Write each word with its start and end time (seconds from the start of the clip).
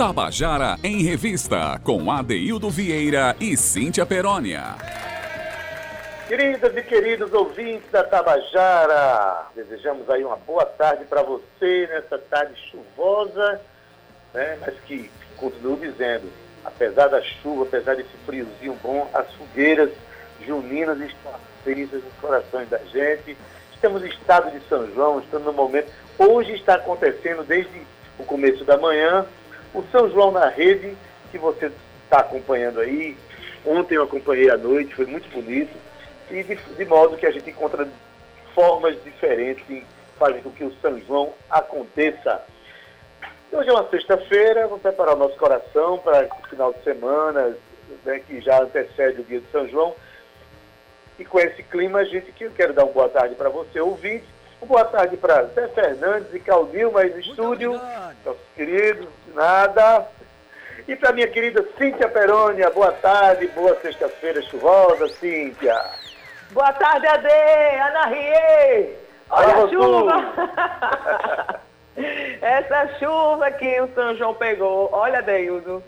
Tabajara 0.00 0.78
em 0.82 1.02
Revista, 1.02 1.78
com 1.84 2.10
Adeildo 2.10 2.70
Vieira 2.70 3.36
e 3.38 3.54
Cíntia 3.54 4.06
Perónia. 4.06 4.74
Queridas 6.26 6.74
e 6.74 6.82
queridos 6.82 7.30
ouvintes 7.34 7.90
da 7.90 8.02
Tabajara, 8.02 9.48
desejamos 9.54 10.08
aí 10.08 10.24
uma 10.24 10.36
boa 10.36 10.64
tarde 10.64 11.04
para 11.04 11.22
você 11.22 11.86
nessa 11.92 12.16
tarde 12.16 12.54
chuvosa, 12.70 13.60
né? 14.32 14.56
mas 14.62 14.74
que, 14.86 15.10
continuo 15.36 15.76
dizendo, 15.76 16.32
apesar 16.64 17.08
da 17.08 17.20
chuva, 17.20 17.64
apesar 17.64 17.94
desse 17.94 18.16
friozinho 18.24 18.78
bom, 18.82 19.06
as 19.12 19.30
fogueiras 19.34 19.90
juninas 20.46 20.98
estão 20.98 21.30
acesas 21.34 22.02
nos 22.02 22.14
corações 22.22 22.70
da 22.70 22.78
gente. 22.78 23.36
Estamos 23.74 24.00
no 24.00 24.08
estado 24.08 24.50
de 24.50 24.66
São 24.66 24.90
João, 24.94 25.20
estamos 25.20 25.46
no 25.46 25.52
momento. 25.52 25.92
Hoje 26.18 26.54
está 26.54 26.76
acontecendo 26.76 27.44
desde 27.44 27.82
o 28.18 28.24
começo 28.24 28.64
da 28.64 28.78
manhã 28.78 29.26
o 29.74 29.82
São 29.90 30.10
João 30.10 30.30
na 30.30 30.48
Rede, 30.48 30.96
que 31.30 31.38
você 31.38 31.70
está 32.04 32.20
acompanhando 32.20 32.80
aí. 32.80 33.16
Ontem 33.64 33.96
eu 33.96 34.04
acompanhei 34.04 34.50
à 34.50 34.56
noite, 34.56 34.94
foi 34.94 35.06
muito 35.06 35.28
bonito. 35.30 35.76
E 36.30 36.42
de, 36.42 36.56
de 36.56 36.84
modo 36.84 37.16
que 37.16 37.26
a 37.26 37.30
gente 37.30 37.50
encontra 37.50 37.88
formas 38.54 39.02
diferentes 39.02 39.66
de 39.66 39.84
fazer 40.18 40.42
com 40.42 40.50
que 40.50 40.64
o 40.64 40.72
São 40.80 40.98
João 41.00 41.32
aconteça. 41.48 42.42
Hoje 43.52 43.68
é 43.68 43.72
uma 43.72 43.88
sexta-feira, 43.88 44.66
vamos 44.66 44.82
preparar 44.82 45.14
o 45.14 45.18
nosso 45.18 45.36
coração 45.36 45.98
para 45.98 46.26
o 46.26 46.48
final 46.48 46.72
de 46.72 46.82
semana, 46.84 47.56
né, 48.04 48.20
que 48.20 48.40
já 48.40 48.62
antecede 48.62 49.20
o 49.20 49.24
dia 49.24 49.40
de 49.40 49.50
São 49.50 49.68
João. 49.68 49.94
E 51.18 51.24
com 51.24 51.38
esse 51.38 51.62
clima, 51.62 51.98
a 51.98 52.04
gente 52.04 52.32
que 52.32 52.44
eu 52.44 52.52
quero 52.52 52.72
dar 52.72 52.84
uma 52.84 52.92
boa 52.92 53.08
tarde 53.08 53.34
para 53.34 53.48
você, 53.48 53.80
ouvinte. 53.80 54.24
Boa 54.62 54.84
tarde 54.84 55.16
para 55.16 55.44
Zé 55.46 55.68
Fernandes 55.68 56.32
e 56.34 56.38
Claudilma 56.38 57.00
aí 57.00 57.10
no 57.10 57.18
estúdio, 57.18 57.80
nossos 58.24 58.42
queridos, 58.54 59.08
nada. 59.34 60.06
E 60.86 60.94
para 60.94 61.12
minha 61.12 61.26
querida 61.28 61.64
Cíntia 61.78 62.08
Perônia, 62.08 62.70
boa 62.70 62.92
tarde, 62.92 63.46
boa 63.48 63.74
sexta-feira 63.80 64.42
chuvosa, 64.42 65.08
Cíntia. 65.08 65.76
Boa 66.50 66.72
tarde, 66.74 67.06
Ade, 67.06 67.28
Ana 67.28 68.06
Rie. 68.06 68.96
Olha 69.30 69.64
a 69.64 69.68
chuva. 69.68 71.60
Essa 72.42 72.98
chuva 72.98 73.50
que 73.52 73.80
o 73.80 73.88
São 73.94 74.16
João 74.16 74.34
pegou. 74.34 74.88
Olha, 74.92 75.22
Deildo, 75.22 75.82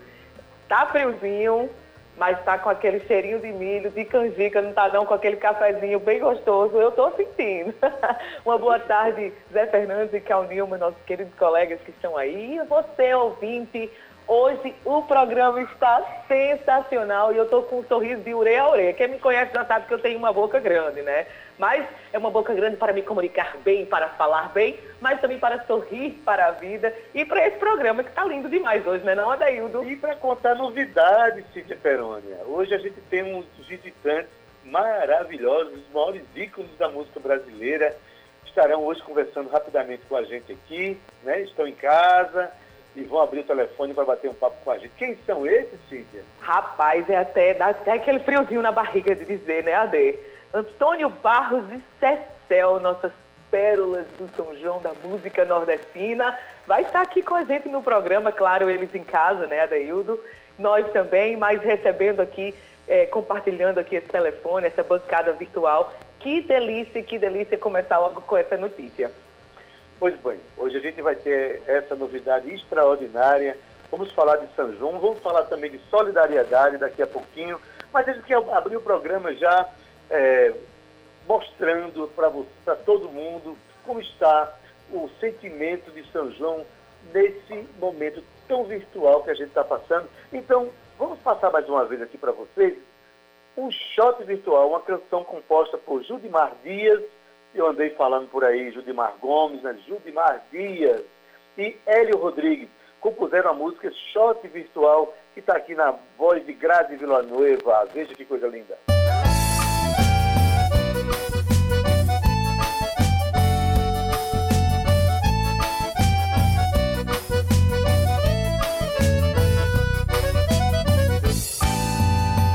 tá 0.67 0.85
friozinho, 0.87 1.69
mas 2.17 2.41
tá 2.43 2.57
com 2.57 2.69
aquele 2.69 2.99
cheirinho 3.01 3.39
de 3.39 3.51
milho, 3.51 3.89
de 3.89 4.05
canjica, 4.05 4.61
não 4.61 4.73
tá 4.73 4.87
não, 4.89 5.05
com 5.05 5.13
aquele 5.13 5.37
cafezinho 5.37 5.99
bem 5.99 6.19
gostoso. 6.19 6.75
Eu 6.77 6.91
tô 6.91 7.09
sentindo. 7.11 7.73
Uma 8.45 8.57
boa 8.57 8.79
tarde, 8.79 9.33
Zé 9.51 9.65
Fernandes 9.67 10.13
e 10.13 10.19
Cal 10.19 10.43
Nilma, 10.43 10.77
nossos 10.77 11.01
queridos 11.03 11.33
colegas 11.35 11.79
que 11.81 11.91
estão 11.91 12.15
aí. 12.15 12.57
E 12.57 12.63
você, 12.65 13.13
ouvinte, 13.15 13.89
Hoje 14.25 14.73
o 14.85 15.01
programa 15.01 15.61
está 15.61 16.23
sensacional 16.27 17.33
e 17.33 17.37
eu 17.37 17.43
estou 17.43 17.63
com 17.63 17.79
um 17.79 17.83
sorriso 17.83 18.21
de 18.21 18.33
ureia 18.33 18.63
a 18.63 18.71
ureia. 18.71 18.93
Quem 18.93 19.09
me 19.09 19.19
conhece 19.19 19.53
já 19.53 19.65
sabe 19.65 19.85
que 19.85 19.93
eu 19.93 19.99
tenho 19.99 20.17
uma 20.17 20.31
boca 20.31 20.59
grande, 20.61 21.01
né? 21.01 21.27
Mas 21.59 21.85
é 22.11 22.17
uma 22.17 22.31
boca 22.31 22.53
grande 22.53 22.77
para 22.77 22.93
me 22.93 23.01
comunicar 23.01 23.57
bem, 23.65 23.85
para 23.85 24.07
falar 24.09 24.49
bem, 24.53 24.79
mas 25.01 25.19
também 25.19 25.37
para 25.37 25.63
sorrir 25.65 26.11
para 26.25 26.47
a 26.47 26.51
vida 26.51 26.95
e 27.13 27.25
para 27.25 27.45
esse 27.45 27.57
programa 27.57 28.01
que 28.01 28.09
está 28.09 28.23
lindo 28.23 28.49
demais 28.49 28.87
hoje, 28.87 29.03
né 29.03 29.13
não, 29.13 29.29
Adaildo? 29.29 29.83
E 29.83 29.97
para 29.97 30.15
contar 30.15 30.55
novidades, 30.55 31.43
Cíntia 31.53 31.75
Perônia. 31.75 32.37
Hoje 32.45 32.73
a 32.73 32.77
gente 32.77 32.99
tem 33.09 33.23
uns 33.23 33.45
visitantes 33.67 34.31
maravilhosos, 34.63 35.73
os 35.73 35.93
maiores 35.93 36.23
ícones 36.33 36.75
da 36.77 36.87
música 36.87 37.19
brasileira. 37.19 37.95
Estarão 38.45 38.85
hoje 38.85 39.01
conversando 39.03 39.49
rapidamente 39.49 40.03
com 40.07 40.15
a 40.15 40.23
gente 40.23 40.53
aqui, 40.53 40.97
né? 41.23 41.41
Estão 41.41 41.67
em 41.67 41.75
casa 41.75 42.51
e 42.95 43.03
vão 43.03 43.21
abrir 43.21 43.39
o 43.39 43.43
telefone 43.43 43.93
para 43.93 44.05
bater 44.05 44.29
um 44.29 44.33
papo 44.33 44.57
com 44.63 44.71
a 44.71 44.77
gente. 44.77 44.91
Quem 44.97 45.17
são 45.25 45.45
esses, 45.47 45.79
Cíntia? 45.89 46.23
Rapaz, 46.39 47.09
é 47.09 47.17
até, 47.17 47.53
dá 47.53 47.67
até 47.67 47.93
aquele 47.93 48.19
friozinho 48.19 48.61
na 48.61 48.71
barriga 48.71 49.15
de 49.15 49.25
dizer, 49.25 49.63
né, 49.63 49.73
Ade? 49.73 50.19
Antônio 50.53 51.09
Barros 51.09 51.65
e 51.71 51.81
Cecel, 51.99 52.79
nossas 52.79 53.11
pérolas 53.49 54.05
do 54.17 54.27
São 54.35 54.55
João 54.57 54.81
da 54.81 54.93
música 55.03 55.45
nordestina, 55.45 56.37
vai 56.65 56.81
estar 56.83 57.01
aqui 57.01 57.21
com 57.21 57.35
a 57.35 57.43
gente 57.43 57.69
no 57.69 57.83
programa, 57.83 58.31
claro, 58.31 58.69
eles 58.69 58.93
em 58.93 59.03
casa, 59.03 59.47
né, 59.47 59.61
Adaildo? 59.61 60.19
Nós 60.57 60.91
também, 60.91 61.35
mas 61.35 61.61
recebendo 61.61 62.19
aqui, 62.19 62.53
é, 62.87 63.05
compartilhando 63.07 63.79
aqui 63.79 63.95
esse 63.95 64.07
telefone, 64.07 64.67
essa 64.67 64.83
bancada 64.83 65.33
virtual. 65.33 65.91
Que 66.19 66.41
delícia, 66.41 67.01
que 67.01 67.17
delícia 67.17 67.57
começar 67.57 67.97
logo 67.97 68.21
com 68.21 68.37
essa 68.37 68.55
notícia. 68.57 69.11
Pois 70.03 70.19
bem, 70.19 70.37
hoje 70.57 70.75
a 70.75 70.81
gente 70.81 71.01
vai 71.01 71.15
ter 71.15 71.63
essa 71.65 71.95
novidade 71.95 72.53
extraordinária. 72.53 73.57
Vamos 73.89 74.11
falar 74.11 74.35
de 74.35 74.53
São 74.53 74.75
João, 74.75 74.99
vamos 74.99 75.19
falar 75.19 75.43
também 75.43 75.71
de 75.71 75.79
solidariedade 75.89 76.77
daqui 76.77 77.01
a 77.01 77.07
pouquinho. 77.07 77.57
Mas 77.93 78.05
desde 78.05 78.21
que 78.23 78.33
abrir 78.33 78.75
o 78.75 78.81
programa 78.81 79.33
já 79.33 79.69
é, 80.09 80.53
mostrando 81.25 82.05
para 82.09 82.75
todo 82.75 83.07
mundo 83.07 83.57
como 83.85 84.01
está 84.01 84.53
o 84.91 85.09
sentimento 85.21 85.89
de 85.91 86.05
São 86.11 86.29
João 86.33 86.65
nesse 87.13 87.65
momento 87.79 88.21
tão 88.45 88.65
virtual 88.65 89.23
que 89.23 89.29
a 89.29 89.35
gente 89.35 89.47
está 89.47 89.63
passando. 89.63 90.09
Então, 90.33 90.69
vamos 90.99 91.17
passar 91.19 91.49
mais 91.49 91.65
uma 91.69 91.85
vez 91.85 92.01
aqui 92.01 92.17
para 92.17 92.33
vocês 92.33 92.77
um 93.55 93.71
shot 93.71 94.21
virtual, 94.25 94.67
uma 94.67 94.81
canção 94.81 95.23
composta 95.23 95.77
por 95.77 96.03
Judimar 96.03 96.51
Dias 96.61 97.01
eu 97.59 97.67
andei 97.67 97.91
falando 97.91 98.27
por 98.29 98.43
aí, 98.43 98.71
Judimar 98.71 99.15
Gomes, 99.21 99.61
né? 99.61 99.77
Judimar 99.87 100.43
Dias 100.51 101.03
e 101.57 101.77
Hélio 101.85 102.17
Rodrigues 102.17 102.69
compuseram 102.99 103.51
a 103.51 103.53
música 103.53 103.91
Shot 104.11 104.47
Virtual, 104.47 105.13
que 105.33 105.41
está 105.41 105.57
aqui 105.57 105.75
na 105.75 105.93
voz 106.17 106.45
de 106.45 106.53
Grazi 106.53 106.95
Villanueva. 106.95 107.85
Veja 107.93 108.13
que 108.13 108.25
coisa 108.25 108.47
linda. 108.47 108.77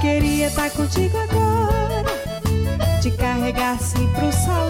Queria 0.00 0.46
estar 0.46 0.70
contigo 0.70 1.18
agora, 1.18 2.04
te 3.02 3.10
carregar 3.10 3.74
assim 3.74 4.10
pro 4.14 4.32
salão, 4.32 4.67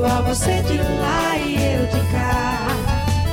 virtual, 0.00 0.22
você 0.22 0.62
de 0.62 0.78
lá 0.78 1.36
e 1.36 1.74
eu 1.74 1.86
de 1.86 2.12
cá. 2.12 2.66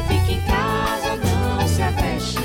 Fique 0.08 0.34
em 0.34 0.42
casa, 0.42 1.16
não 1.16 1.68
se 1.68 1.81
aveste. 1.81 2.40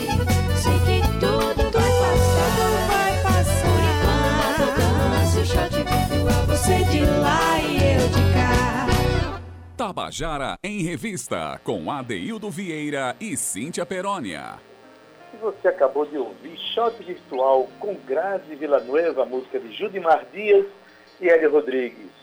Sei 0.57 0.79
que 0.87 1.03
tudo 1.19 1.71
vai 1.71 1.91
passar. 2.01 2.53
vai 2.89 3.23
passar. 3.23 3.67
Por 3.67 3.83
enquanto, 3.93 4.65
dance 4.79 5.39
o 5.39 5.45
shot 5.45 5.75
virtual, 5.75 6.47
Você 6.47 6.85
de 6.85 7.05
lá 7.05 7.61
e 7.61 7.95
eu 7.95 8.09
de 8.09 8.33
cá. 8.33 9.41
Tabajara 9.77 10.57
em 10.63 10.83
Revista, 10.83 11.61
com 11.65 11.91
Adeildo 11.91 12.51
Vieira 12.51 13.17
e 13.21 13.37
Cíntia 13.37 13.85
Perónia. 13.85 14.61
E 15.35 15.37
você 15.39 15.69
acabou 15.69 16.07
de 16.07 16.17
ouvir 16.17 16.57
Shot 16.75 17.03
Virtual 17.03 17.69
com 17.81 17.97
Grazi 18.07 18.55
Villanueva, 18.55 19.23
a 19.23 19.27
música 19.27 19.59
de 19.59 19.73
Judimar 19.73 20.27
Dias 20.33 20.67
e 21.21 21.29
Hélio 21.29 21.51
Rodrigues. 21.51 22.22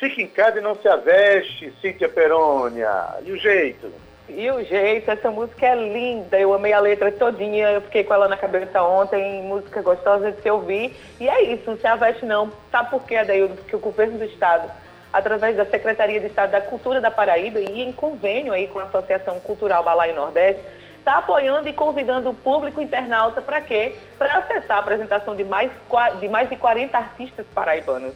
Fique 0.00 0.22
em 0.22 0.26
casa 0.26 0.58
e 0.58 0.62
não 0.62 0.74
se 0.74 0.88
aveste, 0.88 1.70
Cíntia 1.82 2.08
Perônia. 2.08 2.90
E 3.22 3.32
o 3.32 3.36
jeito? 3.36 3.92
E 4.30 4.50
o 4.50 4.64
jeito, 4.64 5.10
essa 5.10 5.30
música 5.30 5.66
é 5.66 5.74
linda, 5.74 6.40
eu 6.40 6.54
amei 6.54 6.72
a 6.72 6.80
letra 6.80 7.12
todinha, 7.12 7.70
eu 7.72 7.82
fiquei 7.82 8.02
com 8.02 8.14
ela 8.14 8.26
na 8.26 8.36
cabeça 8.36 8.82
ontem, 8.82 9.42
música 9.42 9.82
gostosa 9.82 10.32
de 10.32 10.40
se 10.40 10.50
ouvir. 10.50 10.96
E 11.20 11.28
é 11.28 11.42
isso, 11.52 11.68
não 11.68 11.76
se 11.76 11.86
aveste 11.86 12.24
não. 12.24 12.50
Sabe 12.70 12.88
por 12.88 13.04
quê, 13.04 13.16
Adaildo? 13.16 13.56
Porque 13.56 13.76
o 13.76 13.78
governo 13.78 14.16
do 14.16 14.24
estado, 14.24 14.70
através 15.12 15.54
da 15.54 15.66
Secretaria 15.66 16.18
de 16.18 16.28
Estado 16.28 16.52
da 16.52 16.62
Cultura 16.62 16.98
da 16.98 17.10
Paraíba 17.10 17.60
e 17.60 17.82
em 17.82 17.92
convênio 17.92 18.54
aí 18.54 18.68
com 18.68 18.78
a 18.78 18.84
Associação 18.84 19.38
Cultural 19.40 19.84
Balaio 19.84 20.14
Nordeste, 20.14 20.62
está 20.98 21.18
apoiando 21.18 21.68
e 21.68 21.74
convidando 21.74 22.30
o 22.30 22.34
público 22.34 22.80
internauta 22.80 23.42
para 23.42 23.60
quê? 23.60 23.94
Para 24.16 24.38
acessar 24.38 24.78
a 24.78 24.80
apresentação 24.80 25.36
de 25.36 25.44
mais, 25.44 25.70
de 26.18 26.28
mais 26.28 26.48
de 26.48 26.56
40 26.56 26.96
artistas 26.96 27.44
paraibanos. 27.54 28.14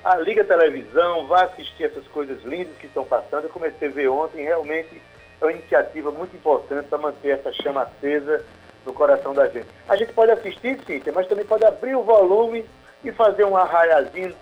a 0.05 0.17
liga 0.17 0.43
a 0.43 0.47
televisão, 0.47 1.27
vá 1.27 1.45
assistir 1.45 1.85
essas 1.85 2.07
coisas 2.09 2.43
lindas 2.45 2.77
que 2.79 2.87
estão 2.87 3.05
passando. 3.05 3.45
Eu 3.45 3.51
comecei 3.51 3.89
a 3.89 3.91
ver 3.91 4.09
ontem, 4.09 4.45
realmente 4.45 5.01
é 5.41 5.45
uma 5.45 5.53
iniciativa 5.53 6.11
muito 6.11 6.37
importante 6.37 6.87
para 6.89 6.99
manter 6.99 7.31
essa 7.31 7.53
chama 7.53 7.83
acesa 7.83 8.45
no 8.85 8.93
coração 8.93 9.35
da 9.35 9.49
gente. 9.49 9.67
A 9.89 9.97
gente 9.97 10.13
pode 10.13 10.33
assistir, 10.33 10.79
Cíntia, 10.87 11.13
mas 11.13 11.27
também 11.27 11.45
pode 11.45 11.65
abrir 11.65 11.95
o 11.95 12.03
volume 12.03 12.65
e 13.05 13.13
fazer 13.13 13.45
um 13.45 13.57
arraiazinho 13.57 14.35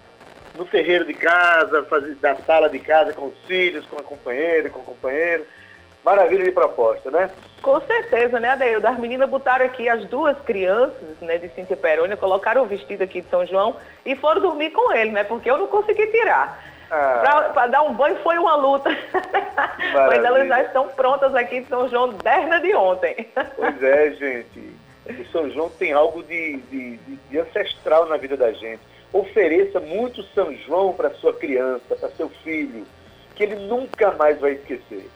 no 0.57 0.65
terreiro 0.65 1.05
de 1.05 1.15
casa, 1.15 1.85
fazer 1.85 2.15
da 2.17 2.35
sala 2.37 2.69
de 2.69 2.79
casa 2.79 3.13
com 3.13 3.27
os 3.27 3.39
filhos, 3.47 3.87
com 3.87 3.97
a 3.97 4.03
companheira, 4.03 4.71
com 4.71 4.81
o 4.81 4.85
companheiro. 4.85 5.47
Maravilha 6.09 6.45
de 6.45 6.53
proposta, 6.53 7.11
né? 7.11 7.29
Com 7.61 7.79
certeza, 7.83 8.41
né, 8.41 8.49
Adeildo? 8.49 8.87
As 8.87 8.99
meninas 8.99 9.29
botaram 9.29 9.67
aqui 9.67 9.91
as 9.91 10.03
duas 10.07 10.39
crianças, 10.41 11.19
né, 11.21 11.37
de 11.37 11.51
Cíntia 11.51 11.77
Perônia, 11.77 12.17
colocaram 12.17 12.63
o 12.63 12.67
vestido 12.67 13.03
aqui 13.05 13.21
de 13.21 13.29
São 13.29 13.45
João 13.45 13.77
e 14.07 14.17
foram 14.17 14.41
dormir 14.41 14.71
com 14.71 14.91
ele, 14.95 15.11
né, 15.11 15.23
porque 15.25 15.51
eu 15.51 15.59
não 15.59 15.67
consegui 15.67 16.07
tirar. 16.07 16.65
Ah. 16.91 17.51
Para 17.53 17.67
dar 17.67 17.83
um 17.83 17.93
banho 17.93 18.17
foi 18.23 18.39
uma 18.39 18.55
luta. 18.57 18.89
Mas 19.93 20.25
elas 20.25 20.49
já 20.49 20.63
estão 20.63 20.89
prontas 20.89 21.35
aqui 21.35 21.61
de 21.61 21.69
São 21.69 21.87
João 21.91 22.09
desde 22.09 22.61
de 22.61 22.75
ontem. 22.75 23.29
Pois 23.57 23.83
é, 23.83 24.11
gente. 24.13 24.73
O 25.11 25.25
São 25.31 25.51
João 25.51 25.69
tem 25.69 25.93
algo 25.93 26.23
de, 26.23 26.57
de, 26.71 26.97
de- 26.97 27.17
de 27.17 27.39
ancestral 27.39 28.07
na 28.07 28.17
vida 28.17 28.35
da 28.39 28.51
gente. 28.53 28.81
Ofereça 29.13 29.79
muito 29.79 30.23
São 30.35 30.55
João 30.55 30.95
para 30.95 31.11
sua 31.11 31.35
criança, 31.35 31.95
para 31.95 32.09
seu 32.11 32.31
filho, 32.43 32.87
que 33.35 33.43
ele 33.43 33.57
nunca 33.57 34.13
mais 34.13 34.41
vai 34.41 34.53
esquecer. 34.53 35.07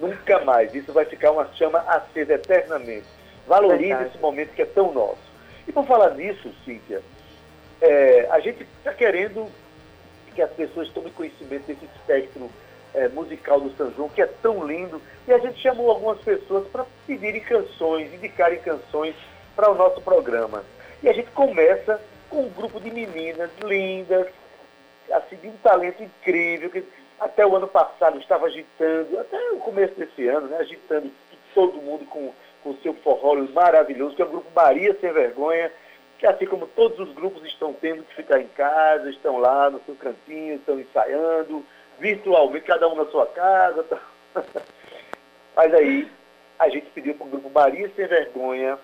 Nunca 0.00 0.40
mais. 0.44 0.74
Isso 0.74 0.92
vai 0.92 1.04
ficar 1.04 1.30
uma 1.30 1.46
chama 1.54 1.78
acesa 1.80 2.34
eternamente. 2.34 3.06
Valorize 3.46 3.88
Verdade. 3.88 4.08
esse 4.08 4.18
momento 4.18 4.54
que 4.54 4.62
é 4.62 4.66
tão 4.66 4.92
nosso. 4.92 5.18
E 5.68 5.72
por 5.72 5.84
falar 5.86 6.14
nisso, 6.14 6.52
Cíntia, 6.64 7.02
é, 7.80 8.26
a 8.30 8.40
gente 8.40 8.62
está 8.78 8.92
querendo 8.92 9.48
que 10.34 10.42
as 10.42 10.50
pessoas 10.52 10.88
tomem 10.90 11.12
conhecimento 11.12 11.66
desse 11.66 11.84
espectro 11.84 12.50
é, 12.94 13.08
musical 13.08 13.60
do 13.60 13.70
São 13.76 13.92
João, 13.92 14.08
que 14.08 14.22
é 14.22 14.26
tão 14.26 14.66
lindo. 14.66 15.00
E 15.26 15.32
a 15.32 15.38
gente 15.38 15.60
chamou 15.60 15.90
algumas 15.90 16.18
pessoas 16.20 16.66
para 16.68 16.86
pedirem 17.06 17.40
canções, 17.40 18.12
indicarem 18.14 18.60
canções 18.60 19.14
para 19.54 19.70
o 19.70 19.74
nosso 19.74 20.00
programa. 20.00 20.64
E 21.02 21.08
a 21.08 21.12
gente 21.12 21.30
começa 21.32 22.00
com 22.28 22.42
um 22.44 22.50
grupo 22.50 22.80
de 22.80 22.90
meninas 22.90 23.50
lindas, 23.62 24.28
assim, 25.10 25.36
de 25.36 25.48
um 25.48 25.56
talento 25.62 26.02
incrível, 26.02 26.70
que 26.70 26.84
até 27.20 27.46
o 27.46 27.54
ano 27.54 27.68
passado 27.68 28.18
estava 28.18 28.46
agitando, 28.46 29.20
até 29.20 29.50
o 29.52 29.58
começo 29.58 29.94
desse 29.94 30.26
ano, 30.26 30.48
né, 30.48 30.56
agitando 30.56 31.10
todo 31.54 31.82
mundo 31.82 32.06
com 32.06 32.32
o 32.64 32.76
seu 32.82 32.94
forró 32.94 33.34
maravilhoso, 33.52 34.16
que 34.16 34.22
é 34.22 34.24
o 34.24 34.30
grupo 34.30 34.50
Maria 34.54 34.96
Sem 35.00 35.12
Vergonha, 35.12 35.70
que 36.18 36.26
assim 36.26 36.46
como 36.46 36.66
todos 36.66 36.98
os 36.98 37.14
grupos 37.14 37.44
estão 37.44 37.72
tendo 37.74 38.02
que 38.04 38.14
ficar 38.14 38.40
em 38.40 38.48
casa, 38.48 39.10
estão 39.10 39.38
lá 39.38 39.70
no 39.70 39.80
seu 39.84 39.94
cantinho, 39.94 40.56
estão 40.56 40.80
ensaiando, 40.80 41.64
virtualmente, 41.98 42.66
cada 42.66 42.88
um 42.88 42.94
na 42.94 43.06
sua 43.06 43.26
casa. 43.26 43.82
Tá... 43.84 44.00
Mas 45.56 45.74
aí 45.74 46.10
a 46.58 46.68
gente 46.68 46.86
pediu 46.90 47.14
para 47.14 47.26
o 47.26 47.30
grupo 47.30 47.50
Maria 47.50 47.90
Sem 47.94 48.06
Vergonha 48.06 48.78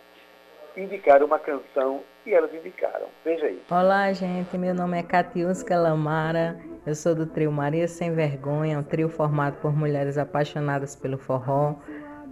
indicar 0.77 1.23
uma 1.23 1.39
canção 1.39 2.03
e 2.27 2.35
elas 2.35 2.53
indicaram. 2.53 3.07
Veja 3.25 3.47
aí. 3.47 3.63
Olá, 3.71 4.13
gente. 4.13 4.57
Meu 4.59 4.75
nome 4.75 4.99
é 4.99 5.03
Catiusca 5.03 5.77
Lamara. 5.77 6.59
Eu 6.85 6.95
sou 6.95 7.15
do 7.15 7.27
trio 7.27 7.51
Maria 7.51 7.89
Sem 7.89 8.15
Vergonha, 8.15 8.79
um 8.79 8.83
trio 8.83 9.09
formado 9.09 9.57
por 9.61 9.75
mulheres 9.75 10.19
apaixonadas 10.19 10.95
pelo 10.95 11.19
forró. 11.19 11.77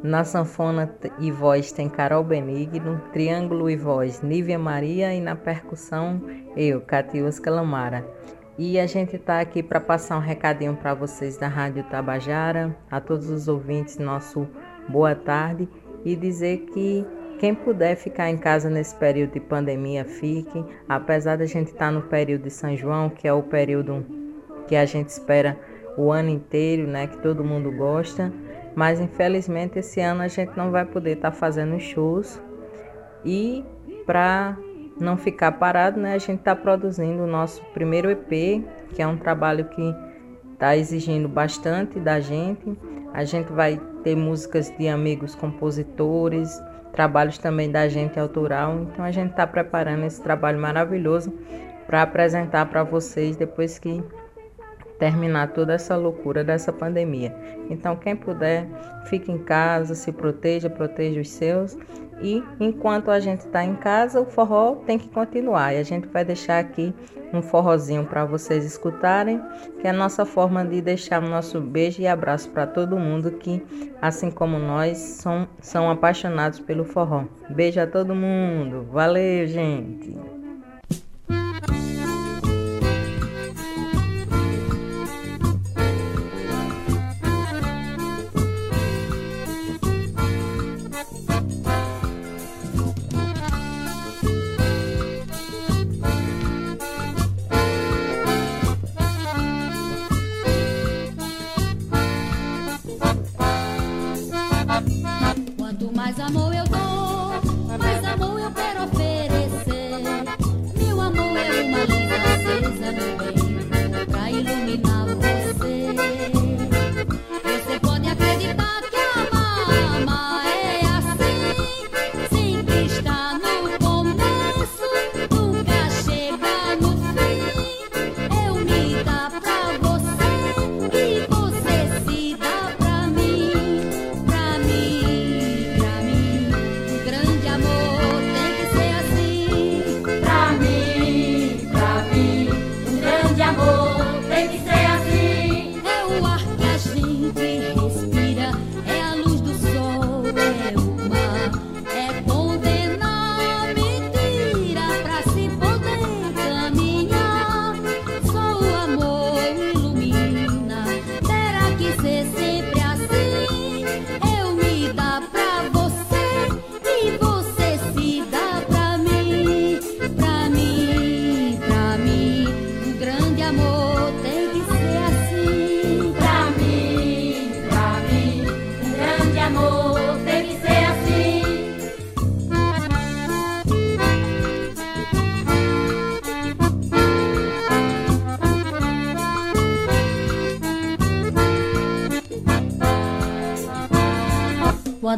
Na 0.03 0.23
sanfona 0.23 0.95
e 1.19 1.31
voz 1.31 1.73
tem 1.73 1.89
Carol 1.89 2.23
Benigno, 2.23 3.01
triângulo 3.13 3.71
e 3.71 3.77
voz 3.77 4.21
Nívia 4.21 4.59
Maria 4.59 5.15
e 5.15 5.21
na 5.21 5.35
percussão 5.35 6.21
eu, 6.57 6.83
Catiusca 6.83 7.51
Lamara. 7.51 8.05
E 8.59 8.79
a 8.79 8.87
gente 8.87 9.17
está 9.17 9.41
aqui 9.41 9.63
para 9.63 9.81
passar 9.81 10.17
um 10.17 10.21
recadinho 10.21 10.77
para 10.77 10.95
vocês 10.95 11.39
da 11.39 11.49
Rádio 11.49 11.83
Tabajara, 11.85 12.77
a 12.91 13.01
todos 13.01 13.31
os 13.31 13.49
ouvintes, 13.49 13.99
nosso 13.99 14.47
boa 14.89 15.15
tarde 15.15 15.69
e 16.05 16.15
dizer 16.15 16.59
que 16.67 17.05
quem 17.45 17.55
puder 17.55 17.95
ficar 17.95 18.31
em 18.31 18.39
casa 18.39 18.71
nesse 18.71 18.95
período 18.95 19.33
de 19.33 19.41
pandemia, 19.41 20.03
fique. 20.03 20.65
Apesar 20.89 21.37
da 21.37 21.45
gente 21.45 21.73
estar 21.73 21.93
no 21.93 22.01
período 22.01 22.45
de 22.45 22.51
São 22.51 22.75
João, 22.75 23.11
que 23.11 23.29
é 23.29 23.33
o 23.35 23.43
período 23.43 24.03
que 24.67 24.75
a 24.75 24.87
gente 24.87 25.11
espera 25.11 25.55
o 25.95 26.11
ano 26.11 26.31
inteiro, 26.31 26.87
né, 26.87 27.07
que 27.07 27.19
todo 27.19 27.45
mundo 27.45 27.71
gosta, 27.71 28.33
mas 28.75 28.99
infelizmente 28.99 29.79
esse 29.79 30.01
ano 30.01 30.23
a 30.23 30.27
gente 30.27 30.57
não 30.57 30.71
vai 30.71 30.87
poder 30.87 31.17
estar 31.17 31.33
fazendo 31.33 31.79
shows 31.79 32.41
e 33.27 33.63
para 34.07 34.57
não 34.99 35.19
ficar 35.19 35.53
parado, 35.53 36.01
né, 36.01 36.15
a 36.15 36.19
gente 36.19 36.39
está 36.39 36.57
produzindo 36.57 37.25
o 37.25 37.27
nosso 37.27 37.63
primeiro 37.75 38.11
EP, 38.11 38.65
que 38.95 39.03
é 39.03 39.07
um 39.07 39.19
trabalho 39.19 39.67
que 39.67 39.95
está 40.55 40.79
exigindo 40.79 41.29
bastante 41.29 42.01
da 42.01 42.21
gente. 42.21 42.75
A 43.13 43.23
gente 43.23 43.53
vai 43.53 43.79
ter 44.03 44.17
músicas 44.17 44.75
de 44.79 44.89
amigos 44.89 45.35
compositores, 45.35 46.59
trabalhos 46.95 47.39
também 47.39 47.71
da 47.71 47.89
gente 47.89 48.19
autoral. 48.19 48.81
Então 48.81 49.05
a 49.05 49.11
gente 49.11 49.31
está 49.31 49.47
preparando 49.47 50.05
esse 50.05 50.23
trabalho 50.23 50.59
maravilhoso 50.59 51.33
para 51.87 52.03
apresentar 52.03 52.67
para 52.67 52.83
vocês 52.83 53.37
depois 53.37 53.79
que 53.79 54.03
terminar 54.99 55.49
toda 55.49 55.75
essa 55.75 55.97
loucura 55.97 56.45
dessa 56.45 56.73
pandemia. 56.73 57.35
Então, 57.69 57.97
quem 57.97 58.15
puder, 58.15 58.67
fique 59.07 59.31
em 59.31 59.39
casa, 59.39 59.95
se 59.95 60.13
proteja, 60.13 60.71
proteja 60.71 61.21
os 61.21 61.29
seus. 61.31 61.77
E 62.21 62.43
enquanto 62.61 63.11
a 63.11 63.21
gente 63.21 63.41
está 63.41 63.65
em 63.65 63.75
casa, 63.75 64.21
o 64.21 64.27
forró 64.27 64.77
tem 64.87 64.99
que 64.99 65.09
continuar. 65.09 65.75
E 65.75 65.79
a 65.79 65.83
gente 65.83 66.09
vai 66.09 66.25
deixar 66.25 66.59
aqui 66.59 66.95
um 67.33 67.43
forrozinho 67.43 68.05
para 68.05 68.25
vocês 68.25 68.65
escutarem, 68.65 69.41
que 69.81 69.87
é 69.87 69.91
a 69.91 69.93
nossa 69.93 70.25
forma 70.25 70.65
de 70.65 70.81
deixar 70.81 71.23
o 71.23 71.29
nosso 71.29 71.61
beijo 71.61 72.01
e 72.01 72.07
abraço 72.07 72.49
para 72.51 72.67
todo 72.67 72.97
mundo 72.97 73.33
que, 73.33 73.65
assim 74.01 74.31
como 74.31 74.59
nós, 74.59 74.99
são, 74.99 75.49
são 75.61 75.91
apaixonados 75.91 76.61
pelo 76.61 76.85
forró. 76.85 77.25
Beijo 77.51 77.81
a 77.81 77.87
todo 77.87 78.15
mundo. 78.15 78.87
Valeu, 78.91 79.47
gente! 79.47 80.34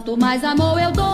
Quanto 0.07 0.21
mais 0.21 0.45
amor 0.45 0.81
eu 0.81 0.93
dou, 0.93 1.06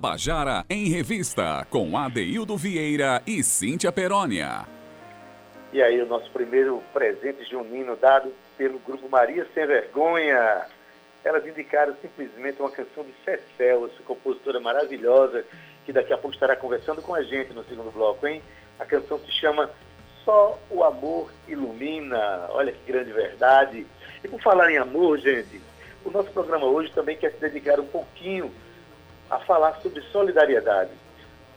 Tabajara 0.00 0.64
em 0.70 0.88
Revista, 0.88 1.66
com 1.68 1.94
Adeildo 1.94 2.56
Vieira 2.56 3.22
e 3.26 3.42
Cíntia 3.42 3.92
Perónia. 3.92 4.66
E 5.74 5.82
aí, 5.82 6.00
o 6.00 6.06
nosso 6.06 6.30
primeiro 6.30 6.82
presente 6.90 7.44
junino 7.44 7.94
dado 7.96 8.32
pelo 8.56 8.78
grupo 8.78 9.10
Maria 9.10 9.46
Sem 9.52 9.66
Vergonha. 9.66 10.64
Elas 11.22 11.46
indicaram 11.46 11.94
simplesmente 12.00 12.58
uma 12.60 12.70
canção 12.70 13.04
de 13.04 13.12
Cecel, 13.22 13.90
essa 13.92 14.02
compositora 14.04 14.58
maravilhosa, 14.58 15.44
que 15.84 15.92
daqui 15.92 16.14
a 16.14 16.16
pouco 16.16 16.32
estará 16.32 16.56
conversando 16.56 17.02
com 17.02 17.14
a 17.14 17.22
gente 17.22 17.52
no 17.52 17.62
segundo 17.64 17.92
bloco, 17.92 18.26
hein? 18.26 18.42
A 18.78 18.86
canção 18.86 19.18
se 19.18 19.30
chama 19.32 19.70
Só 20.24 20.58
o 20.70 20.82
Amor 20.82 21.30
Ilumina. 21.46 22.46
Olha 22.52 22.72
que 22.72 22.90
grande 22.90 23.12
verdade. 23.12 23.86
E 24.24 24.28
por 24.28 24.40
falar 24.40 24.72
em 24.72 24.78
amor, 24.78 25.18
gente, 25.18 25.60
o 26.06 26.10
nosso 26.10 26.30
programa 26.30 26.64
hoje 26.64 26.90
também 26.92 27.18
quer 27.18 27.32
se 27.32 27.38
dedicar 27.38 27.78
um 27.78 27.86
pouquinho 27.86 28.50
a 29.30 29.38
falar 29.38 29.80
sobre 29.80 30.02
solidariedade, 30.12 30.90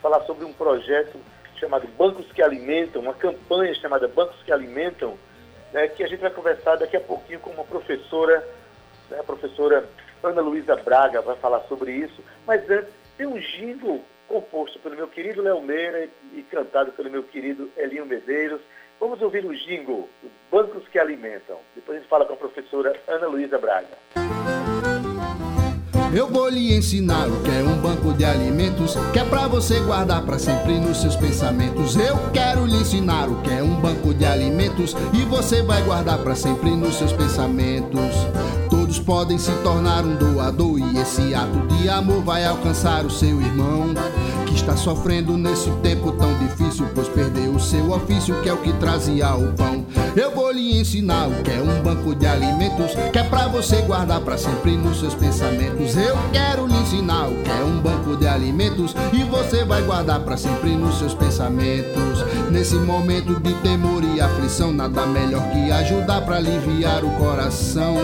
falar 0.02 0.22
sobre 0.22 0.46
um 0.46 0.54
projeto 0.54 1.18
chamado 1.56 1.88
Bancos 1.98 2.32
que 2.32 2.42
Alimentam, 2.42 3.02
uma 3.02 3.14
campanha 3.14 3.74
chamada 3.76 4.08
Bancos 4.08 4.42
que 4.44 4.52
Alimentam, 4.52 5.18
né, 5.72 5.88
que 5.88 6.04
a 6.04 6.08
gente 6.08 6.20
vai 6.20 6.30
conversar 6.30 6.76
daqui 6.76 6.96
a 6.96 7.02
pouquinho 7.02 7.40
com 7.40 7.50
uma 7.50 7.64
professora, 7.64 8.48
né, 9.10 9.20
a 9.20 9.24
professora 9.24 9.88
Ana 10.22 10.42
Luísa 10.42 10.76
Braga 10.76 11.22
vai 11.22 11.36
falar 11.38 11.62
sobre 11.62 11.92
isso, 11.92 12.24
mas 12.46 12.70
antes 12.70 12.94
tem 13.18 13.26
um 13.26 13.40
jingle 13.40 14.04
composto 14.28 14.80
pelo 14.80 14.96
meu 14.96 15.08
querido 15.08 15.42
Léo 15.42 15.62
Meira 15.62 16.08
e 16.34 16.42
cantado 16.44 16.92
pelo 16.92 17.10
meu 17.10 17.24
querido 17.24 17.70
Elinho 17.78 18.06
Medeiros. 18.06 18.62
Vamos 19.00 19.22
ouvir 19.22 19.46
o 19.46 19.54
jingle, 19.54 20.10
os 20.24 20.32
Bancos 20.50 20.88
que 20.88 20.98
Alimentam. 20.98 21.58
Depois 21.76 21.98
a 21.98 22.00
gente 22.00 22.10
fala 22.10 22.26
com 22.26 22.34
a 22.34 22.38
professora 22.38 22.96
Ana 23.08 23.28
Luísa 23.28 23.58
Braga. 23.58 23.98
Eu 26.16 26.30
vou 26.30 26.48
lhe 26.48 26.76
ensinar 26.76 27.28
o 27.28 27.42
que 27.42 27.50
é 27.50 27.64
um 27.64 27.82
banco 27.82 28.14
de 28.14 28.24
alimentos, 28.24 28.96
que 29.12 29.18
é 29.18 29.26
pra 29.26 29.48
você 29.48 29.80
guardar 29.80 30.22
para 30.22 30.38
sempre 30.38 30.80
nos 30.80 31.02
seus 31.02 31.16
pensamentos. 31.16 31.96
Eu 31.96 32.16
quero 32.32 32.68
lhe 32.68 32.76
ensinar 32.76 33.28
o 33.28 33.42
que 33.42 33.50
é 33.50 33.64
um 33.64 33.82
banco 33.82 34.14
de 34.14 34.24
alimentos 34.24 34.96
e 35.12 35.24
você 35.24 35.64
vai 35.64 35.82
guardar 35.82 36.20
para 36.20 36.36
sempre 36.36 36.70
nos 36.76 37.00
seus 37.00 37.12
pensamentos. 37.12 38.14
Todos 38.70 39.00
podem 39.00 39.40
se 39.40 39.52
tornar 39.64 40.06
um 40.06 40.16
doador 40.16 40.78
e 40.78 41.00
esse 41.00 41.34
ato 41.34 41.66
de 41.76 41.90
amor 41.90 42.22
vai 42.22 42.46
alcançar 42.46 43.04
o 43.06 43.10
seu 43.10 43.42
irmão 43.42 43.96
que 44.54 44.60
está 44.60 44.78
sofrendo 44.78 45.36
nesse 45.36 45.72
tempo 45.82 46.12
tão 46.12 46.32
difícil, 46.38 46.88
pois 46.94 47.10
perdeu 47.10 47.56
o 47.56 47.60
seu 47.60 47.92
ofício 47.92 48.40
que 48.42 48.50
é 48.50 48.54
o 48.54 48.58
que 48.58 48.72
trazia 48.74 49.36
o 49.36 49.52
pão. 49.54 49.84
Eu 50.16 50.30
vou 50.30 50.52
lhe 50.52 50.80
ensinar 50.80 51.28
o 51.28 51.44
que 51.44 51.50
é 51.50 51.60
um 51.60 51.82
banco 51.82 52.14
de 52.14 52.28
alimentos, 52.28 52.92
que 53.12 53.18
é 53.18 53.24
pra 53.24 53.48
você 53.48 53.82
guardar 53.82 54.22
para 54.22 54.38
sempre 54.38 54.78
nos 54.78 55.00
seus 55.00 55.16
pensamentos. 55.16 55.98
Eu 55.98 56.16
quero 56.32 56.68
lhe 56.68 56.78
ensinar 56.78 57.30
o 57.30 57.42
que 57.42 57.50
é 57.50 57.64
um 57.64 57.82
banco 57.82 58.16
de 58.16 58.28
alimentos 58.28 58.96
e 59.12 59.24
você 59.24 59.66
vai 59.66 59.82
guardar 59.82 60.20
para 60.20 60.38
sempre 60.38 60.76
nos 60.76 61.00
seus 61.00 61.16
pensamentos. 61.16 62.24
Nesse 62.52 62.76
momento 62.76 63.40
de 63.40 63.54
temor 63.56 64.04
e 64.04 64.22
aflição, 64.22 64.72
nada 64.72 65.08
melhor 65.08 65.42
que 65.50 65.72
ajudar 65.72 66.22
para 66.22 66.36
aliviar 66.36 67.04
o 67.04 67.10
coração. 67.18 67.96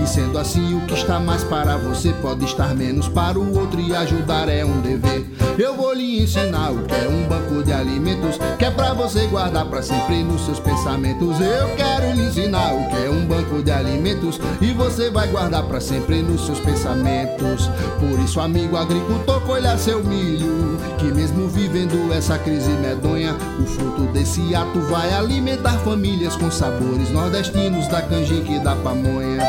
E 0.00 0.06
sendo 0.06 0.38
assim, 0.38 0.76
o 0.76 0.86
que 0.86 0.94
está 0.94 1.18
mais 1.18 1.42
para 1.42 1.76
você 1.76 2.12
pode 2.22 2.44
estar 2.44 2.72
menos 2.72 3.08
para 3.08 3.36
o 3.36 3.58
outro 3.58 3.80
e 3.80 3.96
ajudar 3.96 4.48
é 4.48 4.64
um 4.64 4.80
dever. 4.80 5.26
Eu 5.58 5.74
vou 5.74 5.87
lhe 5.92 6.22
ensinar 6.22 6.70
o 6.70 6.82
que 6.82 6.94
é 6.94 7.08
um 7.08 7.26
banco 7.28 7.62
de 7.62 7.72
alimentos, 7.72 8.38
que 8.58 8.64
é 8.64 8.70
pra 8.70 8.92
você 8.92 9.26
guardar 9.26 9.66
para 9.66 9.82
sempre 9.82 10.22
nos 10.22 10.44
seus 10.44 10.60
pensamentos. 10.60 11.40
Eu 11.40 11.74
quero 11.76 12.12
lhe 12.12 12.26
ensinar 12.26 12.74
o 12.74 12.88
que 12.88 13.04
é 13.04 13.10
um 13.10 13.26
banco 13.26 13.62
de 13.62 13.70
alimentos 13.70 14.40
e 14.60 14.72
você 14.72 15.10
vai 15.10 15.28
guardar 15.28 15.64
para 15.64 15.80
sempre 15.80 16.22
nos 16.22 16.46
seus 16.46 16.60
pensamentos. 16.60 17.70
Por 17.98 18.18
isso, 18.24 18.40
amigo 18.40 18.76
agricultor, 18.76 19.40
colha 19.42 19.76
seu 19.78 20.02
milho, 20.04 20.78
que 20.98 21.06
mesmo 21.06 21.48
vivendo 21.48 22.12
essa 22.12 22.38
crise 22.38 22.70
medonha, 22.70 23.34
o 23.60 23.64
fruto 23.64 24.02
desse 24.12 24.54
ato 24.54 24.80
vai 24.82 25.12
alimentar 25.12 25.78
famílias 25.80 26.36
com 26.36 26.50
sabores 26.50 27.10
nordestinos 27.10 27.86
da 27.88 28.02
canjica 28.02 28.52
e 28.52 28.58
da 28.58 28.74
pamonha. 28.76 29.42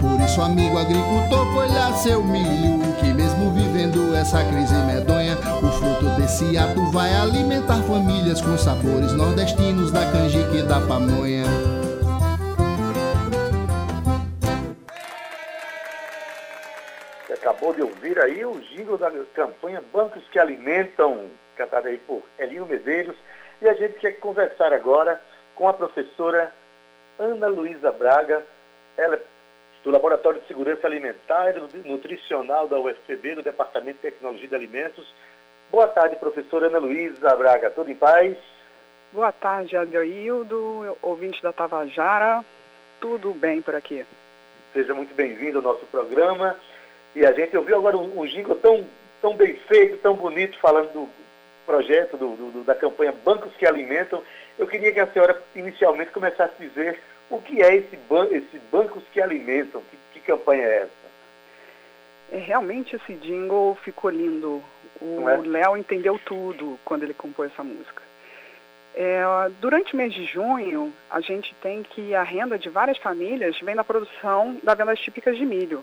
Por 0.00 0.20
isso, 0.20 0.40
amigo 0.42 0.78
agricultor, 0.78 1.52
colha 1.52 1.92
seu 1.94 2.24
milho, 2.24 2.80
que 3.00 3.12
mesmo 3.12 3.52
vivendo 3.52 4.14
essa 4.16 4.42
crise 4.44 4.74
medonha, 4.74 5.38
o 5.62 5.71
desse 6.32 6.56
ato 6.56 6.90
vai 6.90 7.12
alimentar 7.14 7.82
famílias 7.82 8.40
com 8.40 8.56
sabores 8.56 9.12
nordestinos 9.12 9.92
da 9.92 10.00
canjica 10.10 10.56
e 10.56 10.62
da 10.62 10.80
pamonha. 10.80 11.44
Você 17.26 17.34
acabou 17.34 17.74
de 17.74 17.82
ouvir 17.82 18.18
aí 18.18 18.46
o 18.46 18.58
jingle 18.60 18.96
da 18.96 19.10
campanha 19.34 19.82
Bancos 19.92 20.22
que 20.32 20.38
Alimentam, 20.38 21.28
cantada 21.54 21.90
aí 21.90 21.98
por 21.98 22.22
Elinho 22.38 22.64
Medeiros. 22.64 23.16
E 23.60 23.68
a 23.68 23.74
gente 23.74 23.98
quer 23.98 24.12
conversar 24.12 24.72
agora 24.72 25.20
com 25.54 25.68
a 25.68 25.74
professora 25.74 26.50
Ana 27.18 27.46
Luísa 27.48 27.92
Braga. 27.92 28.42
Ela 28.96 29.16
é 29.16 29.22
do 29.84 29.90
Laboratório 29.90 30.40
de 30.40 30.46
Segurança 30.46 30.86
Alimentar 30.86 31.54
e 31.56 31.88
Nutricional 31.88 32.68
da 32.68 32.78
UFPB, 32.78 33.34
do 33.34 33.42
Departamento 33.42 33.96
de 33.96 34.10
Tecnologia 34.10 34.48
de 34.48 34.54
Alimentos. 34.54 35.06
Boa 35.72 35.88
tarde, 35.88 36.16
professora 36.16 36.66
Ana 36.66 36.78
Luísa 36.78 37.34
Braga. 37.34 37.70
Tudo 37.70 37.90
em 37.90 37.94
paz? 37.94 38.36
Boa 39.10 39.32
tarde, 39.32 39.74
Adeildo, 39.74 40.98
ouvinte 41.00 41.42
da 41.42 41.50
Tabajara. 41.50 42.44
Tudo 43.00 43.32
bem 43.32 43.62
por 43.62 43.74
aqui? 43.74 44.04
Seja 44.74 44.92
muito 44.92 45.14
bem-vindo 45.14 45.56
ao 45.56 45.64
nosso 45.64 45.86
programa. 45.86 46.58
E 47.16 47.24
a 47.24 47.32
gente 47.32 47.56
ouviu 47.56 47.78
agora 47.78 47.96
um, 47.96 48.20
um 48.20 48.26
jingle 48.26 48.54
tão, 48.56 48.86
tão 49.22 49.34
bem 49.34 49.56
feito, 49.66 49.96
tão 50.02 50.14
bonito, 50.14 50.58
falando 50.58 50.92
do 50.92 51.08
projeto, 51.64 52.18
do, 52.18 52.36
do, 52.36 52.64
da 52.64 52.74
campanha 52.74 53.14
Bancos 53.24 53.56
que 53.56 53.66
Alimentam. 53.66 54.22
Eu 54.58 54.66
queria 54.66 54.92
que 54.92 55.00
a 55.00 55.06
senhora 55.06 55.42
inicialmente 55.56 56.10
começasse 56.10 56.52
a 56.58 56.66
dizer 56.66 57.00
o 57.30 57.40
que 57.40 57.62
é 57.62 57.76
esse, 57.76 57.96
ban 58.10 58.26
esse 58.30 58.58
Bancos 58.70 59.04
que 59.10 59.22
Alimentam, 59.22 59.80
que, 59.90 59.96
que 60.12 60.26
campanha 60.26 60.64
é 60.64 60.76
essa? 60.82 61.02
É, 62.30 62.36
realmente 62.36 62.94
esse 62.94 63.14
jingle 63.14 63.74
ficou 63.82 64.10
lindo. 64.10 64.62
O 65.00 65.28
é? 65.28 65.36
Léo 65.36 65.76
entendeu 65.76 66.18
tudo 66.24 66.78
quando 66.84 67.02
ele 67.02 67.14
compôs 67.14 67.50
essa 67.52 67.64
música. 67.64 68.02
É, 68.94 69.22
durante 69.60 69.94
o 69.94 69.96
mês 69.96 70.12
de 70.12 70.24
junho, 70.24 70.92
a 71.10 71.20
gente 71.20 71.54
tem 71.62 71.82
que 71.82 72.14
a 72.14 72.22
renda 72.22 72.58
de 72.58 72.68
várias 72.68 72.98
famílias 72.98 73.58
vem 73.60 73.74
da 73.74 73.82
produção 73.82 74.58
da 74.62 74.74
vendas 74.74 75.00
típicas 75.00 75.36
de 75.36 75.46
milho. 75.46 75.82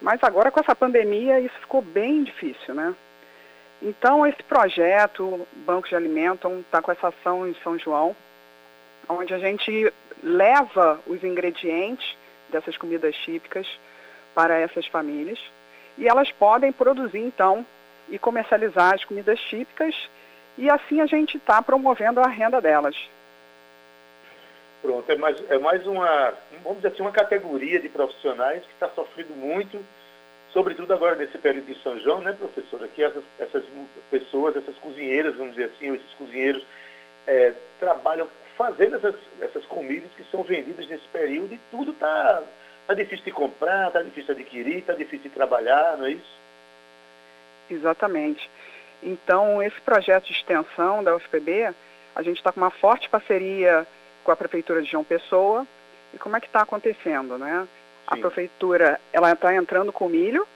Mas 0.00 0.22
agora 0.22 0.50
com 0.50 0.60
essa 0.60 0.76
pandemia 0.76 1.40
isso 1.40 1.58
ficou 1.60 1.80
bem 1.80 2.24
difícil, 2.24 2.74
né? 2.74 2.94
Então 3.80 4.26
esse 4.26 4.42
projeto 4.42 5.46
Banco 5.64 5.88
de 5.88 5.96
Alimentam 5.96 6.60
está 6.60 6.82
com 6.82 6.92
essa 6.92 7.08
ação 7.08 7.48
em 7.48 7.54
São 7.62 7.78
João, 7.78 8.14
onde 9.08 9.32
a 9.32 9.38
gente 9.38 9.92
leva 10.22 11.00
os 11.06 11.22
ingredientes 11.24 12.16
dessas 12.50 12.76
comidas 12.76 13.16
típicas 13.16 13.66
para 14.34 14.58
essas 14.58 14.86
famílias 14.86 15.38
e 15.96 16.06
elas 16.06 16.30
podem 16.32 16.72
produzir 16.72 17.20
então 17.20 17.64
e 18.08 18.18
comercializar 18.18 18.94
as 18.94 19.04
comidas 19.04 19.40
típicas 19.40 19.94
e 20.58 20.70
assim 20.70 21.00
a 21.00 21.06
gente 21.06 21.36
está 21.36 21.60
promovendo 21.60 22.20
a 22.20 22.28
renda 22.28 22.60
delas. 22.60 22.96
Pronto, 24.82 25.10
é 25.10 25.16
mais, 25.16 25.50
é 25.50 25.58
mais 25.58 25.86
uma, 25.86 26.32
vamos 26.62 26.78
dizer 26.78 26.88
assim, 26.88 27.02
uma 27.02 27.12
categoria 27.12 27.80
de 27.80 27.88
profissionais 27.88 28.62
que 28.62 28.72
está 28.72 28.88
sofrendo 28.90 29.34
muito, 29.34 29.84
sobretudo 30.52 30.92
agora 30.92 31.16
nesse 31.16 31.36
período 31.38 31.66
de 31.66 31.82
São 31.82 31.98
João, 32.00 32.20
né, 32.20 32.32
professora? 32.32 32.86
Que 32.88 33.02
essas, 33.02 33.24
essas 33.38 33.64
pessoas, 34.10 34.56
essas 34.56 34.76
cozinheiras, 34.76 35.34
vamos 35.36 35.54
dizer 35.54 35.72
assim, 35.74 35.94
esses 35.94 36.12
cozinheiros, 36.12 36.64
é, 37.26 37.52
trabalham 37.80 38.28
fazendo 38.56 38.96
essas, 38.96 39.14
essas 39.40 39.64
comidas 39.66 40.10
que 40.16 40.24
são 40.30 40.42
vendidas 40.42 40.86
nesse 40.88 41.06
período 41.08 41.52
e 41.52 41.60
tudo 41.70 41.90
está 41.90 42.42
tá 42.86 42.94
difícil 42.94 43.24
de 43.24 43.32
comprar, 43.32 43.88
está 43.88 44.02
difícil 44.02 44.34
de 44.34 44.42
adquirir, 44.42 44.78
está 44.78 44.94
difícil 44.94 45.28
de 45.28 45.34
trabalhar, 45.34 45.96
não 45.98 46.06
é 46.06 46.12
isso? 46.12 46.45
Exatamente. 47.70 48.48
Então, 49.02 49.62
esse 49.62 49.80
projeto 49.80 50.24
de 50.26 50.32
extensão 50.32 51.02
da 51.02 51.14
UFPB, 51.14 51.72
a 52.14 52.22
gente 52.22 52.38
está 52.38 52.50
com 52.52 52.60
uma 52.60 52.70
forte 52.70 53.08
parceria 53.08 53.86
com 54.24 54.32
a 54.32 54.36
Prefeitura 54.36 54.82
de 54.82 54.90
João 54.90 55.04
Pessoa. 55.04 55.66
E 56.14 56.18
como 56.18 56.36
é 56.36 56.40
que 56.40 56.46
está 56.46 56.62
acontecendo, 56.62 57.36
né? 57.36 57.66
A 58.06 58.14
Sim. 58.14 58.20
Prefeitura, 58.22 59.00
ela 59.12 59.32
está 59.32 59.54
entrando 59.54 59.92
com 59.92 60.08
milho 60.08 60.46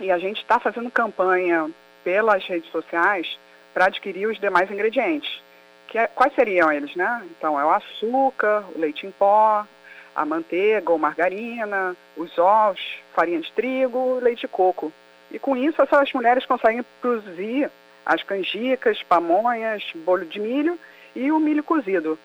e 0.00 0.10
a 0.10 0.18
gente 0.18 0.40
está 0.40 0.60
fazendo 0.60 0.90
campanha 0.90 1.70
pelas 2.04 2.44
redes 2.46 2.70
sociais 2.70 3.38
para 3.74 3.86
adquirir 3.86 4.26
os 4.26 4.38
demais 4.38 4.70
ingredientes. 4.70 5.42
Que 5.88 5.98
é- 5.98 6.06
quais 6.06 6.34
seriam 6.34 6.70
eles, 6.70 6.94
né? 6.94 7.26
Então, 7.30 7.58
é 7.58 7.64
o 7.64 7.70
açúcar, 7.70 8.64
o 8.74 8.78
leite 8.78 9.06
em 9.06 9.10
pó, 9.10 9.66
a 10.14 10.24
manteiga 10.24 10.92
ou 10.92 10.98
margarina, 10.98 11.96
os 12.16 12.36
ovos, 12.38 12.80
farinha 13.14 13.40
de 13.40 13.50
trigo, 13.52 14.18
leite 14.20 14.42
de 14.42 14.48
coco. 14.48 14.92
E 15.30 15.38
com 15.38 15.56
isso, 15.56 15.80
essas 15.82 16.12
mulheres 16.12 16.46
conseguem 16.46 16.84
produzir 17.00 17.70
as 18.04 18.22
canjicas, 18.22 19.02
pamonhas, 19.02 19.84
bolo 19.94 20.24
de 20.24 20.40
milho 20.40 20.78
e 21.14 21.30
o 21.30 21.38
milho 21.38 21.62
cozido. 21.62 22.18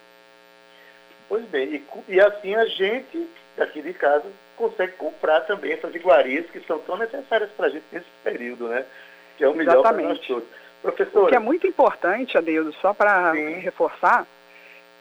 Pois 1.28 1.44
bem, 1.46 1.84
e, 2.08 2.14
e 2.14 2.22
assim 2.22 2.56
a 2.56 2.66
gente, 2.66 3.28
daqui 3.58 3.82
de 3.82 3.94
casa, 3.94 4.26
consegue 4.56 4.94
comprar 4.94 5.42
também 5.42 5.74
essas 5.74 5.94
iguarias 5.94 6.50
que 6.50 6.60
são 6.62 6.80
tão 6.80 6.98
necessárias 6.98 7.50
para 7.52 7.68
a 7.68 7.70
gente 7.70 7.86
nesse 7.92 8.06
período, 8.24 8.68
né? 8.68 8.86
Que 9.38 9.44
é 9.44 9.50
o 9.50 9.56
melhor 9.56 9.82
para 9.82 9.92
nós 9.92 10.04
Exatamente. 10.04 10.28
todos. 10.28 10.48
O 10.48 10.82
Professora, 10.84 11.30
que 11.30 11.36
é 11.36 11.40
muito 11.40 11.66
importante, 11.66 12.38
Adeildo, 12.38 12.74
só 12.74 12.94
para 12.94 13.32
reforçar, 13.32 14.28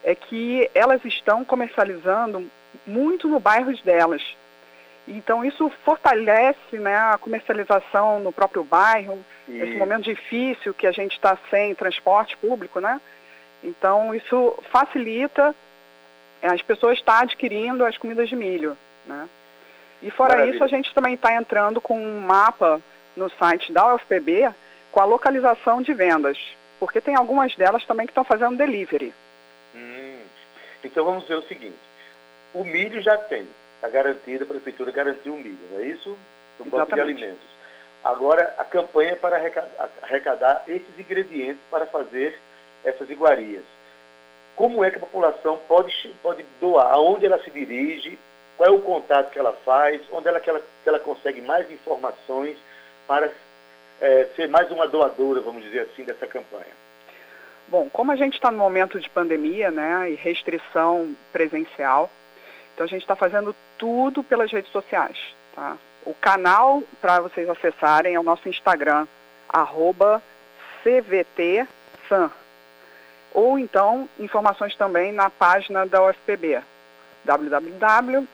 é 0.02 0.14
que 0.14 0.70
elas 0.74 1.04
estão 1.04 1.44
comercializando 1.44 2.48
muito 2.86 3.28
no 3.28 3.38
bairro 3.38 3.72
delas. 3.84 4.22
Então 5.06 5.44
isso 5.44 5.68
fortalece 5.84 6.78
né, 6.78 6.96
a 6.96 7.18
comercialização 7.18 8.20
no 8.20 8.32
próprio 8.32 8.62
bairro, 8.62 9.18
nesse 9.48 9.72
e- 9.72 9.78
momento 9.78 10.04
difícil 10.04 10.72
que 10.72 10.86
a 10.86 10.92
gente 10.92 11.12
está 11.12 11.36
sem 11.50 11.74
transporte 11.74 12.36
público, 12.36 12.80
né? 12.80 13.00
Então 13.62 14.14
isso 14.14 14.56
facilita 14.70 15.54
eh, 16.40 16.48
as 16.48 16.62
pessoas 16.62 16.98
estar 16.98 17.22
adquirindo 17.22 17.84
as 17.84 17.98
comidas 17.98 18.28
de 18.28 18.36
milho, 18.36 18.76
né? 19.06 19.28
E 20.02 20.10
fora 20.10 20.34
Maravilha. 20.34 20.54
isso, 20.54 20.64
a 20.64 20.68
gente 20.68 20.92
também 20.94 21.14
está 21.14 21.34
entrando 21.34 21.80
com 21.80 21.96
um 21.96 22.20
mapa 22.20 22.80
no 23.16 23.30
site 23.30 23.72
da 23.72 23.94
UFPB 23.94 24.52
com 24.90 25.00
a 25.00 25.04
localização 25.04 25.80
de 25.80 25.94
vendas, 25.94 26.38
porque 26.78 27.00
tem 27.00 27.14
algumas 27.14 27.54
delas 27.56 27.84
também 27.86 28.06
que 28.06 28.10
estão 28.10 28.24
fazendo 28.24 28.56
delivery. 28.56 29.14
Hum. 29.74 30.20
Então 30.84 31.04
vamos 31.04 31.26
ver 31.26 31.36
o 31.36 31.42
seguinte. 31.42 31.78
O 32.52 32.64
milho 32.64 33.00
já 33.00 33.16
tem, 33.16 33.46
está 33.82 33.88
garantido, 33.88 34.44
a 34.44 34.46
prefeitura 34.46 34.92
garantiu 34.92 35.34
o 35.34 35.36
milho, 35.36 35.58
não 35.72 35.80
é 35.80 35.86
isso? 35.86 36.16
Do 36.58 36.64
Banco 36.66 36.94
de. 36.94 37.00
Alimentos. 37.00 37.52
Agora 38.04 38.54
a 38.58 38.64
campanha 38.64 39.12
é 39.12 39.16
para 39.16 39.36
arrecadar, 40.02 40.64
esses 40.68 40.98
ingredientes 40.98 41.60
para 41.70 41.86
fazer 41.86 42.38
essas 42.84 43.10
iguarias. 43.10 43.64
Como 44.56 44.84
é 44.84 44.90
que 44.90 44.96
a 44.96 45.00
população 45.00 45.58
pode, 45.68 45.92
pode 46.22 46.44
doar? 46.60 46.92
Aonde 46.92 47.26
ela 47.26 47.42
se 47.42 47.50
dirige? 47.50 48.18
qual 48.62 48.68
é 48.68 48.72
o 48.72 48.80
contato 48.80 49.32
que 49.32 49.38
ela 49.38 49.52
faz, 49.64 50.00
onde 50.12 50.28
ela, 50.28 50.38
que 50.38 50.48
ela, 50.48 50.60
que 50.60 50.88
ela 50.88 51.00
consegue 51.00 51.40
mais 51.40 51.68
informações 51.70 52.56
para 53.08 53.28
é, 54.00 54.28
ser 54.36 54.48
mais 54.48 54.70
uma 54.70 54.86
doadora, 54.86 55.40
vamos 55.40 55.64
dizer 55.64 55.80
assim, 55.80 56.04
dessa 56.04 56.28
campanha. 56.28 56.72
Bom, 57.66 57.88
como 57.90 58.12
a 58.12 58.16
gente 58.16 58.34
está 58.34 58.52
no 58.52 58.58
momento 58.58 59.00
de 59.00 59.10
pandemia, 59.10 59.70
né, 59.70 60.10
e 60.10 60.14
restrição 60.14 61.12
presencial, 61.32 62.08
então 62.74 62.84
a 62.84 62.88
gente 62.88 63.02
está 63.02 63.16
fazendo 63.16 63.54
tudo 63.78 64.22
pelas 64.22 64.50
redes 64.50 64.70
sociais, 64.72 65.16
tá? 65.54 65.76
O 66.04 66.14
canal 66.14 66.82
para 67.00 67.20
vocês 67.20 67.48
acessarem 67.48 68.14
é 68.14 68.20
o 68.20 68.24
nosso 68.24 68.48
Instagram, 68.48 69.06
arroba 69.48 70.22
CVTSAN. 70.82 72.30
Ou 73.32 73.58
então, 73.58 74.08
informações 74.18 74.74
também 74.76 75.12
na 75.12 75.30
página 75.30 75.86
da 75.86 76.04
UFPB, 76.04 76.60
www.ufpb.br. 77.24 78.26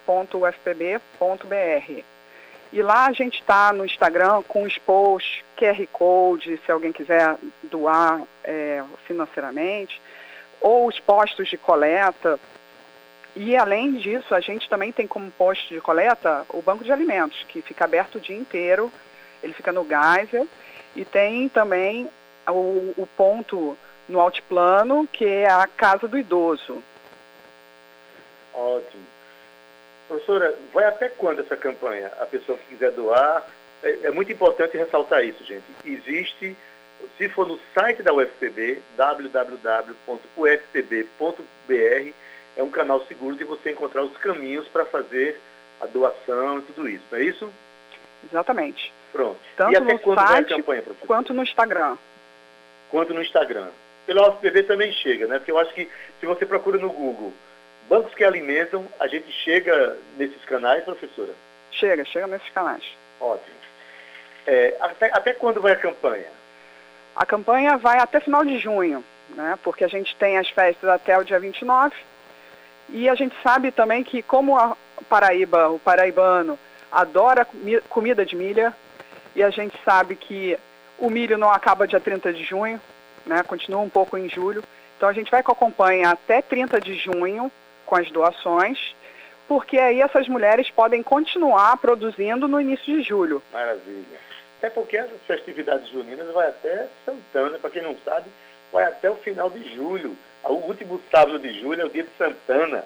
E 2.71 2.83
lá 2.83 3.07
a 3.07 3.13
gente 3.13 3.41
está 3.41 3.73
no 3.73 3.85
Instagram 3.85 4.43
com 4.47 4.63
os 4.63 4.77
posts, 4.79 5.43
QR 5.57 5.87
Code, 5.93 6.61
se 6.65 6.73
alguém 6.73 6.93
quiser 6.93 7.37
doar 7.63 8.23
é, 8.45 8.83
financeiramente, 9.07 10.01
ou 10.61 10.87
os 10.87 10.99
postos 11.01 11.49
de 11.49 11.57
coleta. 11.57 12.39
E 13.41 13.57
além 13.57 13.95
disso, 13.95 14.35
a 14.35 14.41
gente 14.41 14.69
também 14.69 14.91
tem 14.91 15.07
como 15.07 15.31
posto 15.31 15.73
de 15.73 15.81
coleta 15.81 16.45
o 16.49 16.61
banco 16.61 16.83
de 16.83 16.91
alimentos, 16.91 17.45
que 17.45 17.63
fica 17.63 17.85
aberto 17.85 18.17
o 18.17 18.21
dia 18.21 18.37
inteiro, 18.37 18.93
ele 19.41 19.53
fica 19.53 19.71
no 19.71 19.87
Geyser, 19.87 20.45
e 20.97 21.05
tem 21.05 21.49
também 21.49 22.11
o, 22.49 22.93
o 22.97 23.09
ponto 23.17 23.79
no 24.09 24.19
altiplano, 24.19 25.07
que 25.13 25.25
é 25.25 25.49
a 25.49 25.69
Casa 25.69 26.09
do 26.09 26.19
Idoso. 26.19 26.83
Ótimo. 28.53 29.07
Professora, 30.09 30.59
vai 30.75 30.87
até 30.87 31.09
quando 31.09 31.41
essa 31.41 31.57
campanha? 31.57 32.11
A 32.19 32.27
pessoa 32.27 32.59
que 32.59 32.65
quiser 32.67 32.91
doar, 32.91 33.47
é, 33.85 34.07
é, 34.07 34.11
muito 34.11 34.33
importante 34.33 34.77
ressaltar 34.77 35.25
isso, 35.25 35.45
gente. 35.45 35.63
Existe, 35.85 36.57
se 37.17 37.29
for 37.29 37.47
no 37.47 37.61
site 37.73 38.03
da 38.03 38.13
UFPB, 38.13 38.83
www.ufpb.br, 38.97 39.99
é 42.59 42.63
um 42.63 42.71
canal 42.71 43.01
seguro 43.07 43.37
de 43.37 43.45
você 43.45 43.71
encontrar 43.71 44.03
os 44.03 44.17
caminhos 44.19 44.67
para 44.69 44.85
fazer 44.85 45.41
a 45.81 45.87
doação 45.87 46.59
e 46.59 46.63
tudo 46.63 46.89
isso, 46.89 47.05
não 47.11 47.19
é 47.19 47.23
isso? 47.23 47.51
Exatamente. 48.29 48.93
Pronto. 49.13 49.39
Tanto 49.57 49.73
e 49.73 49.77
até 49.77 49.93
no 49.93 49.99
quando 50.01 50.19
site 50.19 50.29
vai 50.29 50.41
a 50.41 50.45
campanha, 50.45 50.83
professor? 50.83 51.07
quanto 51.07 51.33
no 51.33 51.43
Instagram. 51.43 51.97
Quanto 52.91 53.15
no 53.15 53.23
Instagram. 53.23 53.69
Pela 54.05 54.29
UFPB 54.29 54.65
também 54.65 54.93
chega, 54.93 55.27
né? 55.29 55.39
Porque 55.39 55.53
eu 55.53 55.59
acho 55.59 55.73
que 55.73 55.89
se 56.19 56.27
você 56.27 56.45
procura 56.45 56.79
no 56.79 56.91
Google 56.91 57.33
bancos 57.89 58.13
que 58.15 58.25
alimentam, 58.25 58.87
a 58.99 59.07
gente 59.07 59.31
chega 59.33 59.97
nesses 60.17 60.45
canais, 60.45 60.85
professora? 60.85 61.33
Chega, 61.71 62.05
chega 62.05 62.27
nesses 62.27 62.49
canais. 62.51 62.83
Ótimo. 63.21 63.57
É, 64.47 64.77
até, 64.81 65.07
até 65.13 65.33
quando 65.33 65.61
vai 65.61 65.73
a 65.73 65.77
campanha? 65.77 66.27
A 67.15 67.25
campanha 67.25 67.77
vai 67.77 67.99
até 67.99 68.21
final 68.21 68.45
de 68.45 68.59
junho, 68.59 69.05
né? 69.31 69.59
Porque 69.63 69.85
a 69.85 69.89
gente 69.89 70.15
tem 70.17 70.39
as 70.39 70.49
festas 70.51 70.89
até 70.89 71.17
o 71.19 71.25
dia 71.25 71.39
29. 71.39 71.95
E 72.91 73.09
a 73.09 73.15
gente 73.15 73.35
sabe 73.43 73.71
também 73.71 74.03
que 74.03 74.23
como 74.23 74.57
a 74.59 74.77
Paraíba, 75.09 75.69
o 75.69 75.79
paraibano, 75.79 76.59
adora 76.91 77.45
comi- 77.45 77.81
comida 77.89 78.25
de 78.25 78.35
milha, 78.35 78.75
e 79.35 79.43
a 79.43 79.51
gente 79.51 79.77
sabe 79.85 80.17
que 80.17 80.59
o 80.99 81.09
milho 81.11 81.39
não 81.39 81.51
acaba 81.51 81.87
dia 81.87 82.01
30 82.01 82.33
de 82.33 82.43
junho, 82.45 82.81
né? 83.27 83.43
Continua 83.43 83.81
um 83.81 83.89
pouco 83.91 84.17
em 84.17 84.29
julho. 84.29 84.63
Então 84.97 85.09
a 85.09 85.13
gente 85.13 85.31
vai 85.31 85.43
com 85.43 85.53
a 85.53 85.57
campanha 85.57 86.11
até 86.11 86.43
30 86.43 86.81
de 86.81 86.95
junho 86.95 87.53
com 87.87 87.95
as 87.95 88.11
doações, 88.11 88.95
porque 89.47 89.79
aí 89.79 90.01
essas 90.01 90.27
mulheres 90.29 90.69
podem 90.71 91.03
continuar 91.03 91.77
produzindo 91.77 92.49
no 92.49 92.61
início 92.61 92.85
de 92.85 93.03
julho. 93.03 93.43
Maravilha. 93.53 94.19
Até 94.59 94.71
porque 94.71 94.99
as 94.99 95.09
festividades 95.27 95.89
juninas 95.89 96.33
vai 96.35 96.49
até 96.49 96.89
Santana, 97.05 97.59
para 97.59 97.71
quem 97.71 97.83
não 97.83 97.97
sabe, 98.05 98.29
vai 98.73 98.85
até 98.85 99.09
o 99.09 99.15
final 99.17 99.49
de 99.49 99.73
julho. 99.75 100.17
O 100.45 100.55
último 100.55 101.01
sábado 101.11 101.39
de 101.39 101.61
julho 101.61 101.83
é 101.83 101.85
o 101.85 101.91
dia 101.91 102.05
de 102.05 102.11
Santana. 102.17 102.85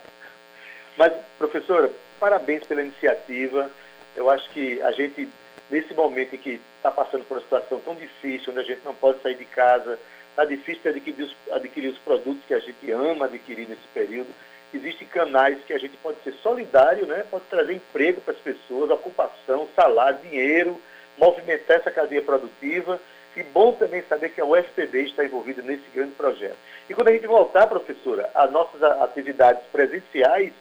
Mas, 0.96 1.12
professora, 1.38 1.90
parabéns 2.18 2.64
pela 2.64 2.82
iniciativa. 2.82 3.70
Eu 4.16 4.28
acho 4.30 4.48
que 4.50 4.80
a 4.82 4.92
gente, 4.92 5.28
nesse 5.70 5.94
momento 5.94 6.34
em 6.34 6.38
que 6.38 6.60
está 6.76 6.90
passando 6.90 7.24
por 7.24 7.36
uma 7.36 7.42
situação 7.42 7.80
tão 7.80 7.94
difícil, 7.94 8.52
onde 8.52 8.60
a 8.60 8.64
gente 8.64 8.84
não 8.84 8.94
pode 8.94 9.20
sair 9.22 9.36
de 9.36 9.44
casa, 9.44 9.98
está 10.30 10.44
difícil 10.44 10.90
adquirir 10.90 11.22
os, 11.22 11.36
adquirir 11.52 11.88
os 11.88 11.98
produtos 11.98 12.42
que 12.46 12.54
a 12.54 12.58
gente 12.58 12.90
ama 12.90 13.26
adquirir 13.26 13.68
nesse 13.68 13.86
período, 13.94 14.28
existem 14.74 15.06
canais 15.06 15.58
que 15.66 15.72
a 15.72 15.78
gente 15.78 15.96
pode 15.98 16.18
ser 16.22 16.32
solidário, 16.42 17.06
né? 17.06 17.24
pode 17.30 17.44
trazer 17.44 17.74
emprego 17.74 18.20
para 18.22 18.32
as 18.32 18.40
pessoas, 18.40 18.90
ocupação, 18.90 19.68
salário, 19.76 20.18
dinheiro, 20.20 20.80
movimentar 21.18 21.76
essa 21.76 21.90
cadeia 21.90 22.22
produtiva. 22.22 22.98
E 23.36 23.42
bom 23.42 23.72
também 23.72 24.02
saber 24.08 24.30
que 24.30 24.40
a 24.40 24.44
UFPB 24.44 25.04
está 25.04 25.24
envolvida 25.24 25.62
nesse 25.62 25.84
grande 25.94 26.12
projeto. 26.12 26.56
E 26.88 26.94
quando 26.94 27.08
a 27.08 27.12
gente 27.12 27.26
voltar, 27.26 27.66
professora, 27.66 28.30
às 28.34 28.50
nossas 28.50 28.82
atividades 28.82 29.62
presenciais, 29.72 30.52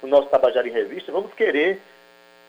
o 0.00 0.06
nosso 0.06 0.28
Tabajara 0.28 0.68
em 0.68 0.72
Revista, 0.72 1.10
vamos 1.10 1.32
querer 1.34 1.80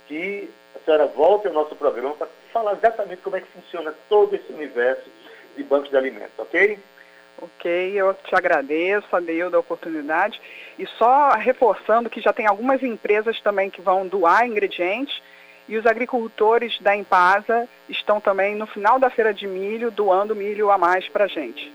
que 0.07 0.49
a 0.75 0.79
senhora 0.85 1.07
volte 1.07 1.47
ao 1.47 1.53
nosso 1.53 1.75
programa 1.75 2.15
para 2.15 2.27
falar 2.51 2.73
exatamente 2.73 3.21
como 3.21 3.35
é 3.35 3.41
que 3.41 3.47
funciona 3.47 3.93
todo 4.09 4.35
esse 4.35 4.51
universo 4.51 5.09
de 5.55 5.63
bancos 5.63 5.89
de 5.89 5.97
alimentos, 5.97 6.37
ok? 6.37 6.79
Ok, 7.41 7.93
eu 7.95 8.13
te 8.13 8.35
agradeço, 8.35 9.07
Adeildo, 9.15 9.57
a 9.57 9.59
oportunidade. 9.59 10.39
E 10.77 10.85
só 10.85 11.31
reforçando 11.31 12.09
que 12.09 12.21
já 12.21 12.31
tem 12.31 12.45
algumas 12.45 12.81
empresas 12.83 13.39
também 13.41 13.69
que 13.69 13.81
vão 13.81 14.07
doar 14.07 14.47
ingredientes 14.47 15.21
e 15.67 15.77
os 15.77 15.85
agricultores 15.85 16.79
da 16.79 16.95
Empasa 16.95 17.67
estão 17.87 18.19
também 18.19 18.55
no 18.55 18.67
final 18.67 18.99
da 18.99 19.09
feira 19.09 19.33
de 19.33 19.47
milho 19.47 19.91
doando 19.91 20.35
milho 20.35 20.71
a 20.71 20.77
mais 20.77 21.07
para 21.09 21.25
a 21.25 21.27
gente. 21.27 21.71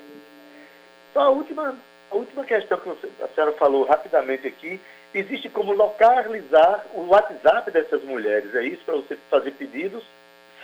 Só 1.12 1.20
a 1.20 1.28
última, 1.30 1.74
a 2.10 2.14
última 2.14 2.44
questão 2.44 2.78
que 2.78 2.90
a 3.22 3.28
senhora 3.28 3.52
falou 3.52 3.84
rapidamente 3.84 4.46
aqui, 4.46 4.80
existe 5.14 5.48
como 5.48 5.72
localizar 5.72 6.84
o 6.94 7.06
WhatsApp 7.08 7.70
dessas 7.70 8.02
mulheres, 8.04 8.54
é 8.54 8.64
isso, 8.64 8.82
para 8.84 8.96
você 8.96 9.18
fazer 9.30 9.52
pedidos? 9.52 10.04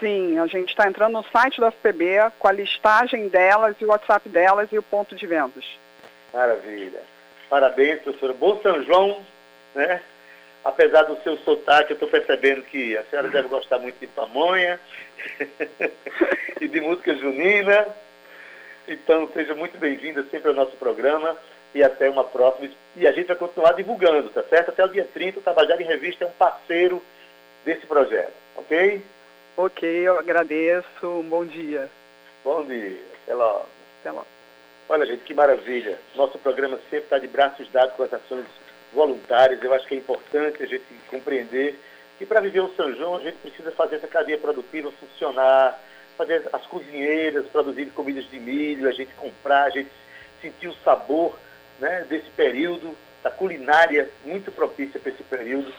Sim, 0.00 0.38
a 0.38 0.46
gente 0.46 0.70
está 0.70 0.88
entrando 0.88 1.12
no 1.12 1.24
site 1.24 1.60
da 1.60 1.70
FPB 1.70 2.32
com 2.38 2.48
a 2.48 2.52
listagem 2.52 3.28
delas 3.28 3.76
e 3.80 3.84
o 3.84 3.88
WhatsApp 3.88 4.28
delas 4.28 4.70
e 4.72 4.78
o 4.78 4.82
ponto 4.82 5.14
de 5.14 5.26
vendas. 5.26 5.64
Maravilha. 6.32 7.00
Parabéns, 7.48 8.02
professora. 8.02 8.32
Bom 8.32 8.60
São 8.60 8.82
João, 8.82 9.24
né? 9.74 10.02
Apesar 10.64 11.02
do 11.02 11.22
seu 11.22 11.36
sotaque, 11.38 11.90
eu 11.90 11.94
estou 11.94 12.08
percebendo 12.08 12.62
que 12.62 12.96
a 12.96 13.04
senhora 13.04 13.28
deve 13.28 13.48
gostar 13.48 13.78
muito 13.78 13.98
de 13.98 14.06
pamonha 14.06 14.80
e 16.60 16.66
de 16.66 16.80
música 16.80 17.14
junina. 17.14 17.86
Então, 18.88 19.28
seja 19.34 19.54
muito 19.54 19.76
bem-vinda 19.76 20.24
sempre 20.30 20.48
ao 20.48 20.54
nosso 20.54 20.74
programa 20.76 21.36
e 21.74 21.82
até 21.82 22.08
uma 22.08 22.24
próxima. 22.24 22.70
E 22.96 23.06
a 23.06 23.12
gente 23.12 23.26
vai 23.26 23.36
continuar 23.36 23.72
divulgando, 23.72 24.30
tá 24.30 24.42
certo? 24.44 24.70
Até 24.70 24.84
o 24.84 24.88
dia 24.88 25.06
30, 25.12 25.38
o 25.38 25.42
Tabajara 25.42 25.82
em 25.82 25.86
Revista 25.86 26.24
é 26.24 26.28
um 26.28 26.32
parceiro 26.32 27.02
desse 27.64 27.86
projeto, 27.86 28.32
ok? 28.56 29.02
Ok, 29.56 29.88
eu 29.88 30.18
agradeço. 30.18 30.86
Um 31.06 31.28
bom 31.28 31.44
dia. 31.44 31.90
Bom 32.42 32.64
dia. 32.64 32.98
Até 33.22 33.34
logo. 33.34 33.66
Até 34.00 34.10
logo. 34.10 34.26
Olha, 34.88 35.06
gente, 35.06 35.24
que 35.24 35.34
maravilha. 35.34 35.98
Nosso 36.14 36.38
programa 36.38 36.78
sempre 36.90 37.04
está 37.04 37.18
de 37.18 37.28
braços 37.28 37.70
dados 37.70 37.94
com 37.96 38.02
as 38.02 38.12
ações 38.12 38.46
voluntárias. 38.94 39.62
Eu 39.62 39.74
acho 39.74 39.86
que 39.86 39.94
é 39.94 39.98
importante 39.98 40.62
a 40.62 40.66
gente 40.66 40.84
compreender 41.08 41.78
que 42.18 42.24
para 42.24 42.40
viver 42.40 42.60
o 42.60 42.74
São 42.74 42.94
João 42.94 43.16
a 43.16 43.20
gente 43.20 43.36
precisa 43.38 43.70
fazer 43.72 43.96
essa 43.96 44.06
cadeia 44.06 44.38
produtiva 44.38 44.90
funcionar, 44.92 45.78
fazer 46.16 46.48
as 46.52 46.64
cozinheiras 46.66 47.46
produzirem 47.46 47.90
comidas 47.90 48.24
de 48.30 48.38
milho, 48.38 48.88
a 48.88 48.92
gente 48.92 49.12
comprar, 49.14 49.64
a 49.64 49.70
gente 49.70 49.90
sentir 50.40 50.68
o 50.68 50.76
sabor 50.84 51.36
né, 51.78 52.06
desse 52.08 52.30
período, 52.30 52.96
da 53.22 53.30
culinária 53.30 54.08
muito 54.24 54.52
propícia 54.52 55.00
para 55.00 55.10
esse 55.10 55.22
período. 55.24 55.72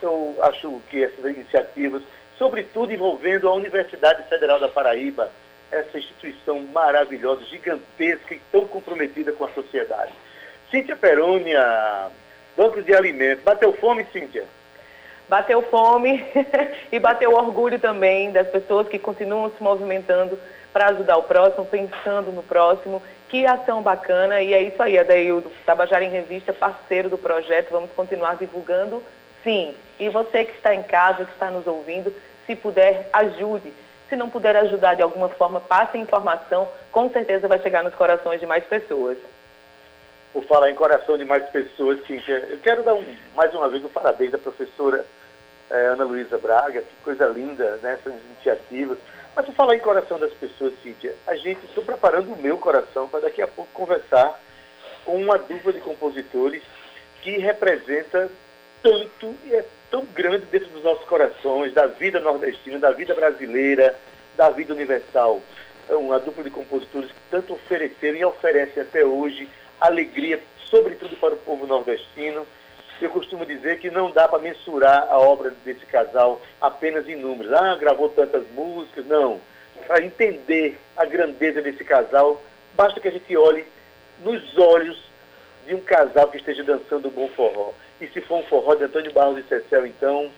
Eu 0.00 0.36
acho 0.42 0.80
que 0.88 1.02
essas 1.02 1.24
iniciativas, 1.24 2.02
sobretudo 2.38 2.92
envolvendo 2.92 3.48
a 3.48 3.54
Universidade 3.54 4.26
Federal 4.28 4.58
da 4.58 4.68
Paraíba, 4.68 5.30
essa 5.70 5.98
instituição 5.98 6.60
maravilhosa, 6.72 7.44
gigantesca 7.44 8.34
e 8.34 8.40
tão 8.50 8.66
comprometida 8.66 9.32
com 9.32 9.44
a 9.44 9.52
sociedade. 9.52 10.12
Cíntia 10.70 10.96
Perônia, 10.96 12.10
Banco 12.60 12.82
de 12.82 12.94
Alimentos. 12.94 13.42
Bateu 13.42 13.72
fome, 13.72 14.04
Cíntia? 14.12 14.44
Bateu 15.26 15.62
fome 15.62 16.22
e 16.92 16.98
bateu 16.98 17.32
orgulho 17.32 17.78
também 17.78 18.30
das 18.32 18.46
pessoas 18.48 18.86
que 18.86 18.98
continuam 18.98 19.50
se 19.50 19.62
movimentando 19.62 20.38
para 20.70 20.88
ajudar 20.88 21.16
o 21.16 21.22
próximo, 21.22 21.64
pensando 21.64 22.30
no 22.30 22.42
próximo. 22.42 23.02
Que 23.30 23.46
ação 23.46 23.80
bacana. 23.80 24.42
E 24.42 24.52
é 24.52 24.60
isso 24.60 24.82
aí, 24.82 24.98
Adaildo. 24.98 25.50
Tabajara 25.64 26.04
em 26.04 26.10
Revista, 26.10 26.52
parceiro 26.52 27.08
do 27.08 27.16
projeto. 27.16 27.70
Vamos 27.70 27.92
continuar 27.92 28.36
divulgando, 28.36 29.02
sim. 29.42 29.74
E 29.98 30.10
você 30.10 30.44
que 30.44 30.54
está 30.54 30.74
em 30.74 30.82
casa, 30.82 31.24
que 31.24 31.32
está 31.32 31.50
nos 31.50 31.66
ouvindo, 31.66 32.12
se 32.44 32.54
puder, 32.54 33.08
ajude. 33.10 33.72
Se 34.10 34.16
não 34.16 34.28
puder 34.28 34.54
ajudar 34.56 34.96
de 34.96 35.02
alguma 35.02 35.30
forma, 35.30 35.60
passe 35.60 35.96
a 35.96 36.00
informação. 36.00 36.68
Com 36.92 37.08
certeza 37.08 37.48
vai 37.48 37.58
chegar 37.60 37.82
nos 37.82 37.94
corações 37.94 38.38
de 38.38 38.44
mais 38.44 38.64
pessoas. 38.64 39.16
Por 40.32 40.44
falar 40.44 40.70
em 40.70 40.74
coração 40.74 41.18
de 41.18 41.24
mais 41.24 41.48
pessoas, 41.50 42.04
Cíntia, 42.06 42.46
eu 42.48 42.58
quero 42.58 42.82
dar 42.82 42.94
um, 42.94 43.04
mais 43.34 43.52
uma 43.52 43.68
vez 43.68 43.84
um 43.84 43.88
parabéns 43.88 44.32
à 44.32 44.38
professora 44.38 45.04
eh, 45.70 45.86
Ana 45.86 46.04
Luísa 46.04 46.38
Braga, 46.38 46.82
que 46.82 46.96
coisa 47.02 47.26
linda 47.26 47.78
nessas 47.82 48.12
iniciativas. 48.12 48.98
Mas 49.34 49.46
por 49.46 49.54
falar 49.54 49.74
em 49.74 49.80
coração 49.80 50.18
das 50.18 50.32
pessoas, 50.32 50.74
Cíntia, 50.82 51.14
a 51.26 51.34
gente 51.34 51.64
estou 51.64 51.84
preparando 51.84 52.32
o 52.32 52.36
meu 52.36 52.58
coração 52.58 53.08
para 53.08 53.20
daqui 53.20 53.42
a 53.42 53.48
pouco 53.48 53.70
conversar 53.72 54.40
com 55.04 55.16
uma 55.16 55.38
dupla 55.38 55.72
de 55.72 55.80
compositores 55.80 56.62
que 57.22 57.38
representa 57.38 58.30
tanto 58.82 59.34
e 59.44 59.54
é 59.54 59.64
tão 59.90 60.04
grande 60.06 60.46
dentro 60.46 60.68
dos 60.68 60.82
nossos 60.82 61.04
corações, 61.06 61.72
da 61.72 61.86
vida 61.86 62.20
nordestina, 62.20 62.78
da 62.78 62.92
vida 62.92 63.14
brasileira, 63.14 63.94
da 64.36 64.48
vida 64.50 64.72
universal. 64.72 65.40
É 65.88 65.94
uma 65.94 66.18
dupla 66.18 66.44
de 66.44 66.50
compositores 66.50 67.10
que 67.10 67.20
tanto 67.30 67.54
ofereceram 67.54 68.16
e 68.16 68.24
oferecem 68.24 68.82
até 68.82 69.04
hoje 69.04 69.48
alegria, 69.80 70.40
sobretudo 70.66 71.16
para 71.16 71.34
o 71.34 71.38
povo 71.38 71.66
nordestino. 71.66 72.46
Eu 73.00 73.10
costumo 73.10 73.46
dizer 73.46 73.78
que 73.78 73.90
não 73.90 74.10
dá 74.10 74.28
para 74.28 74.38
mensurar 74.38 75.08
a 75.08 75.18
obra 75.18 75.54
desse 75.64 75.86
casal 75.86 76.40
apenas 76.60 77.08
em 77.08 77.16
números. 77.16 77.52
Ah, 77.52 77.74
gravou 77.76 78.10
tantas 78.10 78.46
músicas. 78.50 79.06
Não. 79.06 79.40
Para 79.86 80.04
entender 80.04 80.78
a 80.96 81.06
grandeza 81.06 81.62
desse 81.62 81.82
casal, 81.82 82.42
basta 82.74 83.00
que 83.00 83.08
a 83.08 83.10
gente 83.10 83.34
olhe 83.36 83.64
nos 84.22 84.56
olhos 84.58 85.02
de 85.66 85.74
um 85.74 85.80
casal 85.80 86.28
que 86.28 86.36
esteja 86.36 86.62
dançando 86.62 87.08
um 87.08 87.12
bom 87.12 87.28
forró. 87.28 87.72
E 88.00 88.06
se 88.08 88.20
for 88.20 88.38
um 88.38 88.42
forró 88.44 88.74
de 88.74 88.84
Antônio 88.84 89.12
Barros 89.12 89.38
e 89.38 89.42
Cecel, 89.44 89.86
então, 89.86 90.30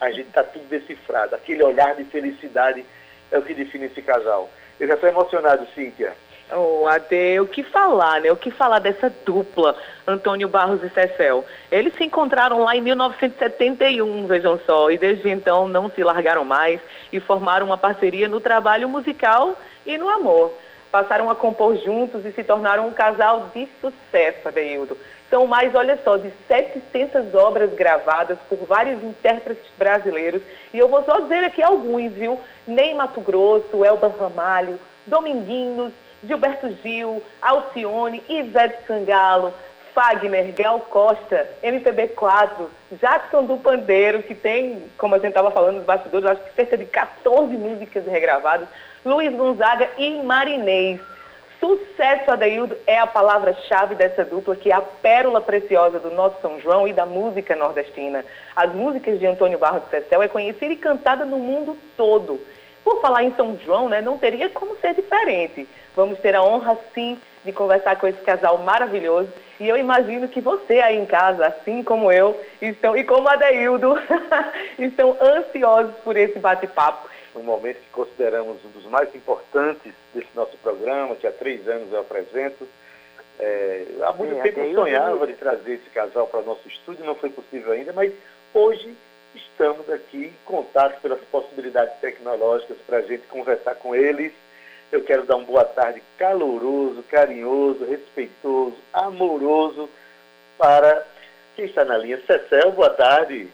a 0.00 0.10
gente 0.10 0.28
está 0.28 0.42
tudo 0.42 0.68
decifrado. 0.68 1.34
Aquele 1.34 1.62
olhar 1.62 1.94
de 1.94 2.04
felicidade 2.04 2.84
é 3.30 3.38
o 3.38 3.42
que 3.42 3.54
define 3.54 3.86
esse 3.86 4.02
casal. 4.02 4.50
Eu 4.78 4.88
já 4.88 4.94
estou 4.94 5.08
emocionado, 5.08 5.66
Cíntia. 5.74 6.14
Oh, 6.52 6.86
Ade, 6.86 7.40
o 7.40 7.46
que 7.46 7.62
falar, 7.62 8.20
né? 8.20 8.30
O 8.30 8.36
que 8.36 8.50
falar 8.50 8.78
dessa 8.78 9.10
dupla, 9.24 9.74
Antônio 10.06 10.46
Barros 10.46 10.82
e 10.82 10.90
Cecel? 10.90 11.44
Eles 11.72 11.94
se 11.94 12.04
encontraram 12.04 12.62
lá 12.62 12.76
em 12.76 12.82
1971, 12.82 14.26
vejam 14.26 14.60
só, 14.66 14.90
e 14.90 14.98
desde 14.98 15.30
então 15.30 15.66
não 15.66 15.90
se 15.90 16.02
largaram 16.04 16.44
mais 16.44 16.80
e 17.10 17.18
formaram 17.18 17.66
uma 17.66 17.78
parceria 17.78 18.28
no 18.28 18.40
trabalho 18.40 18.88
musical 18.88 19.58
e 19.86 19.96
no 19.96 20.08
amor. 20.08 20.52
Passaram 20.92 21.30
a 21.30 21.34
compor 21.34 21.76
juntos 21.78 22.24
e 22.26 22.32
se 22.32 22.44
tornaram 22.44 22.86
um 22.86 22.92
casal 22.92 23.50
de 23.54 23.66
sucesso, 23.80 24.46
Adeildo. 24.46 24.96
São 25.30 25.46
mais, 25.46 25.74
olha 25.74 25.98
só, 26.04 26.16
de 26.16 26.30
700 26.46 27.34
obras 27.34 27.72
gravadas 27.72 28.38
por 28.48 28.58
vários 28.58 29.02
intérpretes 29.02 29.64
brasileiros. 29.76 30.42
E 30.72 30.78
eu 30.78 30.88
vou 30.88 31.02
só 31.04 31.18
dizer 31.20 31.42
aqui 31.42 31.62
alguns, 31.62 32.12
viu? 32.12 32.38
Ney 32.66 32.94
Mato 32.94 33.20
Grosso, 33.20 33.84
Elba 33.84 34.14
Ramalho, 34.16 34.78
Dominguinhos, 35.06 35.92
Gilberto 36.26 36.70
Gil, 36.82 37.22
Alcione, 37.40 38.22
Ivete 38.28 38.86
Sangalo, 38.86 39.52
Fagner, 39.94 40.52
Gal 40.52 40.80
Costa, 40.80 41.48
MPB4, 41.62 42.66
Jackson 43.00 43.44
do 43.44 43.56
Pandeiro, 43.56 44.22
que 44.22 44.34
tem, 44.34 44.82
como 44.98 45.14
a 45.14 45.18
gente 45.18 45.28
estava 45.28 45.52
falando 45.52 45.76
nos 45.76 45.84
bastidores, 45.84 46.28
acho 46.28 46.42
que 46.42 46.54
cerca 46.54 46.76
de 46.76 46.84
14 46.84 47.56
músicas 47.56 48.04
regravadas, 48.04 48.68
Luiz 49.04 49.32
Gonzaga 49.32 49.88
e 49.96 50.22
Marinês. 50.22 51.00
Sucesso, 51.60 52.30
Adeildo, 52.30 52.76
é 52.86 52.98
a 52.98 53.06
palavra-chave 53.06 53.94
dessa 53.94 54.24
dupla, 54.24 54.56
que 54.56 54.70
é 54.70 54.74
a 54.74 54.82
pérola 54.82 55.40
preciosa 55.40 55.98
do 55.98 56.10
nosso 56.10 56.38
São 56.42 56.60
João 56.60 56.86
e 56.86 56.92
da 56.92 57.06
música 57.06 57.54
nordestina. 57.54 58.24
As 58.54 58.74
músicas 58.74 59.18
de 59.18 59.26
Antônio 59.26 59.58
Barros 59.58 59.84
de 59.84 59.90
Cecel 59.90 60.22
é 60.22 60.28
conhecida 60.28 60.72
e 60.72 60.76
cantada 60.76 61.24
no 61.24 61.38
mundo 61.38 61.78
todo. 61.96 62.38
Por 62.84 63.00
falar 63.00 63.24
em 63.24 63.34
São 63.34 63.58
João, 63.64 63.88
né, 63.88 64.00
não 64.02 64.18
teria 64.18 64.48
como 64.50 64.76
ser 64.76 64.94
diferente. 64.94 65.66
Vamos 65.96 66.18
ter 66.18 66.34
a 66.36 66.42
honra, 66.42 66.76
sim, 66.92 67.18
de 67.44 67.50
conversar 67.52 67.96
com 67.98 68.06
esse 68.06 68.20
casal 68.20 68.58
maravilhoso. 68.58 69.28
E 69.58 69.68
eu 69.68 69.76
imagino 69.76 70.28
que 70.28 70.40
você 70.40 70.80
aí 70.80 70.98
em 70.98 71.06
casa, 71.06 71.46
assim 71.46 71.82
como 71.82 72.12
eu, 72.12 72.38
estão, 72.60 72.96
e 72.96 73.02
como 73.04 73.28
a 73.28 73.36
Deildo, 73.36 73.94
estão 74.78 75.16
ansiosos 75.20 75.94
por 76.04 76.16
esse 76.16 76.38
bate-papo. 76.38 77.08
Um 77.34 77.42
momento 77.42 77.76
que 77.78 77.90
consideramos 77.90 78.64
um 78.64 78.68
dos 78.70 78.84
mais 78.86 79.12
importantes 79.14 79.92
desse 80.14 80.28
nosso 80.34 80.56
programa, 80.58 81.14
que 81.16 81.26
há 81.26 81.32
três 81.32 81.66
anos 81.68 81.92
eu 81.92 82.00
apresento. 82.00 82.68
É, 83.38 83.84
há 84.02 84.12
muito 84.12 84.34
É, 84.38 84.42
tempo 84.42 84.58
eu 84.60 84.62
Adeildo. 84.64 84.80
sonhava 84.82 85.26
de 85.26 85.32
trazer 85.34 85.72
esse 85.74 85.90
casal 85.90 86.26
para 86.26 86.40
o 86.40 86.44
nosso 86.44 86.68
estúdio, 86.68 87.04
não 87.04 87.14
foi 87.16 87.30
possível 87.30 87.72
ainda, 87.72 87.92
mas 87.92 88.12
hoje 88.52 88.94
estamos 89.34 89.88
aqui 89.90 90.26
em 90.26 90.36
contato 90.44 91.00
pelas 91.00 91.20
possibilidades 91.30 91.98
tecnológicas 92.00 92.76
para 92.86 92.98
a 92.98 93.02
gente 93.02 93.26
conversar 93.26 93.74
com 93.76 93.94
eles. 93.94 94.32
Eu 94.92 95.02
quero 95.02 95.24
dar 95.24 95.36
uma 95.36 95.46
boa 95.46 95.64
tarde 95.64 96.02
caloroso, 96.18 97.02
carinhoso, 97.04 97.84
respeitoso, 97.84 98.76
amoroso 98.92 99.88
para 100.56 101.04
quem 101.56 101.64
está 101.64 101.84
na 101.84 101.96
linha. 101.98 102.20
Cecel, 102.26 102.72
boa 102.72 102.90
tarde. 102.90 103.48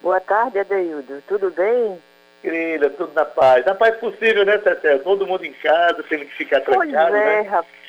Boa 0.00 0.20
tarde, 0.20 0.58
Adeildo. 0.58 1.22
Tudo 1.26 1.50
bem? 1.50 1.98
Querida, 2.40 2.90
tudo 2.90 3.12
na 3.14 3.24
paz. 3.24 3.64
Na 3.64 3.74
paz 3.74 3.96
possível, 3.96 4.44
né, 4.44 4.58
Cecel? 4.58 5.02
Todo 5.02 5.26
mundo 5.26 5.44
em 5.44 5.52
casa, 5.54 6.02
tendo 6.08 6.26
que 6.26 6.36
ficar 6.36 6.60
Pois 6.60 6.76
trancado, 6.78 7.16
é, 7.16 7.42
né? 7.42 7.48
rapaz. 7.48 7.84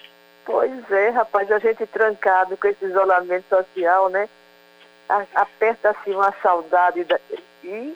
Pois 0.45 0.91
é, 0.91 1.10
rapaz, 1.10 1.51
a 1.51 1.58
gente 1.58 1.86
trancado 1.88 2.56
com 2.56 2.67
esse 2.67 2.86
isolamento 2.86 3.45
social, 3.49 4.10
né? 4.10 4.30
Aperta 5.10 5.89
assim 5.91 6.13
uma 6.15 6.34
saudade 6.41 7.04
da... 7.04 7.20
e 7.63 7.96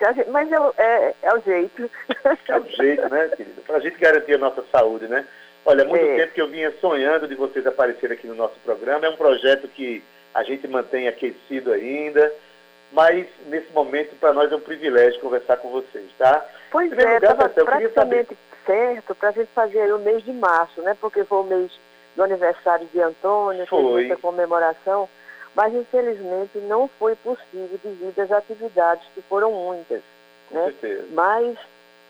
já- 0.00 0.14
mas 0.28 0.50
é, 0.52 0.60
o- 0.60 0.74
é, 0.78 1.14
é 1.22 1.34
o 1.34 1.40
jeito. 1.40 1.90
É 2.48 2.58
o 2.58 2.64
jeito, 2.66 3.08
né, 3.08 3.28
querida? 3.36 3.62
Para 3.66 3.76
a 3.76 3.80
gente 3.80 3.98
garantir 3.98 4.34
a 4.34 4.38
nossa 4.38 4.62
saúde, 4.70 5.08
né? 5.08 5.26
Olha, 5.64 5.84
há 5.84 5.86
muito 5.86 6.04
É. 6.04 6.16
tempo 6.16 6.32
que 6.34 6.40
eu 6.42 6.48
vinha 6.48 6.72
sonhando 6.80 7.26
de 7.28 7.34
vocês 7.34 7.66
aparecerem 7.66 8.16
aqui 8.16 8.26
no 8.26 8.34
nosso 8.34 8.58
programa. 8.64 9.06
É 9.06 9.10
um 9.10 9.16
projeto 9.16 9.68
que 9.68 10.02
a 10.34 10.42
gente 10.42 10.66
mantém 10.68 11.06
aquecido 11.08 11.72
ainda, 11.72 12.32
mas 12.92 13.26
nesse 13.46 13.70
momento 13.72 14.14
para 14.16 14.32
nós 14.32 14.50
é 14.50 14.56
um 14.56 14.60
privilégio 14.60 15.20
conversar 15.20 15.56
com 15.58 15.70
vocês, 15.70 16.10
tá? 16.18 16.44
Pois 16.70 16.90
é, 16.92 17.16
estava 17.16 17.48
praticamente 17.48 18.36
certo 18.66 19.14
para 19.14 19.28
a 19.30 19.32
gente 19.32 19.50
fazer 19.54 19.92
o 19.92 19.98
mês 19.98 20.22
de 20.24 20.32
março, 20.32 20.80
né? 20.82 20.96
Porque 21.00 21.24
foi 21.24 21.38
o 21.38 21.44
mês 21.44 21.70
do 22.16 22.22
aniversário 22.22 22.86
de 22.92 23.00
Antônio, 23.00 23.66
Foi. 23.66 23.82
muita 23.82 24.16
comemoração, 24.16 25.08
mas 25.54 25.74
infelizmente 25.74 26.58
não 26.58 26.88
foi 26.98 27.16
possível 27.16 27.78
devido 27.82 28.18
às 28.20 28.30
atividades, 28.30 29.06
que 29.14 29.22
foram 29.22 29.52
muitas, 29.52 30.02
né? 30.50 30.74
Mas 31.10 31.58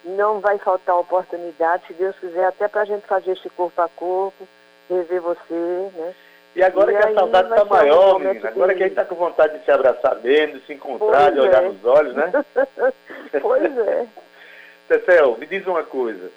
não 0.05 0.41
vai 0.41 0.59
faltar 0.59 0.99
oportunidade, 0.99 1.87
se 1.87 1.93
Deus 1.95 2.17
quiser, 2.19 2.47
até 2.47 2.69
para 2.69 2.83
a 2.83 2.85
gente 2.85 3.07
fazer 3.07 3.33
esse 3.33 3.49
corpo 3.51 3.81
a 3.81 3.89
corpo, 3.89 4.47
rever 4.89 5.21
você, 5.21 5.91
né? 5.95 6.15
E 6.55 6.63
agora 6.65 6.93
E 6.93 6.97
que 6.97 7.09
a 7.09 7.15
saudade 7.15 7.49
está 7.49 7.65
maior, 7.65 8.19
menina, 8.19 8.49
agora 8.49 8.75
que 8.75 8.83
a 8.83 8.87
gente 8.87 8.99
está 8.99 9.05
com 9.05 9.15
vontade 9.15 9.59
de 9.59 9.65
se 9.65 9.71
abraçar 9.71 10.17
mesmo, 10.17 10.59
de 10.59 10.67
se 10.67 10.73
encontrar, 10.73 11.31
Pois 11.31 11.35
de 11.35 11.41
olhar 11.41 11.63
é. 11.63 11.69
nos 11.69 11.85
olhos, 11.85 12.15
né? 12.15 12.33
pois 13.41 13.79
é. 13.79 14.07
Cecel, 14.89 15.37
me 15.39 15.47
diz 15.47 15.65
uma 15.67 15.85
coisa. 15.85 16.29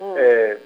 Hum. 0.00 0.14
É, 0.16 0.58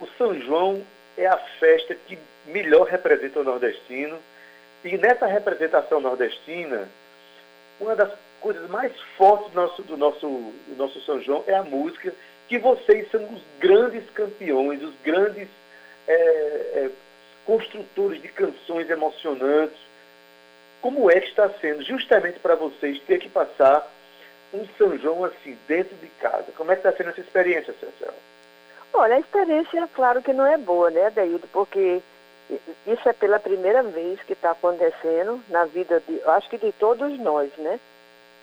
o 0.00 0.06
São 0.16 0.34
João 0.40 0.82
é 1.18 1.26
a 1.26 1.36
festa 1.36 1.94
que 1.94 2.18
melhor 2.46 2.86
representa 2.86 3.40
o 3.40 3.44
nordestino. 3.44 4.18
E 4.84 4.96
nessa 4.96 5.26
representação 5.26 6.00
nordestina, 6.00 6.88
uma 7.78 7.94
das 7.94 8.12
coisas 8.40 8.68
mais 8.70 8.92
fortes 9.16 9.50
do 9.52 9.60
nosso, 9.60 9.82
do 9.82 9.96
nosso, 9.96 10.26
do 10.26 10.76
nosso 10.76 11.00
São 11.02 11.20
João 11.20 11.44
é 11.46 11.54
a 11.54 11.62
música, 11.62 12.14
que 12.48 12.58
vocês 12.58 13.10
são 13.10 13.22
os 13.32 13.42
grandes 13.58 14.08
campeões, 14.10 14.82
os 14.82 14.94
grandes 15.04 15.48
é, 16.08 16.12
é, 16.12 16.90
construtores 17.46 18.20
de 18.20 18.28
canções 18.28 18.88
emocionantes. 18.88 19.78
Como 20.80 21.10
é 21.10 21.20
que 21.20 21.28
está 21.28 21.48
sendo 21.60 21.82
justamente 21.82 22.38
para 22.38 22.54
vocês 22.54 23.00
ter 23.02 23.18
que 23.18 23.28
passar 23.28 23.86
um 24.52 24.66
São 24.78 24.96
João 24.98 25.24
assim, 25.24 25.56
dentro 25.68 25.94
de 25.96 26.06
casa? 26.20 26.46
Como 26.56 26.72
é 26.72 26.76
que 26.76 26.86
está 26.86 26.96
sendo 26.96 27.10
essa 27.10 27.20
experiência, 27.20 27.74
Cecel? 27.74 28.14
Olha, 28.92 29.16
a 29.16 29.20
experiência, 29.20 29.88
claro 29.94 30.22
que 30.22 30.32
não 30.32 30.46
é 30.46 30.58
boa, 30.58 30.90
né, 30.90 31.10
Daído? 31.10 31.46
Porque 31.52 32.02
isso 32.86 33.08
é 33.08 33.12
pela 33.12 33.38
primeira 33.38 33.82
vez 33.82 34.20
que 34.22 34.32
está 34.32 34.50
acontecendo 34.52 35.42
na 35.48 35.64
vida, 35.64 36.02
de, 36.06 36.20
acho 36.24 36.48
que 36.48 36.58
de 36.58 36.72
todos 36.72 37.18
nós, 37.18 37.50
né? 37.58 37.78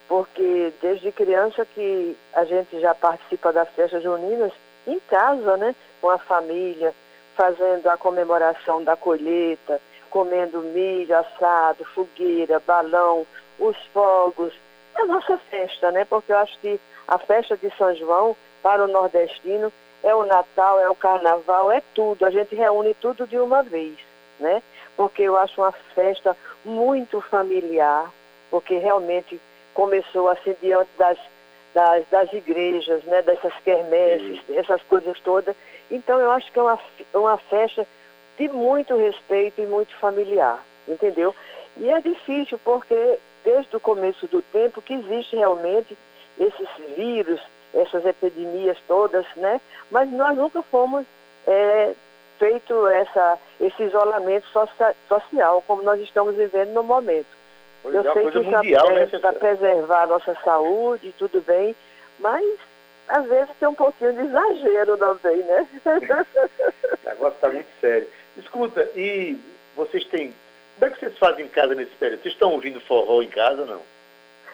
Porque 0.08 0.72
desde 0.80 1.12
criança 1.12 1.66
que 1.66 2.16
a 2.32 2.44
gente 2.44 2.80
já 2.80 2.94
participa 2.94 3.52
das 3.52 3.68
festas 3.70 4.02
juninas 4.02 4.52
em 4.86 4.98
casa, 5.00 5.56
né? 5.56 5.74
Com 6.00 6.10
a 6.10 6.18
família, 6.18 6.94
fazendo 7.36 7.86
a 7.88 7.96
comemoração 7.96 8.82
da 8.82 8.96
colheita, 8.96 9.80
comendo 10.10 10.60
milho 10.60 11.16
assado, 11.16 11.84
fogueira, 11.84 12.60
balão, 12.60 13.26
os 13.58 13.76
fogos. 13.92 14.54
É 14.96 15.02
a 15.02 15.06
nossa 15.06 15.36
festa, 15.50 15.90
né? 15.92 16.04
Porque 16.04 16.32
eu 16.32 16.38
acho 16.38 16.58
que 16.60 16.80
a 17.06 17.18
festa 17.18 17.56
de 17.56 17.70
São 17.76 17.94
João, 17.94 18.36
para 18.62 18.84
o 18.84 18.88
nordestino, 18.88 19.72
é 20.02 20.14
o 20.14 20.26
Natal, 20.26 20.80
é 20.80 20.88
o 20.88 20.94
Carnaval, 20.94 21.70
é 21.70 21.82
tudo. 21.94 22.24
A 22.24 22.30
gente 22.30 22.54
reúne 22.54 22.94
tudo 22.94 23.26
de 23.26 23.38
uma 23.38 23.62
vez, 23.62 23.96
né? 24.38 24.62
Porque 24.96 25.22
eu 25.22 25.36
acho 25.36 25.60
uma 25.60 25.72
festa 25.94 26.36
muito 26.64 27.20
familiar, 27.20 28.10
porque 28.50 28.78
realmente 28.78 29.40
começou 29.74 30.28
assim 30.28 30.56
diante 30.60 30.90
das, 30.98 31.18
das, 31.74 32.04
das 32.08 32.32
igrejas, 32.32 33.02
né? 33.04 33.22
Dessas 33.22 33.54
quermesses, 33.64 34.40
essas 34.50 34.82
coisas 34.82 35.18
todas. 35.20 35.54
Então 35.90 36.20
eu 36.20 36.30
acho 36.30 36.50
que 36.52 36.58
é 36.58 36.62
uma, 36.62 36.78
uma 37.14 37.38
festa 37.38 37.86
de 38.38 38.48
muito 38.48 38.96
respeito 38.96 39.60
e 39.60 39.66
muito 39.66 39.94
familiar, 39.96 40.62
entendeu? 40.86 41.34
E 41.76 41.88
é 41.88 42.00
difícil 42.00 42.58
porque 42.64 43.18
desde 43.44 43.76
o 43.76 43.80
começo 43.80 44.26
do 44.28 44.42
tempo 44.42 44.82
que 44.82 44.94
existe 44.94 45.36
realmente 45.36 45.96
esses 46.38 46.68
vírus, 46.96 47.40
essas 47.74 48.04
epidemias 48.04 48.78
todas, 48.86 49.26
né? 49.36 49.60
Mas 49.90 50.10
nós 50.10 50.36
nunca 50.36 50.62
fomos 50.62 51.04
é, 51.46 51.94
feito 52.38 52.86
essa, 52.88 53.38
esse 53.60 53.82
isolamento 53.82 54.46
socia 54.48 54.94
social 55.08 55.62
como 55.66 55.82
nós 55.82 56.00
estamos 56.00 56.34
vivendo 56.34 56.70
no 56.70 56.82
momento. 56.82 57.26
Pois 57.82 57.94
Eu 57.94 58.00
é 58.00 58.04
uma 58.04 58.12
sei 58.12 58.22
que 58.30 58.38
isso 58.38 58.50
mundial, 58.50 58.90
né, 58.90 59.08
é 59.12 59.18
para 59.18 59.32
preservar 59.32 60.02
a 60.02 60.06
nossa 60.06 60.34
saúde, 60.44 61.14
tudo 61.18 61.40
bem, 61.42 61.76
mas 62.18 62.44
às 63.08 63.26
vezes 63.26 63.50
tem 63.58 63.68
um 63.68 63.74
pouquinho 63.74 64.12
de 64.12 64.20
exagero 64.20 64.96
também, 64.96 65.38
né? 65.38 65.66
O 67.04 67.08
negócio 67.08 67.36
está 67.36 67.48
muito 67.48 67.68
sério. 67.80 68.06
Escuta, 68.36 68.88
e 68.94 69.38
vocês 69.74 70.04
têm. 70.04 70.34
Como 70.78 70.92
é 70.92 70.94
que 70.94 71.00
vocês 71.00 71.18
fazem 71.18 71.46
em 71.46 71.48
casa 71.48 71.74
nesse 71.74 71.92
período? 71.92 72.22
Vocês 72.22 72.34
estão 72.34 72.52
ouvindo 72.52 72.80
forró 72.82 73.22
em 73.22 73.28
casa 73.28 73.64
não? 73.64 73.80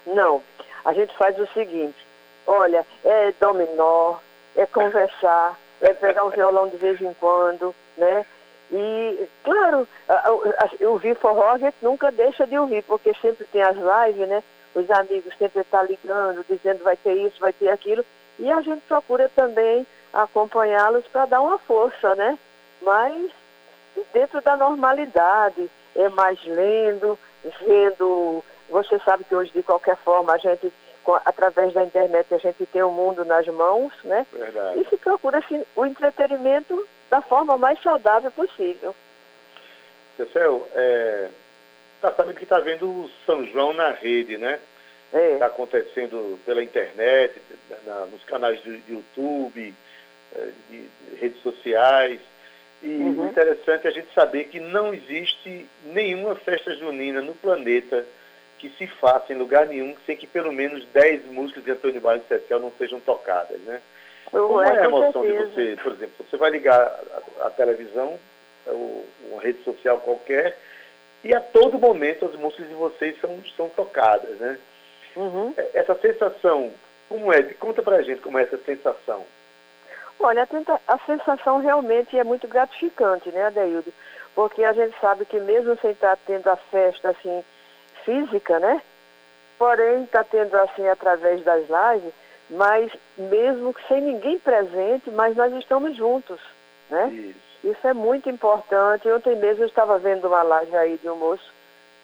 Não, 0.06 0.42
a 0.84 0.92
gente 0.92 1.16
faz 1.16 1.38
o 1.38 1.46
seguinte, 1.48 2.03
olha, 2.46 2.86
é 3.04 3.32
dominó, 3.40 4.16
é 4.56 4.66
conversar, 4.66 5.58
é 5.80 5.92
pegar 5.92 6.24
um 6.24 6.30
violão 6.30 6.68
de 6.68 6.76
vez 6.76 7.00
em 7.00 7.12
quando, 7.14 7.74
né? 7.96 8.24
E, 8.70 9.28
claro, 9.42 9.86
ouvir 10.80 11.16
forró 11.16 11.50
a 11.50 11.58
gente 11.58 11.76
nunca 11.82 12.10
deixa 12.10 12.46
de 12.46 12.58
ouvir, 12.58 12.82
porque 12.84 13.14
sempre 13.20 13.44
tem 13.46 13.62
as 13.62 13.76
lives, 13.76 14.28
né? 14.28 14.42
Os 14.74 14.90
amigos 14.90 15.32
sempre 15.38 15.60
estão 15.60 15.84
ligando, 15.84 16.44
dizendo 16.48 16.82
vai 16.82 16.96
ter 16.96 17.14
isso, 17.14 17.40
vai 17.40 17.52
ter 17.52 17.68
aquilo, 17.68 18.04
e 18.38 18.50
a 18.50 18.60
gente 18.62 18.82
procura 18.88 19.30
também 19.36 19.86
acompanhá-los 20.12 21.06
para 21.08 21.26
dar 21.26 21.40
uma 21.40 21.58
força, 21.58 22.14
né? 22.14 22.38
Mas 22.82 23.30
dentro 24.12 24.40
da 24.40 24.56
normalidade, 24.56 25.70
é 25.94 26.08
mais 26.08 26.42
lendo, 26.44 27.18
vendo. 27.64 28.42
Você 28.68 28.98
sabe 29.00 29.24
que 29.24 29.34
hoje, 29.34 29.52
de 29.52 29.62
qualquer 29.62 29.96
forma, 29.98 30.32
a 30.32 30.38
gente, 30.38 30.72
através 31.24 31.72
da 31.72 31.84
internet, 31.84 32.32
a 32.34 32.38
gente 32.38 32.64
tem 32.66 32.82
o 32.82 32.90
mundo 32.90 33.24
nas 33.24 33.46
mãos, 33.48 33.92
né? 34.04 34.26
Verdade. 34.32 34.80
E 34.80 34.88
se 34.88 34.96
procura 34.96 35.38
assim, 35.38 35.64
o 35.76 35.84
entretenimento 35.84 36.86
da 37.10 37.20
forma 37.20 37.56
mais 37.58 37.80
saudável 37.82 38.30
possível. 38.30 38.94
Cecel, 40.16 40.68
é, 40.74 41.28
tá 42.00 42.12
sabendo 42.12 42.36
que 42.36 42.44
está 42.44 42.60
vendo 42.60 42.86
o 42.88 43.10
São 43.26 43.44
João 43.46 43.72
na 43.72 43.90
rede, 43.90 44.38
né? 44.38 44.58
É. 45.12 45.34
Está 45.34 45.46
acontecendo 45.46 46.38
pela 46.44 46.62
internet, 46.62 47.40
na- 47.86 48.06
nos 48.06 48.22
canais 48.24 48.60
do 48.62 48.72
YouTube, 48.88 49.74
eh, 50.34 50.48
de, 50.70 50.82
de 50.82 51.16
redes 51.20 51.40
sociais. 51.42 52.20
E 52.82 52.88
o 52.88 53.26
interessante 53.26 53.86
é 53.86 53.90
a 53.90 53.92
gente 53.92 54.12
saber 54.12 54.44
que 54.44 54.60
não 54.60 54.92
existe 54.92 55.66
nenhuma 55.84 56.34
festa 56.34 56.74
junina 56.74 57.22
no 57.22 57.34
planeta 57.34 58.04
que 58.64 58.76
se 58.78 58.86
faça 58.86 59.32
em 59.32 59.36
lugar 59.36 59.66
nenhum 59.66 59.94
sem 60.06 60.16
que 60.16 60.26
pelo 60.26 60.50
menos 60.50 60.86
10 60.86 61.26
músicas 61.26 61.64
de 61.64 61.72
Antônio 61.72 62.00
Barros 62.00 62.26
Cecel 62.26 62.60
não 62.60 62.72
sejam 62.78 62.98
tocadas, 63.00 63.60
né? 63.60 63.80
Como 64.30 64.62
é 64.62 64.80
a 64.80 64.84
emoção 64.84 65.22
de 65.22 65.32
você, 65.32 65.76
por 65.82 65.92
exemplo, 65.92 66.24
você 66.28 66.36
vai 66.36 66.50
ligar 66.50 66.80
a, 66.80 67.46
a 67.46 67.50
televisão, 67.50 68.18
ou 68.66 69.04
uma 69.30 69.42
rede 69.42 69.62
social 69.64 69.98
qualquer, 69.98 70.56
e 71.22 71.34
a 71.34 71.40
todo 71.40 71.78
momento 71.78 72.24
as 72.24 72.34
músicas 72.36 72.68
de 72.68 72.74
vocês 72.74 73.20
são, 73.20 73.38
são 73.56 73.68
tocadas, 73.68 74.38
né? 74.38 74.58
Uhum. 75.14 75.52
É- 75.56 75.70
Essa 75.74 75.94
sensação, 75.96 76.72
como 77.08 77.32
é? 77.32 77.42
Conta 77.54 77.82
pra 77.82 78.02
gente 78.02 78.22
como 78.22 78.38
é 78.38 78.42
essa 78.42 78.58
sensação. 78.58 79.24
Olha, 80.18 80.48
a 80.88 80.98
sensação 81.00 81.58
realmente 81.58 82.18
é 82.18 82.24
muito 82.24 82.48
gratificante, 82.48 83.30
né, 83.30 83.44
Adeildo? 83.44 83.92
Porque 84.34 84.64
a 84.64 84.72
gente 84.72 84.98
sabe 85.00 85.26
que 85.26 85.38
mesmo 85.38 85.76
sem 85.80 85.90
estar 85.90 86.16
tendo 86.26 86.48
a 86.48 86.56
festa 86.56 87.10
assim 87.10 87.44
física, 88.04 88.58
né? 88.58 88.80
Porém, 89.58 90.04
está 90.04 90.24
tendo 90.24 90.54
assim 90.56 90.86
através 90.88 91.42
das 91.42 91.62
lives, 91.62 92.12
mas 92.50 92.92
mesmo 93.16 93.72
que 93.72 93.86
sem 93.88 94.00
ninguém 94.00 94.38
presente, 94.38 95.10
mas 95.10 95.36
nós 95.36 95.52
estamos 95.54 95.96
juntos, 95.96 96.40
né? 96.90 97.08
Isso. 97.08 97.44
Isso 97.64 97.88
é 97.88 97.94
muito 97.94 98.28
importante. 98.28 99.10
Ontem 99.10 99.34
mesmo 99.36 99.64
eu 99.64 99.68
estava 99.68 99.98
vendo 99.98 100.28
uma 100.28 100.42
live 100.42 100.76
aí 100.76 100.98
de 100.98 101.08
um 101.08 101.16
moço. 101.16 101.50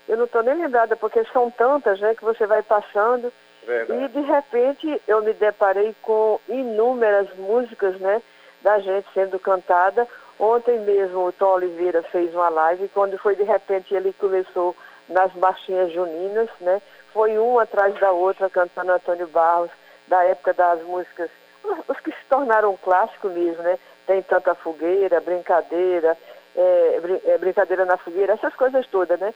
Eu 0.09 0.17
não 0.17 0.25
estou 0.25 0.43
nem 0.43 0.55
lembrada, 0.55 0.97
porque 0.97 1.23
são 1.27 1.51
tantas, 1.51 2.01
né, 2.01 2.15
que 2.15 2.25
você 2.25 2.47
vai 2.47 2.63
passando. 2.63 3.31
Verdade. 3.67 4.05
E 4.05 4.09
de 4.09 4.21
repente 4.23 5.03
eu 5.07 5.23
me 5.23 5.35
deparei 5.35 5.95
com 6.01 6.41
inúmeras 6.49 7.29
músicas, 7.37 8.01
né, 8.01 8.23
da 8.63 8.79
gente 8.79 9.07
sendo 9.13 9.39
cantada. 9.39 10.09
Ontem 10.39 10.81
mesmo 10.81 11.27
o 11.27 11.33
Tom 11.33 11.53
Oliveira 11.53 12.03
fez 12.05 12.35
uma 12.35 12.49
live, 12.49 12.89
quando 12.95 13.19
foi 13.19 13.37
de 13.37 13.43
repente 13.43 13.95
ele 13.95 14.15
começou 14.15 14.75
nas 15.11 15.33
marchinhas 15.35 15.93
juninas, 15.93 16.49
né? 16.61 16.81
Foi 17.13 17.37
uma 17.39 17.63
atrás 17.63 17.95
da 17.99 18.11
outra 18.13 18.49
cantando 18.49 18.93
Antônio 18.93 19.27
Barros, 19.29 19.71
da 20.09 20.25
época 20.25 20.55
das 20.55 20.81
músicas, 20.83 21.29
os 21.89 22.01
que 22.01 22.11
se 22.11 22.25
tornaram 22.29 22.73
um 22.73 22.77
clássico 22.77 23.29
mesmo, 23.29 23.63
né? 23.63 23.79
Tem 24.07 24.23
tanta 24.23 24.55
fogueira, 24.55 25.21
brincadeira, 25.21 26.17
é, 26.57 27.01
brin- 27.01 27.21
é, 27.27 27.39
brincadeira 27.39 27.85
na 27.85 27.97
fogueira, 27.97 28.33
essas 28.33 28.55
coisas 28.55 28.87
todas, 28.87 29.19
né? 29.21 29.35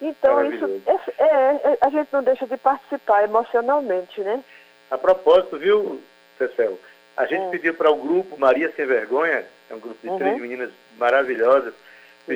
Então 0.00 0.44
isso 0.44 0.64
é, 0.86 1.24
é- 1.24 1.60
é- 1.72 1.78
a 1.80 1.90
gente 1.90 2.08
não 2.12 2.22
deixa 2.22 2.46
de 2.46 2.56
participar 2.56 3.24
emocionalmente, 3.24 4.20
né? 4.20 4.42
A 4.90 4.96
propósito, 4.96 5.58
viu, 5.58 6.00
Cecel? 6.38 6.78
A 7.16 7.26
gente 7.26 7.50
pediu 7.50 7.74
para 7.74 7.90
o 7.90 7.96
grupo 7.96 8.38
Maria 8.38 8.72
Sem 8.76 8.86
Vergonha, 8.86 9.44
é 9.68 9.74
um 9.74 9.80
grupo 9.80 9.98
de 10.00 10.08
Uhum. 10.08 10.18
três 10.18 10.40
meninas 10.40 10.70
maravilhosas. 10.96 11.74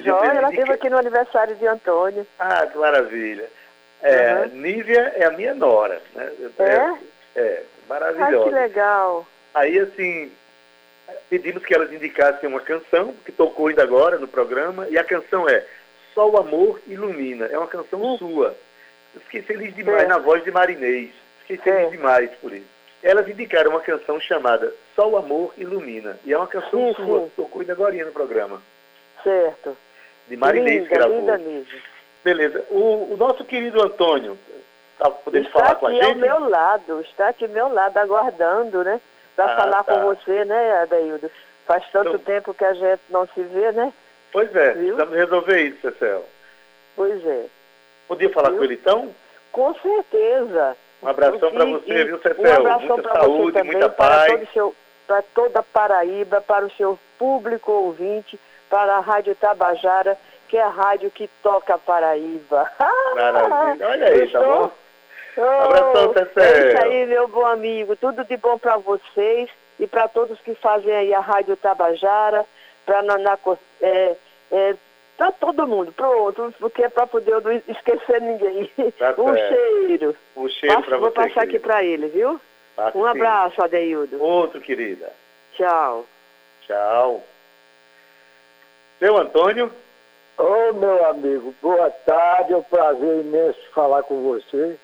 Joia, 0.01 0.31
ela 0.33 0.51
esteve 0.51 0.73
aqui 0.73 0.89
no 0.91 0.99
aniversário 0.99 1.55
de 1.57 1.67
Antônio. 1.67 2.27
Ah, 2.39 2.67
que 2.67 2.79
maravilha. 2.79 3.49
É, 4.03 4.35
Uhum. 4.35 4.47
Nívia 4.61 5.13
é 5.17 5.25
a 5.27 5.31
minha 5.31 5.55
nora, 5.55 6.01
né? 6.15 6.33
É? 6.59 7.41
É, 7.41 7.57
Ai, 7.59 7.65
maravilhosa. 7.89 8.45
que 8.49 8.55
legal. 8.55 9.27
Aí, 9.55 9.79
assim, 9.79 10.33
pedimos 11.31 11.65
que 11.65 11.75
elas 11.75 11.93
indicassem 11.93 12.49
uma 12.49 12.61
canção, 12.61 13.15
que 13.25 13.31
tocou 13.31 13.69
ainda 13.69 13.83
agora 13.83 14.19
no 14.19 14.27
programa, 14.27 14.89
e 14.89 14.99
a 14.99 15.05
canção 15.05 15.49
é 15.49 15.65
Só 16.15 16.29
o 16.29 16.37
Amor 16.37 16.81
Ilumina. 16.87 17.47
É 17.47 17.57
uma 17.57 17.69
canção 17.69 18.17
sua. 18.19 18.57
Eu 19.15 19.21
fiquei 19.23 19.43
feliz 19.43 19.75
demais 19.75 20.03
É. 20.05 20.07
na 20.07 20.19
voz 20.19 20.43
de 20.43 20.51
Marinês. 20.51 21.11
Fiquei 21.41 21.59
feliz 21.59 21.91
demais 21.91 22.31
por 22.41 22.53
isso. 22.53 22.67
Elas 23.03 23.29
indicaram 23.29 23.71
uma 23.71 23.81
canção 23.81 24.19
chamada 24.21 24.73
Só 24.97 25.09
o 25.09 25.17
Amor 25.17 25.53
Ilumina. 25.57 26.19
E 26.25 26.33
é 26.33 26.37
uma 26.37 26.47
canção 26.47 26.95
Sim, 26.95 27.05
sua, 27.05 27.29
tocou 27.37 27.61
ainda 27.61 27.73
agora 27.73 27.95
no 28.05 28.13
programa. 28.13 28.61
Certo. 29.23 29.77
De 30.29 30.37
Marinês 30.37 30.89
que 30.89 30.95
linda, 30.95 30.95
gravou. 30.95 31.19
linda 31.19 31.39
mesmo. 31.39 31.81
Beleza. 32.25 32.65
O, 32.71 33.13
o 33.13 33.17
nosso 33.19 33.45
querido 33.45 33.83
Antônio, 33.83 34.39
tá 34.99 35.11
podendo 35.11 35.47
Está 35.47 35.59
falar 35.61 35.75
com 35.75 35.87
a 35.87 35.91
aqui 35.91 36.01
ao 36.01 36.09
gente? 36.09 36.19
meu 36.21 36.49
lado, 36.49 37.01
está 37.03 37.29
aqui 37.29 37.45
ao 37.45 37.51
meu 37.51 37.69
lado, 37.73 37.97
aguardando, 37.99 38.85
né? 38.85 39.01
Para 39.35 39.47
Ah, 39.53 39.57
falar 39.57 39.83
tá. 39.85 39.95
com 39.95 40.01
você, 40.15 40.45
né, 40.45 40.83
Adaildo? 40.83 41.31
Faz 41.67 41.85
tanto 41.93 42.11
Então- 42.11 42.19
tempo 42.21 42.55
que 42.55 42.65
a 42.65 42.75
gente 42.75 43.01
não 43.11 43.27
se 43.29 43.43
vê, 43.43 43.73
né? 43.73 43.93
Pois 44.31 44.55
é, 44.55 44.73
Viu? 44.73 44.95
precisamos 44.97 45.15
resolver 45.15 45.61
isso, 45.63 45.81
Cecel. 45.83 46.25
Pois 46.97 47.27
é. 47.27 47.47
Podia 48.09 48.31
falar 48.31 48.49
Viu? 48.51 48.59
com 48.59 48.65
ele 48.65 48.75
então? 48.75 49.15
Com 49.51 49.75
certeza. 49.75 50.77
Um 51.03 51.09
abração 51.09 51.51
para 51.51 51.65
você, 51.65 52.05
viu, 52.05 52.19
Cecel? 52.21 52.63
Um 52.63 52.67
abração 52.67 52.87
muita 52.97 53.03
para 53.03 53.21
saúde, 53.21 53.43
você 53.43 53.53
também, 53.59 53.73
muita 53.73 53.89
para, 53.89 54.17
paz. 54.17 54.33
todo 54.33 54.43
o 54.43 54.53
seu, 54.53 54.75
para 55.07 55.23
toda 55.35 55.59
a 55.59 55.63
Paraíba, 55.63 56.41
para 56.41 56.65
o 56.65 56.71
seu 56.73 56.99
público 57.19 57.73
ouvinte, 57.73 58.39
para 58.73 58.97
a 58.97 59.01
Rádio 59.01 59.35
Tabajara, 59.35 60.17
que 60.49 60.57
é 60.57 60.63
a 60.63 60.69
rádio 60.71 61.11
que 61.11 61.29
toca 61.43 61.77
Paraíba. 61.77 62.73
Maravilha. 63.15 63.87
Olha 63.87 64.07
aí, 64.09 64.27
tá 64.31 64.41
bom? 64.41 64.71
Abração, 65.37 66.09
Oh, 66.09 66.13
Cecel. 66.15 66.43
É 66.43 66.69
isso 66.73 66.83
aí, 66.85 67.07
meu 67.07 67.29
bom 67.29 67.45
amigo. 67.45 67.95
Tudo 67.97 68.25
de 68.25 68.35
bom 68.39 68.57
para 68.59 68.79
vocês 68.79 69.51
e 69.79 69.87
para 69.87 70.09
todos 70.09 70.41
que 70.41 70.55
fazem 70.55 70.91
aí 70.91 71.13
a 71.13 71.21
Rádio 71.21 71.55
Tabajara, 71.57 72.47
para 72.87 73.03
Nanaco, 73.03 73.59
é, 73.83 74.17
é, 74.51 74.75
para 75.19 75.33
todo 75.33 75.67
mundo, 75.69 75.93
pronto, 75.93 76.55
porque 76.59 76.83
é 76.85 76.89
para 76.89 77.07
poder 77.07 77.33
eu 77.33 77.41
não 77.43 77.53
esquecer 77.69 78.23
ninguém. 78.23 78.73
Tá 78.99 79.15
um 79.21 79.35
certo. 79.35 79.55
cheiro. 79.55 80.17
Um 80.35 80.49
cheiro 80.49 80.83
para 80.83 80.97
Vou 80.97 81.11
você. 81.11 81.15
passar 81.29 81.43
aqui 81.43 81.59
para 81.59 81.85
ele, 81.85 82.09
viu? 82.09 82.41
Passe 82.75 82.97
Um 82.97 83.03
sim. 83.03 83.09
abraço, 83.09 83.63
Adeildo. 83.63 84.23
Outro, 84.23 84.63
querida. 84.63 85.13
Tchau. 85.57 86.07
Tchau. 86.67 87.23
Seu 89.03 89.19
Antônio? 89.19 89.69
Ô, 90.39 90.73
meu 90.75 91.07
amigo, 91.07 91.53
boa 91.61 91.91
tarde, 91.91 92.53
é 92.53 92.57
um 92.57 92.63
prazer 92.63 93.19
imenso 93.19 93.59
falar 93.75 94.05
com 94.05 94.23
você. 94.23 94.77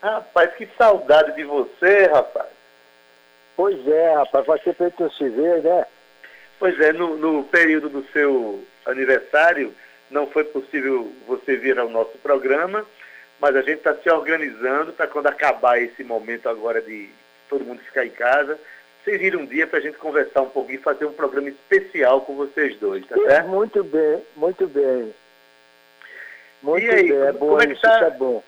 Rapaz, 0.00 0.54
que 0.54 0.68
saudade 0.78 1.34
de 1.34 1.42
você, 1.42 2.06
rapaz. 2.06 2.46
Pois 3.56 3.84
é, 3.88 4.14
rapaz, 4.14 4.46
faz 4.46 4.62
tempo 4.62 4.88
que 4.92 5.02
não 5.02 5.10
se 5.10 5.28
vê, 5.28 5.60
né? 5.60 5.86
Pois 6.60 6.78
é, 6.78 6.92
no, 6.92 7.16
no 7.16 7.42
período 7.42 7.88
do 7.88 8.04
seu 8.12 8.62
aniversário, 8.86 9.74
não 10.08 10.28
foi 10.28 10.44
possível 10.44 11.10
você 11.26 11.56
vir 11.56 11.76
ao 11.76 11.88
nosso 11.88 12.16
programa, 12.18 12.86
mas 13.40 13.56
a 13.56 13.60
gente 13.60 13.78
está 13.78 13.92
se 13.96 14.08
organizando 14.08 14.92
para 14.92 15.08
quando 15.08 15.26
acabar 15.26 15.82
esse 15.82 16.04
momento 16.04 16.48
agora 16.48 16.80
de 16.80 17.10
todo 17.48 17.64
mundo 17.64 17.80
ficar 17.80 18.06
em 18.06 18.10
casa, 18.10 18.56
vocês 19.04 19.20
irem 19.20 19.40
um 19.40 19.46
dia 19.46 19.66
para 19.66 19.78
a 19.78 19.82
gente 19.82 19.98
conversar 19.98 20.40
um 20.42 20.48
pouquinho 20.48 20.78
e 20.78 20.82
fazer 20.82 21.04
um 21.04 21.12
programa 21.12 21.50
especial 21.50 22.22
com 22.22 22.34
vocês 22.36 22.76
dois, 22.78 23.06
tá 23.06 23.16
certo? 23.16 23.48
Muito 23.48 23.84
bem, 23.84 24.22
muito 24.34 24.66
bem. 24.66 25.14
Muito 26.62 26.84
E 26.86 26.90
aí, 26.90 27.08
bem, 27.08 27.22
é 27.22 27.26
como- 27.26 27.38
bom, 27.38 27.46
como 27.48 27.62
é 27.62 27.66
que 27.66 27.72
isso 27.74 27.82
tá? 27.82 27.98
é 28.06 28.10
bom. 28.10 28.42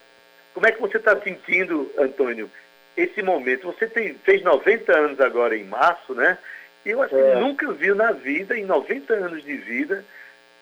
Como 0.54 0.66
é 0.66 0.72
que 0.72 0.80
você 0.80 0.96
está 0.96 1.20
sentindo, 1.20 1.92
Antônio, 1.98 2.50
esse 2.96 3.22
momento? 3.22 3.66
Você 3.70 3.86
tem, 3.86 4.14
fez 4.24 4.42
90 4.42 4.96
anos 4.96 5.20
agora 5.20 5.54
em 5.54 5.64
março, 5.64 6.14
né? 6.14 6.38
E 6.86 6.90
eu 6.90 7.02
acho 7.02 7.14
que 7.14 7.20
É. 7.20 7.34
nunca 7.34 7.70
viu 7.72 7.94
na 7.94 8.12
vida, 8.12 8.56
em 8.56 8.64
90 8.64 9.12
anos 9.12 9.44
de 9.44 9.54
vida, 9.58 10.02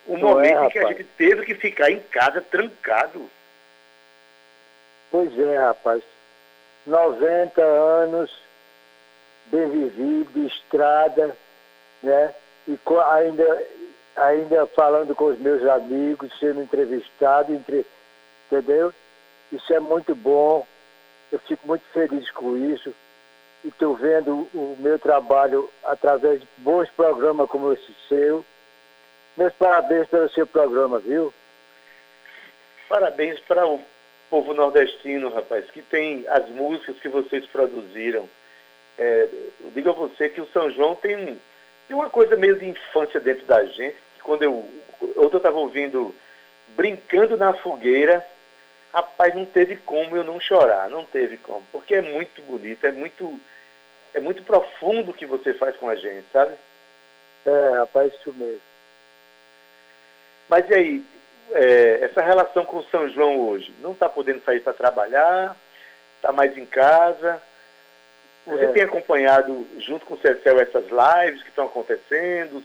um 0.09 0.19
Não 0.19 0.31
é, 0.43 0.53
momento 0.55 0.65
em 0.65 0.69
que 0.71 0.79
a 0.81 0.89
gente 0.89 1.05
teve 1.17 1.45
que 1.47 1.55
ficar 1.55 1.91
em 1.93 2.01
casa 2.01 2.41
trancado. 2.41 3.31
Pois 5.13 5.39
é, 5.39 5.57
rapaz. 5.59 6.03
90 6.85 7.63
anos, 7.63 8.37
bem 9.47 9.69
vivido, 9.69 10.47
estrada, 10.47 11.37
né? 12.03 12.35
E 12.67 12.79
ainda, 13.13 13.67
ainda 14.17 14.67
falando 14.69 15.15
com 15.15 15.27
os 15.27 15.39
meus 15.39 15.63
amigos, 15.67 16.33
sendo 16.39 16.63
entrevistado, 16.63 17.53
entre, 17.53 17.85
entendeu? 18.47 18.93
Isso 19.53 19.73
é 19.73 19.81
muito 19.81 20.15
bom. 20.15 20.67
Eu 21.31 21.39
fico 21.41 21.67
muito 21.67 21.85
feliz 21.93 22.31
com 22.31 22.57
isso. 22.57 22.95
E 23.65 23.69
estou 23.69 23.97
vendo 23.97 24.49
o 24.55 24.77
meu 24.79 24.99
trabalho 24.99 25.71
através 25.85 26.41
de 26.41 26.49
bons 26.59 26.89
programas 26.91 27.49
como 27.49 27.73
esse 27.73 27.95
seu. 28.09 28.45
Meus 29.37 29.53
parabéns 29.55 30.07
pelo 30.09 30.29
seu 30.31 30.47
programa, 30.47 30.99
viu? 30.99 31.33
Parabéns 32.89 33.41
para 33.41 33.67
o 33.67 33.81
povo 34.31 34.55
nordestino, 34.55 35.29
rapaz, 35.29 35.71
que 35.71 35.83
tem 35.83 36.25
as 36.29 36.49
músicas 36.51 36.99
que 37.01 37.09
vocês 37.09 37.47
produziram. 37.47 38.29
É, 38.99 39.29
eu 39.61 39.71
digo 39.71 39.91
a 39.91 39.93
você 39.93 40.29
que 40.29 40.41
o 40.41 40.49
São 40.49 40.71
João 40.71 40.95
tem, 40.95 41.41
tem 41.89 41.97
uma 41.97 42.11
coisa 42.11 42.37
meio 42.37 42.59
de 42.59 42.67
infância 42.67 43.21
dentro 43.21 43.45
da 43.47 43.65
gente. 43.65 43.97
que 44.17 44.23
Quando 44.23 44.43
eu, 44.43 44.69
eu 45.17 45.27
estava 45.29 45.57
ouvindo 45.57 46.15
Brincando 46.69 47.37
na 47.37 47.55
Fogueira, 47.55 48.25
rapaz, 48.93 49.35
não 49.35 49.45
teve 49.45 49.77
como 49.77 50.17
eu 50.17 50.25
não 50.25 50.41
chorar, 50.41 50.89
não 50.89 51.05
teve 51.05 51.37
como, 51.37 51.65
porque 51.71 51.95
é 51.95 52.03
muito 52.03 52.41
bonito, 52.43 52.87
é 52.87 52.93
muito, 52.93 53.41
é 54.15 54.21
muito 54.21 54.43
profundo 54.43 55.11
o 55.11 55.15
que 55.15 55.27
você 55.27 55.53
faz 55.55 55.77
com 55.77 55.89
a 55.89 55.95
gente, 55.95 56.25
sabe? 56.33 56.55
É, 57.45 57.79
rapaz, 57.79 58.13
isso 58.15 58.33
mesmo. 58.33 58.61
Mas 60.49 60.69
e 60.71 60.75
aí, 60.75 61.05
é, 61.53 61.99
essa 62.03 62.23
relação 62.23 62.65
com 62.65 62.79
o 62.79 62.85
São 62.85 63.09
João 63.09 63.39
hoje? 63.41 63.75
Não 63.81 63.93
está 63.93 64.09
podendo 64.09 64.43
sair 64.45 64.61
para 64.61 64.73
trabalhar? 64.73 65.57
Está 66.17 66.33
mais 66.33 66.57
em 66.57 66.67
casa? 66.67 67.43
Você 68.47 68.65
É. 68.65 68.73
tem 68.73 68.83
acompanhado, 68.83 69.67
junto 69.79 70.05
com 70.07 70.15
o 70.15 70.19
Cecel, 70.21 70.61
essas 70.61 70.85
lives 70.85 71.43
que 71.43 71.49
estão 71.49 71.65
acontecendo, 71.67 72.63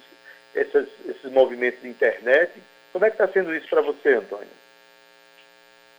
essas- 0.53 0.89
esses 1.07 1.31
movimentos 1.31 1.81
de 1.81 1.87
internet? 1.87 2.51
Como 2.91 3.05
é 3.05 3.09
que 3.09 3.15
está 3.15 3.27
sendo 3.27 3.55
isso 3.55 3.67
para 3.69 3.81
você, 3.81 4.15
Antônio? 4.15 4.47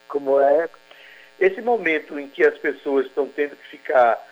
Como 0.08 0.40
é? 0.40 0.68
Esse 1.38 1.60
momento 1.62 2.18
em 2.18 2.28
que 2.28 2.44
as 2.44 2.58
pessoas 2.58 3.06
estão 3.06 3.26
tendo 3.28 3.56
que 3.56 3.68
ficar 3.68 4.22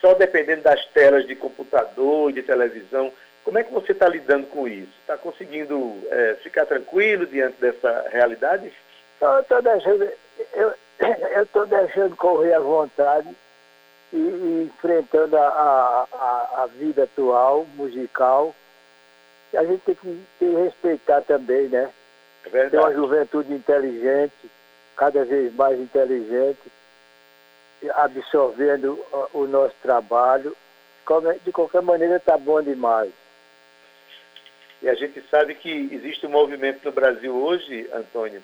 só 0.00 0.14
dependendo 0.14 0.62
das 0.62 0.84
telas 0.86 1.26
de 1.26 1.36
computador 1.36 2.30
e 2.30 2.34
de 2.34 2.42
televisão, 2.42 3.12
como 3.44 3.58
é 3.58 3.62
que 3.62 3.72
você 3.72 3.92
está 3.92 4.08
lidando 4.08 4.46
com 4.48 4.66
isso? 4.66 4.92
Está 5.00 5.16
conseguindo 5.16 5.96
é, 6.10 6.34
ficar 6.42 6.66
tranquilo 6.66 7.26
diante 7.26 7.60
dessa 7.60 8.06
realidade? 8.10 8.72
Eu 9.20 9.40
estou 9.40 9.62
deixando, 9.62 10.10
eu, 10.54 10.74
eu 11.54 11.66
deixando 11.66 12.16
correr 12.16 12.54
à 12.54 12.60
vontade 12.60 13.28
e, 14.12 14.16
e 14.16 14.64
enfrentando 14.66 15.36
a, 15.36 15.46
a, 16.12 16.62
a- 16.62 16.66
vida 16.66 17.04
atual, 17.04 17.66
musical. 17.74 18.54
A 19.54 19.64
gente 19.64 19.80
tem 19.82 19.94
que, 19.94 20.24
tem 20.38 20.50
que 20.54 20.56
respeitar 20.62 21.22
também, 21.22 21.68
né? 21.68 21.90
É 22.46 22.48
Tem 22.50 22.60
uma 22.78 22.88
verdade. 22.90 22.94
juventude 22.94 23.52
inteligente, 23.52 24.50
cada 24.96 25.24
vez 25.24 25.54
mais 25.54 25.78
inteligente, 25.80 26.60
absorvendo 27.94 28.98
o, 29.32 29.46
nosso 29.46 29.74
trabalho. 29.82 30.56
De 31.44 31.52
qualquer 31.52 31.82
maneira 31.82 32.16
está 32.16 32.36
bom 32.36 32.60
demais. 32.60 33.12
E 34.82 34.88
a 34.88 34.94
gente 34.94 35.22
sabe 35.30 35.54
que 35.54 35.88
existe 35.92 36.26
um 36.26 36.30
movimento 36.30 36.84
no 36.84 36.92
Brasil 36.92 37.34
hoje, 37.34 37.88
Antônio, 37.94 38.42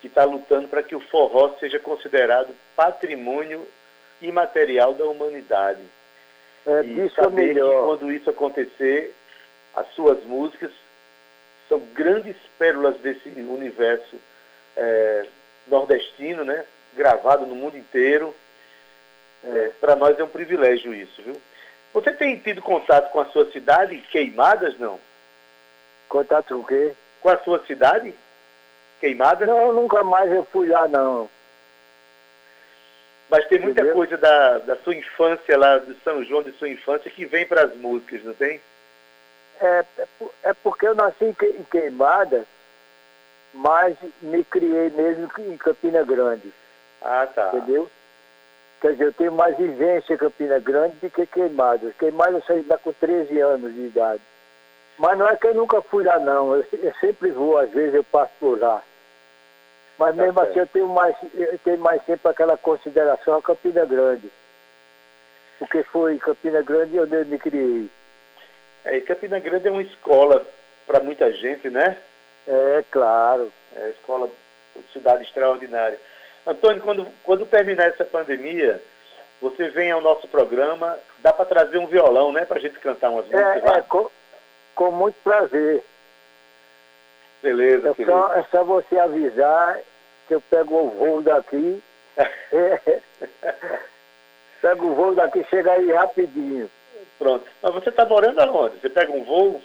que 0.00 0.06
está 0.06 0.24
lutando 0.24 0.68
para 0.68 0.82
que 0.84 0.94
o 0.94 1.00
forró 1.00 1.54
seja 1.58 1.78
considerado 1.80 2.54
patrimônio 2.76 3.66
imaterial 4.20 4.94
da 4.94 5.04
humanidade. 5.04 5.80
É, 6.66 6.82
e 6.84 7.06
isso 7.06 7.20
é 7.20 7.24
saber 7.24 7.54
que 7.54 7.60
quando 7.60 8.12
isso 8.12 8.30
acontecer, 8.30 9.14
as 9.74 9.86
suas 9.94 10.22
músicas 10.24 10.70
são 11.68 11.78
grandes 11.94 12.36
pérolas 12.58 12.96
desse 12.98 13.28
universo 13.28 14.16
eh, 14.76 15.26
nordestino, 15.68 16.44
né? 16.44 16.64
gravado 16.94 17.46
no 17.46 17.54
mundo 17.54 17.76
inteiro. 17.76 18.34
para 19.80 19.96
nós 19.96 20.18
é 20.18 20.24
um 20.24 20.28
privilégio 20.28 20.92
isso, 20.92 21.22
viu? 21.22 21.40
Você 21.94 22.12
tem 22.12 22.36
tido 22.38 22.60
contato 22.60 23.10
com 23.10 23.20
a 23.20 23.26
sua 23.26 23.50
cidade, 23.50 23.96
Queimadas, 24.10 24.78
não? 24.78 24.98
Contato 26.08 26.54
com 26.54 26.60
o 26.60 26.66
quê? 26.66 26.92
Com 27.20 27.28
a 27.28 27.38
sua 27.38 27.64
cidade? 27.66 28.14
Queimadas? 29.00 29.48
Não, 29.48 29.72
nunca 29.72 30.02
mais 30.04 30.30
eu 30.30 30.44
fui 30.52 30.68
lá, 30.68 30.86
não. 30.86 31.28
Mas 33.30 33.46
tem 33.46 33.60
muita 33.60 33.80
Entendeu? 33.80 33.94
coisa 33.94 34.16
da, 34.16 34.58
da 34.58 34.76
sua 34.76 34.94
infância 34.94 35.56
lá, 35.56 35.78
de 35.78 35.94
São 36.02 36.24
João, 36.24 36.42
de 36.42 36.52
sua 36.52 36.68
infância, 36.68 37.10
que 37.10 37.24
vem 37.24 37.46
para 37.46 37.62
as 37.64 37.76
músicas, 37.76 38.24
não 38.24 38.34
tem? 38.34 38.60
É, 39.60 39.84
é 39.98 40.06
é 40.44 40.54
porque 40.54 40.86
eu 40.88 40.94
nasci 40.94 41.26
em, 41.26 41.32
Que- 41.32 41.46
em 41.46 41.62
Queimada, 41.64 42.44
mas 43.54 43.96
me 44.22 44.42
criei 44.44 44.90
mesmo 44.90 45.28
em 45.38 45.56
Campina 45.56 46.02
Grande, 46.02 46.52
Ah, 47.02 47.26
tá. 47.32 47.50
entendeu? 47.54 47.88
Quer 48.80 48.92
dizer, 48.92 49.04
eu 49.04 49.12
tenho 49.12 49.32
mais 49.32 49.56
vivência 49.58 50.14
em 50.14 50.16
Campina 50.16 50.58
Grande 50.58 50.96
do 51.02 51.10
que 51.10 51.26
Queimada. 51.26 51.92
Queimada 51.98 52.32
eu 52.32 52.42
saí 52.42 52.64
lá 52.68 52.78
com 52.78 52.92
13 52.94 53.38
anos 53.40 53.74
de 53.74 53.80
idade. 53.86 54.22
Mas 54.98 55.18
não 55.18 55.28
é 55.28 55.36
que 55.36 55.46
eu 55.46 55.54
nunca 55.54 55.80
fui 55.82 56.02
lá, 56.04 56.18
não. 56.18 56.54
Eu, 56.56 56.64
eu 56.72 56.94
sempre 57.00 57.30
vou, 57.30 57.58
às 57.58 57.70
vezes 57.70 57.94
eu 57.94 58.04
passo 58.04 58.32
por 58.40 58.58
lá. 58.58 58.82
Mas 60.00 60.16
Tá 60.16 60.22
mesmo 60.22 60.40
certo. 60.40 60.50
assim 60.50 60.58
eu 60.60 60.66
tenho, 60.68 60.88
mais, 60.88 61.16
eu 61.34 61.58
tenho 61.58 61.78
mais 61.78 62.02
sempre 62.06 62.30
aquela 62.30 62.56
consideração 62.56 63.34
a 63.34 63.42
Campina 63.42 63.84
Grande. 63.84 64.32
Porque 65.58 65.82
foi 65.82 66.14
em 66.14 66.18
Campina 66.18 66.62
Grande 66.62 66.98
onde 66.98 67.14
eu 67.14 67.26
me 67.26 67.38
criei. 67.38 67.90
É, 68.86 68.96
e 68.96 69.02
Campina 69.02 69.38
Grande 69.38 69.68
é 69.68 69.70
uma 69.70 69.82
escola 69.82 70.46
para 70.86 71.00
muita 71.00 71.30
gente, 71.34 71.68
né? 71.68 71.98
É, 72.48 72.82
claro. 72.90 73.52
É 73.76 73.90
escola, 73.90 74.30
cidade 74.90 75.24
extraordinária. 75.24 76.00
Antônio, 76.46 76.80
quando, 76.80 77.06
quando 77.22 77.44
terminar 77.44 77.88
essa 77.88 78.04
pandemia, 78.06 78.80
você 79.42 79.68
vem 79.68 79.90
ao 79.90 80.00
nosso 80.00 80.26
programa, 80.28 80.98
dá 81.18 81.30
para 81.30 81.44
trazer 81.44 81.76
um 81.76 81.86
violão, 81.86 82.32
né? 82.32 82.46
Para 82.46 82.56
a 82.56 82.60
gente 82.60 82.78
cantar 82.78 83.10
umas 83.10 83.26
músicas 83.26 83.64
É, 83.64 83.78
é 83.80 83.82
com, 83.82 84.08
com 84.74 84.90
muito 84.92 85.16
prazer. 85.22 85.84
Beleza, 87.42 87.94
É 87.98 88.04
só, 88.04 88.34
é 88.34 88.42
só 88.50 88.64
você 88.64 88.98
avisar 88.98 89.78
que 90.30 90.34
eu 90.36 90.40
pego 90.42 90.76
o 90.76 90.90
voo 90.90 91.22
daqui. 91.22 91.82
Pego 94.62 94.86
o 94.86 94.94
voo 94.94 95.14
daqui, 95.14 95.44
chega 95.50 95.72
aí 95.72 95.90
rapidinho. 95.90 96.70
Pronto. 97.18 97.44
Mas 97.60 97.74
você 97.74 97.88
está 97.88 98.04
morando 98.04 98.38
aonde? 98.38 98.78
Você 98.78 98.88
pega 98.88 99.10
um 99.10 99.24
voo? 99.24 99.60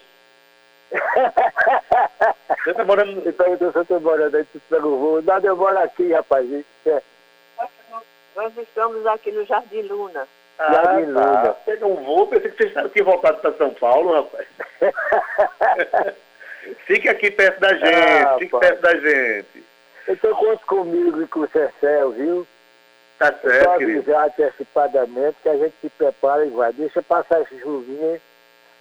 Você 2.64 2.72
está 2.72 2.84
morando... 2.84 3.22
Você 3.22 3.32
perguntou 3.32 3.72
se 3.72 3.78
eu 3.78 3.82
estou 3.84 4.00
morando 4.00 4.38
aí, 4.38 4.44
tu 4.46 4.60
pega 4.70 4.88
o 4.88 4.98
voo. 4.98 5.22
Nada, 5.22 5.46
eu 5.46 5.56
moro 5.56 5.78
aqui, 5.78 6.12
rapaz. 6.14 6.50
É, 6.88 7.02
Nós 8.36 8.58
estamos 8.58 9.06
aqui 9.06 9.32
no 9.32 9.46
Jardim 9.46 9.82
Luna. 9.84 10.28
Jardim 10.58 11.14
tá. 11.14 11.20
Luna. 11.20 11.54
Pega 11.66 11.86
um 11.86 12.04
voo, 12.04 12.28
pensei 12.28 12.50
que 12.52 12.58
vocês 12.58 12.92
tinham 12.92 13.06
voltado 13.06 13.38
para 13.40 13.54
São 13.54 13.72
Paulo, 13.76 14.14
rapaz. 14.14 14.48
fique 16.88 17.08
aqui 17.08 17.30
perto 17.30 17.60
da 17.60 17.74
gente, 17.74 18.26
Ah, 18.26 18.38
fique 18.40 18.58
perto 18.58 18.82
da 18.82 18.96
gente. 18.96 19.65
Então 20.08 20.34
conta 20.36 20.64
comigo 20.66 21.22
e 21.22 21.28
com 21.28 21.42
o 21.42 21.48
Cecel, 21.50 22.12
viu? 22.12 22.48
Tá 23.18 23.32
só 23.34 23.48
certo, 23.50 23.78
querido. 23.78 24.00
avisar 24.00 24.28
antecipadamente 24.28 25.38
que 25.42 25.50
a 25.50 25.58
gente 25.58 25.74
se 25.82 25.90
prepara 25.90 26.46
e 26.46 26.50
vai. 26.50 26.74
Deixa 26.74 27.02
passar 27.02 27.42
esse 27.42 27.60
chuvinha, 27.60 28.22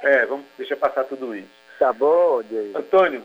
É, 0.02 0.26
vamos, 0.26 0.44
deixa 0.58 0.76
passar 0.76 1.04
tudo 1.04 1.34
isso. 1.34 1.48
tá 1.78 1.92
bom, 1.92 2.42
Deus? 2.42 2.74
Antônio, 2.74 3.22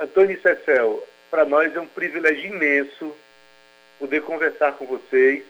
Antônio 0.00 0.32
e 0.36 0.40
Cecel, 0.40 1.02
para 1.30 1.44
nós 1.44 1.74
é 1.74 1.80
um 1.80 1.86
privilégio 1.86 2.46
imenso 2.54 3.14
poder 3.98 4.22
conversar 4.22 4.72
com 4.74 4.86
vocês 4.86 5.42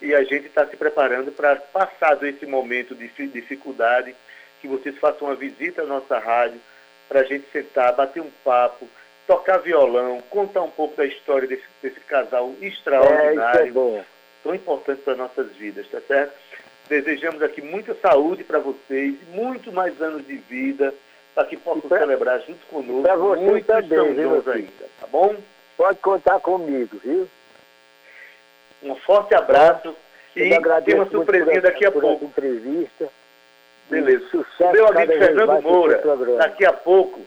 e 0.00 0.14
a 0.14 0.22
gente 0.22 0.46
está 0.46 0.64
se 0.66 0.76
preparando 0.76 1.32
para, 1.32 1.56
passado 1.56 2.24
esse 2.26 2.46
momento 2.46 2.94
de 2.94 3.08
fi- 3.08 3.26
dificuldade, 3.26 4.14
que 4.62 4.68
vocês 4.68 4.96
façam 4.98 5.26
uma 5.28 5.34
visita 5.34 5.82
à 5.82 5.86
nossa 5.86 6.18
rádio 6.18 6.60
para 7.08 7.20
a 7.20 7.24
gente 7.24 7.50
sentar, 7.50 7.92
bater 7.94 8.22
um 8.22 8.30
papo, 8.44 8.88
tocar 9.30 9.58
violão, 9.58 10.20
contar 10.28 10.62
um 10.62 10.70
pouco 10.70 10.96
da 10.96 11.06
história 11.06 11.46
desse, 11.46 11.62
desse 11.80 12.00
casal 12.00 12.48
É, 12.48 12.52
isso 12.52 12.64
é 12.64 12.66
extraordinário, 12.66 13.72
bom. 13.72 14.04
tão 14.42 14.52
importante 14.56 15.02
para 15.02 15.14
nossas 15.14 15.46
vidas, 15.52 15.86
tá 15.88 16.00
certo? 16.00 16.32
Desejamos 16.88 17.40
aqui 17.40 17.62
muita 17.62 17.94
saúde 17.94 18.42
para 18.42 18.58
vocês, 18.58 19.14
muito 19.32 19.70
mais 19.70 20.00
anos 20.02 20.26
de 20.26 20.34
vida, 20.34 20.92
para 21.32 21.44
que 21.46 21.56
possam 21.56 21.82
pra- 21.88 22.00
celebrar 22.00 22.40
junto 22.40 22.66
conosco 22.66 23.36
muitos 23.40 23.66
também, 23.68 23.88
São 24.16 24.52
ainda, 24.52 24.84
tá 25.00 25.06
bom? 25.06 25.36
Pode 25.76 25.98
contar 26.00 26.40
comigo, 26.40 26.98
viu? 27.04 27.28
Um 28.82 28.96
forte 28.96 29.32
abraço 29.36 29.94
Eu 30.34 30.46
e 30.46 30.50
tem 30.84 30.94
uma 30.96 31.08
surpresinha 31.08 31.60
daqui 31.60 31.86
a 31.86 31.92
pouco. 31.92 32.24
entrevista. 32.24 33.08
Beleza. 33.88 34.26
Sucesso 34.28 34.72
Meu 34.72 34.88
amigo 34.88 35.12
Fernando 35.12 35.62
Moura, 35.62 36.02
daqui 36.38 36.64
a 36.64 36.72
pouco, 36.72 37.20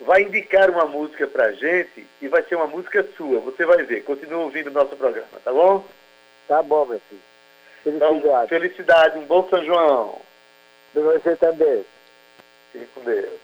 vai 0.00 0.22
indicar 0.22 0.70
uma 0.70 0.86
música 0.86 1.26
pra 1.26 1.52
gente 1.52 2.06
e 2.20 2.28
vai 2.28 2.42
ser 2.42 2.56
uma 2.56 2.66
música 2.66 3.06
sua. 3.16 3.40
Você 3.40 3.64
vai 3.64 3.82
ver. 3.84 4.04
Continua 4.04 4.44
ouvindo 4.44 4.68
o 4.68 4.72
nosso 4.72 4.96
programa, 4.96 5.28
tá 5.42 5.52
bom? 5.52 5.84
Tá 6.46 6.62
bom, 6.62 6.84
meu 6.86 7.00
filho. 7.00 7.22
Então, 7.86 8.08
Felicidade. 8.20 8.48
felicidade, 8.48 9.18
um 9.18 9.26
bom 9.26 9.48
São 9.48 9.64
João. 9.64 10.20
Pra 10.92 11.02
você 11.02 11.36
também. 11.36 11.84
Fique 12.72 12.86
com 12.94 13.00
Deus. 13.02 13.40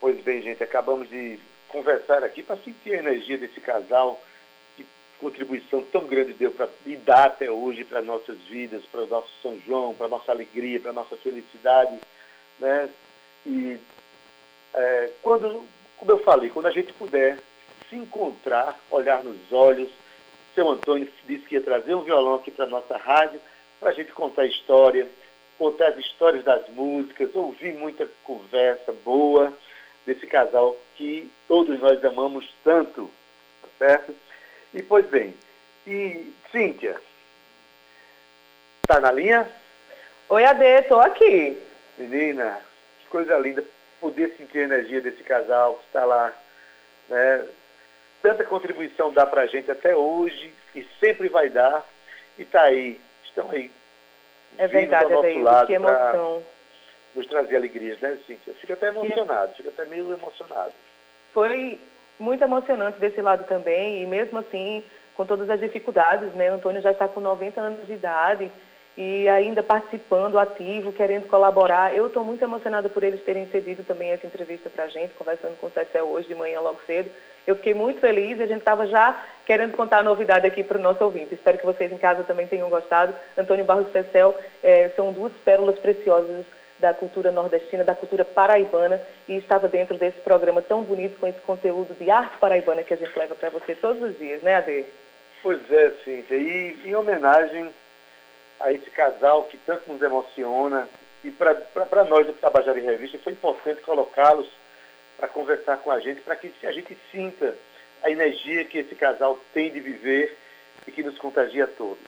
Pois 0.00 0.20
bem, 0.22 0.42
gente, 0.42 0.62
acabamos 0.62 1.08
de 1.08 1.38
conversar 1.68 2.22
aqui 2.22 2.42
para 2.42 2.56
sentir 2.58 2.94
a 2.94 2.98
energia 2.98 3.38
desse 3.38 3.60
casal, 3.60 4.20
que 4.76 4.86
contribuição 5.18 5.82
tão 5.82 6.06
grande 6.06 6.32
deu 6.34 6.50
para 6.50 6.68
e 6.84 6.96
dá 6.96 7.24
até 7.24 7.50
hoje 7.50 7.84
para 7.84 8.02
nossas 8.02 8.38
vidas, 8.42 8.84
para 8.86 9.02
o 9.02 9.06
nosso 9.06 9.30
São 9.40 9.58
João, 9.66 9.94
para 9.94 10.06
a 10.06 10.10
nossa 10.10 10.30
alegria, 10.30 10.80
para 10.80 10.90
a 10.90 10.94
nossa 10.94 11.16
felicidade. 11.16 11.98
Né? 12.58 12.88
E 13.46 13.78
é, 14.74 15.10
quando, 15.22 15.64
como 15.96 16.10
eu 16.10 16.18
falei, 16.18 16.50
quando 16.50 16.66
a 16.66 16.70
gente 16.70 16.92
puder 16.92 17.38
se 17.88 17.96
encontrar, 17.96 18.78
olhar 18.90 19.22
nos 19.22 19.52
olhos, 19.52 19.88
seu 20.54 20.68
Antônio 20.68 21.08
disse 21.26 21.44
que 21.46 21.54
ia 21.54 21.60
trazer 21.60 21.94
um 21.94 22.02
violão 22.02 22.34
aqui 22.34 22.50
para 22.50 22.64
a 22.64 22.68
nossa 22.68 22.96
rádio, 22.96 23.40
para 23.80 23.90
a 23.90 23.92
gente 23.92 24.12
contar 24.12 24.42
a 24.42 24.46
história, 24.46 25.08
contar 25.58 25.88
as 25.88 25.98
histórias 25.98 26.44
das 26.44 26.68
músicas, 26.70 27.34
ouvir 27.34 27.74
muita 27.74 28.08
conversa 28.24 28.92
boa 29.04 29.52
desse 30.06 30.26
casal 30.26 30.76
que 30.96 31.30
todos 31.48 31.78
nós 31.80 32.04
amamos 32.04 32.52
tanto, 32.62 33.10
tá 33.62 33.68
certo? 33.78 34.14
E, 34.72 34.82
pois 34.82 35.06
bem, 35.06 35.34
e 35.86 36.32
Cíntia, 36.50 37.00
tá 38.86 39.00
na 39.00 39.12
linha? 39.12 39.48
Oi, 40.28 40.44
Ade, 40.44 40.82
tô 40.88 41.00
aqui. 41.00 41.58
Menina, 41.96 42.60
que 43.00 43.06
coisa 43.08 43.38
linda 43.38 43.64
poder 44.00 44.34
sentir 44.36 44.58
a 44.58 44.64
energia 44.64 45.00
desse 45.00 45.22
casal 45.22 45.74
que 45.76 45.86
está 45.86 46.04
lá, 46.04 46.32
né? 47.08 47.46
Tanta 48.22 48.44
contribuição 48.44 49.12
dá 49.12 49.26
pra 49.26 49.46
gente 49.46 49.70
até 49.70 49.94
hoje 49.94 50.52
e 50.74 50.82
sempre 51.00 51.28
vai 51.28 51.48
dar. 51.48 51.84
E 52.38 52.44
tá 52.44 52.62
aí, 52.62 53.00
estão 53.24 53.50
aí. 53.50 53.70
É 54.58 54.66
verdade, 54.66 55.04
ao 55.04 55.10
nosso 55.10 55.20
Adaildo, 55.20 55.44
lado 55.44 55.66
que 55.66 55.72
emoção. 55.74 56.42
Nos 57.14 57.26
trazer 57.26 57.56
alegrias, 57.56 58.00
né, 58.00 58.18
Cíntia? 58.26 58.50
Eu 58.50 58.54
fico 58.54 58.72
até 58.72 58.88
emocionado, 58.88 59.54
fico 59.54 59.68
até 59.68 59.84
meio 59.84 60.12
emocionado. 60.12 60.72
Foi 61.32 61.78
muito 62.18 62.42
emocionante 62.42 62.98
desse 62.98 63.20
lado 63.20 63.44
também, 63.44 64.02
e 64.02 64.06
mesmo 64.06 64.38
assim, 64.38 64.82
com 65.16 65.24
todas 65.24 65.48
as 65.48 65.60
dificuldades, 65.60 66.32
né? 66.34 66.50
O 66.50 66.54
Antônio 66.54 66.82
já 66.82 66.90
está 66.90 67.06
com 67.06 67.20
90 67.20 67.60
anos 67.60 67.86
de 67.86 67.92
idade 67.92 68.50
e 68.96 69.28
ainda 69.28 69.62
participando, 69.62 70.38
ativo, 70.38 70.92
querendo 70.92 71.26
colaborar. 71.26 71.94
Eu 71.94 72.06
estou 72.06 72.24
muito 72.24 72.42
emocionada 72.42 72.88
por 72.88 73.02
eles 73.02 73.22
terem 73.24 73.46
cedido 73.48 73.82
também 73.82 74.10
essa 74.10 74.26
entrevista 74.26 74.70
para 74.70 74.84
a 74.84 74.88
gente, 74.88 75.14
conversando 75.14 75.56
com 75.58 75.66
o 75.66 75.70
Cecel 75.70 76.06
hoje 76.06 76.28
de 76.28 76.34
manhã 76.34 76.60
logo 76.60 76.80
cedo. 76.86 77.10
Eu 77.46 77.56
fiquei 77.56 77.74
muito 77.74 78.00
feliz 78.00 78.38
e 78.38 78.42
a 78.42 78.46
gente 78.46 78.60
estava 78.60 78.86
já 78.86 79.20
querendo 79.44 79.76
contar 79.76 79.98
a 79.98 80.02
novidade 80.02 80.46
aqui 80.46 80.62
para 80.62 80.78
o 80.78 80.82
nosso 80.82 81.04
ouvinte. 81.04 81.34
Espero 81.34 81.58
que 81.58 81.66
vocês 81.66 81.92
em 81.92 81.98
casa 81.98 82.22
também 82.22 82.46
tenham 82.46 82.70
gostado. 82.70 83.14
Antônio 83.36 83.64
Barros 83.64 83.90
Cecel 83.92 84.34
eh, 84.62 84.90
são 84.96 85.12
duas 85.12 85.32
pérolas 85.44 85.78
preciosas 85.78 86.46
da 86.78 86.94
cultura 86.94 87.30
nordestina, 87.30 87.84
da 87.84 87.94
cultura 87.94 88.24
paraibana, 88.24 89.00
e 89.28 89.36
estava 89.36 89.68
dentro 89.68 89.96
desse 89.96 90.18
programa 90.20 90.62
tão 90.62 90.82
bonito 90.82 91.18
com 91.18 91.26
esse 91.26 91.40
conteúdo 91.40 91.94
de 91.94 92.10
arte 92.10 92.36
paraibana 92.38 92.82
que 92.82 92.94
a 92.94 92.96
gente 92.96 93.16
leva 93.18 93.34
para 93.34 93.50
você 93.50 93.74
todos 93.74 94.02
os 94.02 94.18
dias, 94.18 94.42
né, 94.42 94.56
Ade? 94.56 94.84
Pois 95.42 95.60
é, 95.70 95.90
Cíntia. 96.04 96.36
E 96.36 96.78
em 96.84 96.94
homenagem 96.94 97.70
a 98.60 98.72
esse 98.72 98.90
casal 98.90 99.44
que 99.44 99.56
tanto 99.58 99.92
nos 99.92 100.00
emociona, 100.02 100.88
e 101.22 101.30
para 101.30 102.04
nós 102.04 102.26
do 102.26 102.32
Tabajara 102.34 102.78
em 102.78 102.84
Revista 102.84 103.18
foi 103.18 103.32
importante 103.32 103.80
colocá-los 103.80 104.48
para 105.16 105.28
conversar 105.28 105.78
com 105.78 105.90
a 105.90 106.00
gente, 106.00 106.20
para 106.20 106.36
que 106.36 106.52
a 106.64 106.72
gente 106.72 106.96
sinta 107.10 107.56
a 108.02 108.10
energia 108.10 108.64
que 108.64 108.78
esse 108.78 108.94
casal 108.94 109.38
tem 109.52 109.70
de 109.70 109.80
viver 109.80 110.36
e 110.86 110.92
que 110.92 111.02
nos 111.02 111.16
contagia 111.18 111.64
a 111.64 111.68
todos. 111.68 112.04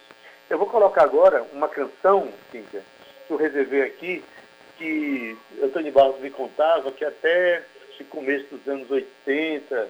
Eu 0.51 0.59
vou 0.59 0.67
colocar 0.67 1.03
agora 1.03 1.43
uma 1.53 1.69
canção, 1.69 2.31
Cíntia, 2.53 2.83
que 3.27 3.33
eu 3.33 3.37
reservei 3.37 3.83
aqui, 3.83 4.23
que 4.77 5.37
Antônio 5.63 5.93
Barros 5.93 6.21
me 6.21 6.31
contava 6.31 6.93
que 6.93 7.05
até 7.05 7.63
esse 7.91 8.05
começo 8.05 8.55
dos 8.55 8.69
anos 8.69 8.91
80, 8.91 9.89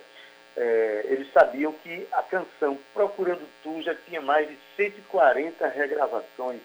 eh, 0.56 1.02
eles 1.10 1.30
sabiam 1.32 1.72
que 1.72 2.06
a 2.12 2.22
canção 2.22 2.78
Procurando 2.94 3.46
Tu 3.62 3.82
já 3.82 3.94
tinha 3.94 4.20
mais 4.20 4.48
de 4.48 4.58
140 4.76 5.66
regravações. 5.68 6.60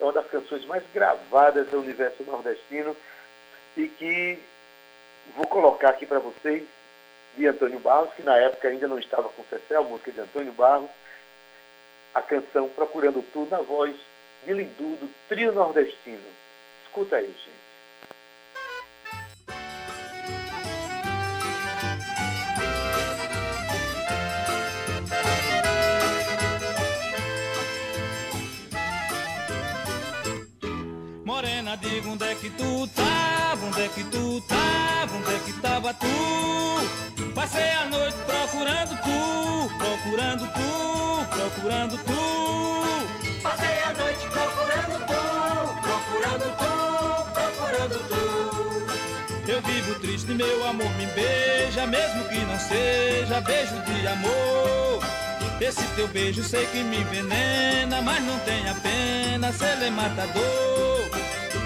É 0.00 0.04
uma 0.04 0.12
das 0.12 0.26
canções 0.28 0.64
mais 0.64 0.82
gravadas 0.92 1.68
do 1.68 1.80
universo 1.80 2.22
nordestino 2.24 2.96
e 3.76 3.88
que 3.88 4.38
vou 5.36 5.46
colocar 5.46 5.90
aqui 5.90 6.06
para 6.06 6.18
vocês 6.18 6.64
de 7.36 7.46
Antônio 7.46 7.78
Barros, 7.78 8.12
que 8.14 8.22
na 8.22 8.36
época 8.36 8.68
ainda 8.68 8.88
não 8.88 8.98
estava 8.98 9.28
com 9.28 9.44
Cecel, 9.44 9.84
música 9.84 10.10
de 10.10 10.20
Antônio 10.20 10.52
Barros, 10.52 10.90
a 12.14 12.22
canção 12.22 12.68
Procurando 12.70 13.22
Tu 13.32 13.46
na 13.50 13.60
voz 13.60 13.94
de 14.44 14.52
Lindu, 14.52 14.96
do 14.96 15.10
trio 15.28 15.52
nordestino. 15.52 16.26
Escuta 16.84 17.16
aí, 17.16 17.26
gente. 17.26 17.67
Diga 31.80 32.08
onde 32.08 32.24
é 32.24 32.34
que 32.34 32.50
tu 32.50 32.86
tava, 32.88 33.66
onde 33.66 33.82
é 33.82 33.88
que 33.88 34.04
tu 34.04 34.40
tava, 34.42 35.16
onde 35.16 35.34
é 35.34 35.38
que 35.44 35.52
tava 35.60 35.94
tu? 35.94 36.06
Passei 37.34 37.70
a 37.70 37.84
noite 37.86 38.16
procurando 38.26 38.98
tu, 39.02 39.74
procurando 39.78 40.52
tu, 40.52 41.36
procurando 41.36 41.98
tu. 41.98 43.42
Passei 43.42 43.82
a 43.82 43.92
noite 43.94 44.26
procurando 44.26 45.06
tu, 45.06 45.22
procurando 45.82 46.56
tu, 46.58 46.72
procurando 47.32 47.98
tu. 48.08 49.50
Eu 49.50 49.62
vivo 49.62 50.00
triste, 50.00 50.32
meu 50.32 50.68
amor 50.68 50.90
me 50.96 51.06
beija, 51.06 51.86
mesmo 51.86 52.24
que 52.28 52.38
não 52.38 52.58
seja 52.58 53.40
beijo 53.40 53.80
de 53.82 54.06
amor. 54.06 55.00
Esse 55.60 55.82
teu 55.96 56.06
beijo 56.08 56.42
sei 56.44 56.66
que 56.66 56.82
me 56.84 56.98
envenena, 56.98 58.00
mas 58.00 58.22
não 58.22 58.38
tenha 58.40 58.74
pena 58.76 59.52
se 59.52 59.64
ele 59.64 59.86
é 59.86 59.90
matador. 59.90 60.87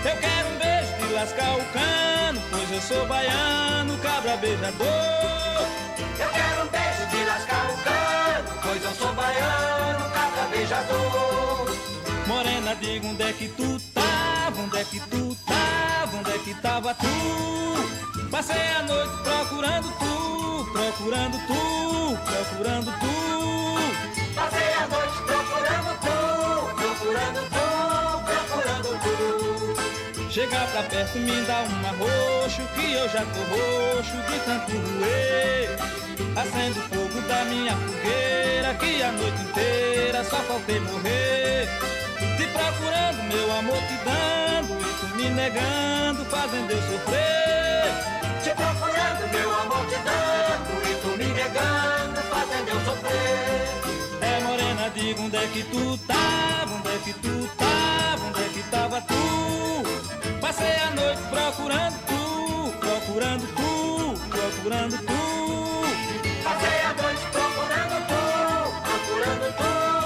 Eu 0.05 0.16
quero 0.16 0.48
um 0.48 0.59
beijo 0.59 1.07
de 1.07 1.14
lascar 1.14 1.57
o 1.57 1.64
cano, 1.72 2.42
pois 2.50 2.70
eu 2.72 2.80
sou 2.80 3.07
baiano, 3.07 3.96
cabra 3.98 4.36
beijador. 4.36 4.88
Eu 6.18 6.28
quero 6.28 6.62
um 6.62 6.68
beijo 6.68 7.07
de 7.11 7.24
lascar 7.24 7.70
o 7.70 7.76
cano, 7.84 8.61
pois 8.62 8.84
eu 8.84 8.94
sou 8.94 9.12
baiano, 9.14 10.11
cabra 10.11 10.44
beijador. 10.50 11.76
Morena, 12.26 12.74
diga 12.76 13.07
onde 13.07 13.22
é 13.22 13.32
que 13.32 13.48
tu 13.48 13.78
tava, 13.94 14.61
onde 14.61 14.78
é 14.78 14.84
que 14.84 14.98
tu 14.98 15.36
tava, 15.46 16.16
onde 16.16 16.30
é 16.32 16.38
que 16.38 16.55
tava 16.55 16.94
tu? 16.94 18.28
Passei 18.28 18.72
a 18.72 18.82
noite 18.82 19.12
procurando 19.22 19.88
tu, 20.00 20.72
procurando 20.72 21.38
tu, 21.46 22.18
procurando 22.24 22.92
tu. 22.98 24.34
Passei 24.34 24.72
a 24.74 24.86
noite 24.88 25.18
procurando 25.26 25.90
tu, 26.00 26.16
procurando 26.74 27.40
tu, 27.50 27.61
tu. 30.43 30.53
Chegar 30.53 30.66
pra 30.68 30.82
perto 30.82 31.18
me 31.18 31.40
dá 31.43 31.62
um 31.62 31.86
arroxo, 31.86 32.62
que 32.74 32.93
eu 32.93 33.09
já 33.09 33.20
tô 33.20 33.40
roxo 33.55 34.16
de 34.28 34.38
tanto 34.40 34.72
roer. 34.72 35.70
Acendo 36.36 36.80
o 36.80 36.82
fogo 36.82 37.20
da 37.28 37.45
minha 37.45 37.76
fogueira, 37.76 38.74
que 38.74 39.03
a 39.03 39.12
noite 39.12 39.43
inteira 39.43 40.24
só 40.24 40.36
faltei 40.38 40.80
morrer. 40.80 41.68
Te 42.36 42.47
procurando, 42.47 43.22
meu 43.32 43.59
amor 43.59 43.78
te 43.78 43.97
dando, 44.05 44.80
e 44.80 44.95
tu 45.01 45.16
me 45.16 45.28
negando, 45.30 46.24
fazendo 46.24 46.70
eu 46.70 46.82
sofrer. 46.82 47.93
Te 48.43 48.51
procurando, 48.51 49.30
meu 49.30 49.61
amor 49.61 49.86
te 49.86 49.97
dando, 49.97 50.82
e 50.90 50.95
tu 51.03 51.09
me 51.18 51.26
negando, 51.32 52.20
fazendo 52.30 52.68
eu 52.68 52.80
sofrer. 52.84 53.68
É 54.20 54.40
morena, 54.40 54.90
diga 54.95 55.20
onde 55.20 55.36
é 55.36 55.47
que 55.47 55.62
tu 55.64 55.99
tava, 55.99 56.74
onde 56.74 56.88
é 56.88 56.99
que 57.05 57.12
tu 57.14 57.49
tava, 57.57 58.24
onde 58.26 58.43
é 58.43 58.49
que 58.49 58.62
tava 58.70 59.01
tu? 59.03 59.82
Passei 60.53 60.76
a 60.80 60.90
noite 60.90 61.22
procurando 61.30 61.96
tu, 62.07 62.78
procurando 62.78 63.46
tu, 63.57 64.14
procurando 64.28 64.98
tu. 64.98 65.22
Passei 66.44 66.80
a 66.82 66.92
noite 66.92 67.24
procurando 67.32 67.96
tu, 68.07 68.22
procurando 68.82 69.46
tu. 69.57 70.01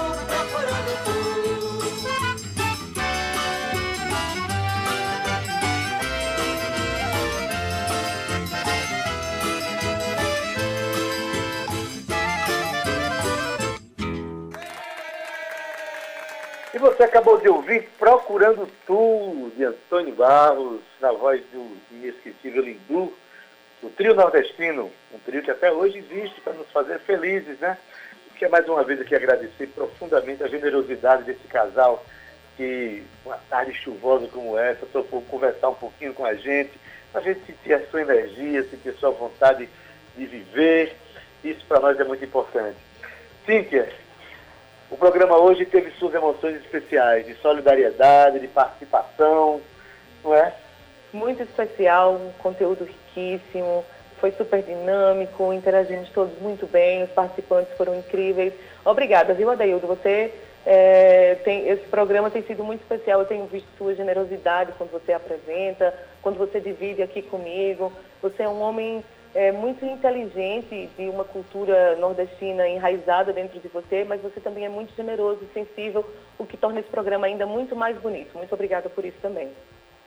E 16.77 16.79
você 16.79 17.05
acabou 17.05 17.39
de 17.39 17.49
ouvir 17.49 17.89
Procurando 17.97 18.69
Tu, 18.85 19.51
de 19.57 19.63
Antônio 19.63 20.13
Barros, 20.13 20.79
na 21.01 21.11
voz 21.11 21.41
do 21.51 21.75
inesquecível 21.89 22.61
Lindu, 22.61 23.11
do 23.81 23.89
trio 23.89 24.13
nordestino, 24.13 24.91
um 25.11 25.17
trio 25.25 25.41
que 25.41 25.49
até 25.49 25.71
hoje 25.71 25.97
existe 25.97 26.39
para 26.39 26.53
nos 26.53 26.69
fazer 26.69 26.99
felizes, 26.99 27.57
né? 27.57 27.79
Quero 28.37 28.51
mais 28.51 28.69
uma 28.69 28.83
vez 28.83 29.01
aqui 29.01 29.15
agradecer 29.15 29.65
profundamente 29.69 30.43
a 30.43 30.47
generosidade 30.47 31.23
desse 31.23 31.47
casal 31.47 32.05
que, 32.55 33.01
uma 33.25 33.39
tarde 33.49 33.73
chuvosa 33.73 34.27
como 34.27 34.55
essa, 34.55 34.85
topou 34.85 35.23
conversar 35.23 35.69
um 35.69 35.75
pouquinho 35.75 36.13
com 36.13 36.27
a 36.27 36.35
gente, 36.35 36.73
a 37.11 37.19
gente 37.21 37.43
sentir 37.47 37.73
a 37.73 37.87
sua 37.87 38.01
energia, 38.01 38.63
sentir 38.65 38.89
a 38.89 38.97
sua 38.99 39.09
vontade 39.09 39.67
de 40.15 40.25
viver. 40.27 40.95
Isso 41.43 41.65
para 41.65 41.79
nós 41.79 41.99
é 41.99 42.03
muito 42.03 42.23
importante. 42.23 42.77
Cíntia, 43.47 43.91
o 44.89 44.97
programa 44.97 45.37
hoje 45.37 45.65
teve 45.65 45.91
suas 45.91 46.13
emoções 46.13 46.55
especiais, 46.57 47.25
de 47.25 47.35
solidariedade, 47.35 48.39
de 48.39 48.47
participação, 48.47 49.61
não 50.23 50.33
é? 50.33 50.53
Muito 51.13 51.43
especial, 51.43 52.13
um 52.13 52.31
conteúdo 52.39 52.85
riquíssimo, 52.85 53.83
foi 54.19 54.31
super 54.31 54.61
dinâmico, 54.61 55.53
interagimos 55.53 56.09
todos 56.09 56.37
muito 56.39 56.65
bem, 56.65 57.03
os 57.03 57.09
participantes 57.11 57.75
foram 57.77 57.95
incríveis. 57.95 58.53
Obrigada, 58.83 59.33
viu, 59.33 59.49
Adaildo? 59.49 59.87
Você 59.87 60.33
é, 60.65 61.35
tem, 61.45 61.67
esse 61.69 61.85
programa 61.87 62.29
tem 62.29 62.43
sido 62.43 62.63
muito 62.63 62.81
especial. 62.81 63.21
Eu 63.21 63.25
tenho 63.25 63.45
visto 63.45 63.67
sua 63.77 63.95
generosidade 63.95 64.73
quando 64.77 64.91
você 64.91 65.13
apresenta, 65.13 65.93
quando 66.21 66.37
você 66.37 66.59
divide 66.59 67.01
aqui 67.01 67.21
comigo. 67.21 67.91
Você 68.21 68.43
é 68.43 68.49
um 68.49 68.61
homem 68.61 69.03
é, 69.37 69.51
muito 69.51 69.85
inteligente, 69.85 70.89
de 70.97 71.09
uma 71.09 71.23
cultura 71.23 71.95
nordestina 71.97 72.67
enraizada 72.67 73.31
dentro 73.31 73.59
de 73.59 73.67
você, 73.67 74.03
mas 74.03 74.19
você 74.19 74.39
também 74.39 74.65
é 74.65 74.69
muito 74.69 74.95
generoso 74.95 75.41
e 75.43 75.53
sensível, 75.53 76.03
o 76.39 76.45
que 76.45 76.57
torna 76.57 76.79
esse 76.79 76.89
programa 76.89 77.27
ainda 77.27 77.45
muito 77.45 77.75
mais 77.75 77.95
bonito. 77.99 78.35
Muito 78.35 78.51
obrigada 78.51 78.89
por 78.89 79.05
isso 79.05 79.17
também. 79.21 79.51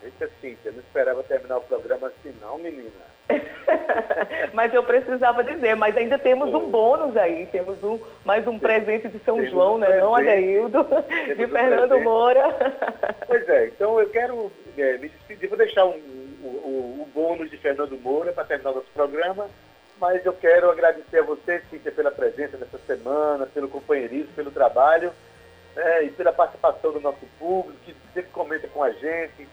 Eita, 0.02 0.28
Cíntia, 0.40 0.72
não 0.72 0.80
esperava 0.80 1.22
terminar 1.22 1.58
o 1.58 1.60
programa 1.60 2.08
assim 2.08 2.34
não, 2.40 2.58
menina. 2.58 2.90
mas 4.52 4.74
eu 4.74 4.82
precisava 4.82 5.44
dizer, 5.44 5.76
mas 5.76 5.96
ainda 5.96 6.18
temos 6.18 6.52
um 6.52 6.68
bônus 6.68 7.16
aí, 7.16 7.46
temos 7.52 7.80
um, 7.84 8.00
mais 8.24 8.44
um 8.48 8.58
presente 8.58 9.06
de 9.06 9.20
São 9.20 9.36
temos 9.36 9.52
João, 9.52 9.74
um 9.74 9.78
né, 9.78 10.00
não, 10.00 10.12
Adaildo? 10.12 10.84
De 11.36 11.46
Fernando 11.46 11.94
um 11.94 12.02
Moura. 12.02 12.48
Pois 13.28 13.48
é, 13.48 13.66
então 13.68 14.00
eu 14.00 14.08
quero 14.08 14.50
é, 14.76 14.98
me 14.98 15.08
despedir, 15.08 15.48
vou 15.48 15.58
deixar 15.58 15.84
um, 15.84 16.19
o, 16.42 17.02
o, 17.02 17.08
bônus 17.12 17.50
de 17.50 17.56
Fernando 17.56 17.98
Moura 17.98 18.32
para 18.32 18.44
terminar 18.44 18.72
nosso 18.72 18.90
programa, 18.92 19.48
mas 19.98 20.24
eu 20.24 20.32
quero 20.32 20.70
agradecer 20.70 21.18
a 21.18 21.24
você, 21.24 21.62
Cíntia, 21.70 21.92
pela 21.92 22.10
presença 22.10 22.56
nessa 22.56 22.78
semana, 22.78 23.46
pelo 23.46 23.68
companheirismo, 23.68 24.32
pelo 24.34 24.50
trabalho 24.50 25.12
né, 25.74 26.04
e 26.04 26.10
pela 26.10 26.32
participação 26.32 26.92
do 26.92 27.00
nosso 27.00 27.26
público, 27.38 27.78
que 27.84 27.94
sempre 28.14 28.30
comenta 28.30 28.66
com 28.68 28.82
a 28.82 28.90
gente, 28.90 29.46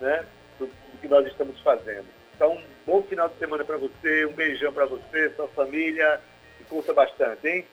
né, 0.00 0.24
do, 0.58 0.66
do 0.66 0.98
que 1.00 1.08
nós 1.08 1.26
estamos 1.26 1.60
fazendo. 1.60 2.06
Então, 2.34 2.52
um 2.52 2.62
bom 2.84 3.02
final 3.02 3.28
de 3.28 3.36
semana 3.36 3.64
para 3.64 3.76
você, 3.76 4.26
um 4.26 4.32
beijão 4.32 4.72
para 4.72 4.86
você, 4.86 5.30
sua 5.30 5.48
família, 5.48 6.20
e 6.60 6.64
curta 6.64 6.92
bastante, 6.92 7.46
hein? 7.46 7.66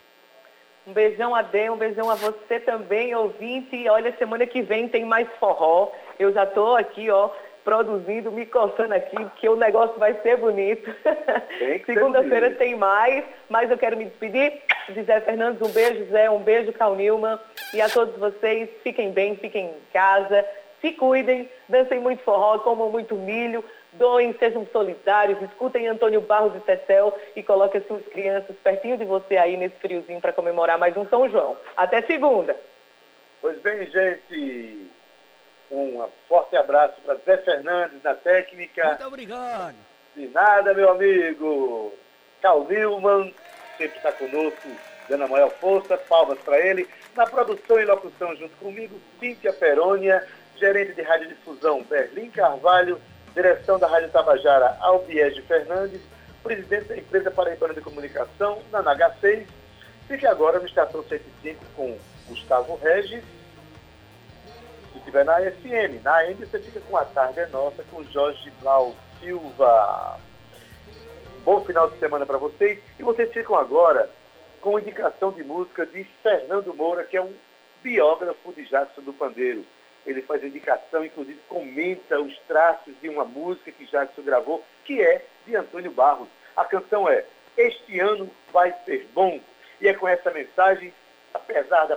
Um 0.88 0.94
beijão 0.94 1.36
a 1.36 1.42
Dê, 1.42 1.70
um 1.70 1.78
beijão 1.78 2.10
a 2.10 2.16
você 2.16 2.60
também, 2.60 3.14
ouvinte. 3.14 3.88
Olha, 3.90 4.16
semana 4.18 4.48
que 4.48 4.62
vem 4.62 4.88
tem 4.88 5.06
mais 5.06 5.28
forró. 5.40 5.92
Eu 6.18 6.34
já 6.34 6.46
estou 6.46 6.76
aqui, 6.76 7.12
ó, 7.12 7.30
produzindo, 7.70 8.32
me 8.32 8.48
coçando 8.48 8.96
aqui, 8.96 9.16
que 9.36 9.48
o 9.48 9.56
negócio 9.56 10.00
vai 10.00 10.16
ser 10.24 10.38
bonito. 10.38 10.92
Segunda-feira 11.86 12.50
tem 12.56 12.76
mais, 12.76 13.24
mas 13.48 13.70
eu 13.70 13.78
quero 13.78 13.96
me 13.96 14.06
despedir 14.06 14.60
de 14.90 15.04
Zé 15.04 15.22
Fernandes. 15.22 15.62
Um 15.62 15.72
beijo, 15.72 16.04
Zé, 16.06 16.32
um 16.32 16.40
beijo, 16.40 16.74
Cal 16.74 16.96
Nilman. 16.96 17.40
E 17.72 17.80
a 17.80 17.88
todos 17.88 18.18
vocês, 18.18 18.68
fiquem 18.82 19.12
bem, 19.12 19.36
fiquem 19.36 19.68
em 19.68 19.94
casa, 19.94 20.44
se 20.82 20.94
cuidem, 20.94 21.48
dancem 21.68 22.00
muito 22.00 22.24
forró, 22.24 22.58
comam 22.58 22.90
muito 22.90 23.14
milho, 23.14 23.64
doem, 23.94 24.34
sejam 24.40 24.66
solidários, 24.72 25.40
escutem 25.44 25.88
Antônio 25.88 26.22
Barros 26.22 26.56
e 26.56 26.60
Tecel 26.62 27.16
e 27.36 27.44
coloquem 27.44 27.82
as 27.82 27.88
suas 27.88 28.04
crianças 28.08 28.56
pertinho 28.64 28.98
de 28.98 29.06
você 29.06 29.38
aí 29.38 29.56
nesse 29.56 29.76
friozinho 29.76 30.20
para 30.20 30.34
comemorar 30.34 30.80
mais 30.80 30.98
um 30.98 31.06
São 31.06 31.30
João. 31.30 31.56
Até 31.78 32.02
segunda! 32.02 32.56
Pois 33.42 33.60
bem, 33.60 33.86
gente, 33.86 34.89
um 35.72 36.04
forte 36.28 36.56
abraço 36.56 36.96
para 37.02 37.16
Zé 37.16 37.38
Fernandes 37.38 38.02
na 38.04 38.16
técnica. 38.16 38.86
Muito 38.88 39.06
obrigado. 39.06 39.76
De 40.16 40.28
nada, 40.28 40.74
meu 40.74 40.90
amigo. 40.90 41.94
Cal 42.42 42.66
Nilman, 42.66 43.34
sempre 43.78 43.98
está 43.98 44.12
conosco, 44.12 44.70
dando 45.08 45.26
a 45.26 45.28
maior 45.28 45.52
força, 45.52 45.98
palmas 45.98 46.40
para 46.40 46.60
ele. 46.60 46.88
Na 47.16 47.26
produção 47.26 47.80
e 47.80 47.86
locução 47.86 48.36
junto 48.36 48.56
comigo, 48.58 49.00
Cíntia 49.20 49.54
Perônia, 49.54 50.26
gerente 50.58 50.94
de 50.94 51.02
radiodifusão 51.02 51.84
Berlim 51.84 52.32
Carvalho, 52.32 53.00
direção 53.34 53.78
da 53.78 53.88
Rádio 53.88 54.10
Tabajara 54.10 54.78
Albiege 54.80 55.42
Fernandes, 55.44 56.02
presidente 56.42 56.86
da 56.86 56.98
empresa 56.98 57.30
Paraibana 57.30 57.74
de 57.74 57.82
Comunicação, 57.82 58.62
na 58.72 58.82
NH6. 58.82 59.46
Fique 60.08 60.26
agora 60.26 60.60
no 60.60 60.66
Estação 60.66 61.04
105 61.04 61.64
com 61.76 61.98
Gustavo 62.28 62.76
Regis 62.82 63.24
se 64.94 65.00
tiver 65.02 65.24
na 65.24 65.36
FM, 65.40 66.04
na 66.04 66.18
AM 66.18 66.34
você 66.36 66.60
fica 66.60 66.80
com 66.82 66.98
a 66.98 67.06
tarde 67.06 67.40
é 67.40 67.46
nossa 67.48 67.84
com 67.92 68.04
Jorge 68.06 68.52
Blau 68.62 68.96
Silva. 69.20 70.20
Bom 71.44 71.64
final 71.64 71.90
de 71.90 72.00
semana 72.00 72.26
para 72.26 72.38
vocês. 72.38 72.80
E 72.98 73.04
vocês 73.04 73.32
ficam 73.32 73.56
agora 73.56 74.10
com 74.62 74.80
indicação 74.80 75.32
de 75.32 75.44
música 75.44 75.86
de 75.86 76.04
Fernando 76.24 76.74
Moura, 76.74 77.04
que 77.04 77.18
é 77.18 77.22
um 77.22 77.34
biógrafo 77.84 78.52
de 78.54 78.66
Jackson 78.66 79.02
do 79.02 79.14
Pandeiro. 79.14 79.66
Ele 80.06 80.22
faz 80.22 80.44
indicação, 80.44 81.06
inclusive 81.06 81.40
comenta 81.48 82.20
os 82.20 82.38
traços 82.48 82.94
de 83.02 83.10
uma 83.10 83.26
música 83.26 83.72
que 83.72 83.86
Jackson 83.86 84.22
gravou, 84.24 84.64
que 84.86 85.02
é 85.02 85.24
de 85.46 85.56
Antônio 85.56 85.92
Barros. 85.92 86.28
A 86.56 86.66
canção 86.66 87.08
é 87.08 87.26
Este 87.58 88.00
Ano 88.00 88.30
Vai 88.52 88.74
Ser 88.86 89.08
Bom. 89.14 89.40
E 89.80 89.88
é 89.88 89.94
com 89.94 90.08
essa 90.08 90.32
mensagem, 90.32 90.94
apesar 91.34 91.86
da 91.86 91.96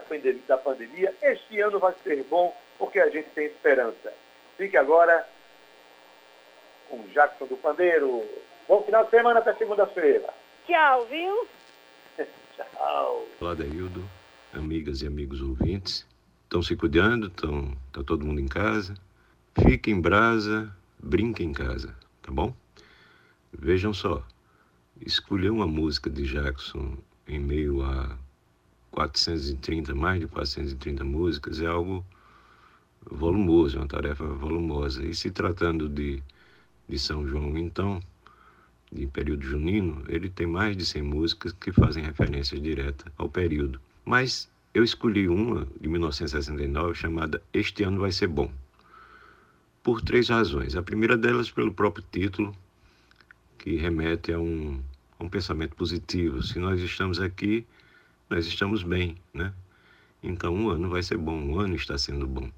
pandemia, 0.58 1.14
este 1.22 1.60
ano 1.60 1.78
vai 1.78 1.94
ser 2.04 2.22
bom 2.24 2.54
porque 2.82 2.98
a 2.98 3.08
gente 3.08 3.28
tem 3.30 3.46
esperança. 3.46 4.12
Fique 4.56 4.76
agora 4.76 5.24
com 6.90 6.96
o 6.96 7.08
Jackson 7.10 7.46
do 7.46 7.56
Pandeiro. 7.56 8.28
Bom 8.66 8.82
final 8.82 9.04
de 9.04 9.10
semana 9.10 9.38
até 9.38 9.54
segunda-feira. 9.54 10.34
Tchau, 10.66 11.06
viu? 11.06 11.46
Tchau. 12.56 13.28
Olá, 13.40 13.54
Daildo, 13.54 14.04
amigas 14.52 15.00
e 15.00 15.06
amigos 15.06 15.40
ouvintes. 15.40 16.04
Estão 16.42 16.60
se 16.60 16.74
cuidando? 16.74 17.28
Estão 17.28 17.72
tá 17.92 18.02
todo 18.02 18.26
mundo 18.26 18.40
em 18.40 18.48
casa? 18.48 18.94
Fique 19.64 19.92
em 19.92 20.00
brasa, 20.00 20.68
brinque 20.98 21.44
em 21.44 21.52
casa, 21.52 21.96
tá 22.20 22.32
bom? 22.32 22.52
Vejam 23.52 23.94
só, 23.94 24.24
escolher 25.00 25.50
uma 25.50 25.68
música 25.68 26.10
de 26.10 26.24
Jackson 26.24 26.96
em 27.28 27.38
meio 27.38 27.80
a 27.84 28.18
430, 28.90 29.94
mais 29.94 30.18
de 30.18 30.26
430 30.26 31.04
músicas 31.04 31.60
é 31.60 31.66
algo 31.66 32.04
volumoso, 33.10 33.76
é 33.76 33.80
uma 33.80 33.88
tarefa 33.88 34.24
volumosa. 34.24 35.04
E 35.04 35.14
se 35.14 35.30
tratando 35.30 35.88
de, 35.88 36.22
de 36.88 36.98
São 36.98 37.26
João, 37.26 37.56
então, 37.58 38.00
de 38.90 39.06
período 39.06 39.44
junino, 39.44 40.04
ele 40.08 40.28
tem 40.28 40.46
mais 40.46 40.76
de 40.76 40.84
100 40.84 41.02
músicas 41.02 41.52
que 41.52 41.72
fazem 41.72 42.04
referência 42.04 42.58
direta 42.60 43.10
ao 43.16 43.28
período. 43.28 43.80
Mas 44.04 44.50
eu 44.74 44.84
escolhi 44.84 45.28
uma 45.28 45.66
de 45.80 45.88
1969 45.88 46.94
chamada 46.94 47.42
Este 47.52 47.82
Ano 47.84 48.00
Vai 48.00 48.12
Ser 48.12 48.26
Bom, 48.26 48.50
por 49.82 50.00
três 50.00 50.28
razões. 50.28 50.76
A 50.76 50.82
primeira 50.82 51.16
delas 51.16 51.50
pelo 51.50 51.72
próprio 51.72 52.04
título, 52.10 52.54
que 53.58 53.76
remete 53.76 54.32
a 54.32 54.38
um, 54.38 54.80
a 55.18 55.24
um 55.24 55.28
pensamento 55.28 55.74
positivo. 55.76 56.42
Se 56.42 56.58
nós 56.58 56.80
estamos 56.80 57.20
aqui, 57.20 57.66
nós 58.28 58.46
estamos 58.46 58.82
bem, 58.82 59.16
né? 59.32 59.52
Então, 60.22 60.54
um 60.54 60.70
ano 60.70 60.88
vai 60.88 61.02
ser 61.02 61.16
bom, 61.16 61.36
um 61.36 61.58
ano 61.58 61.74
está 61.74 61.98
sendo 61.98 62.26
bom. 62.26 62.48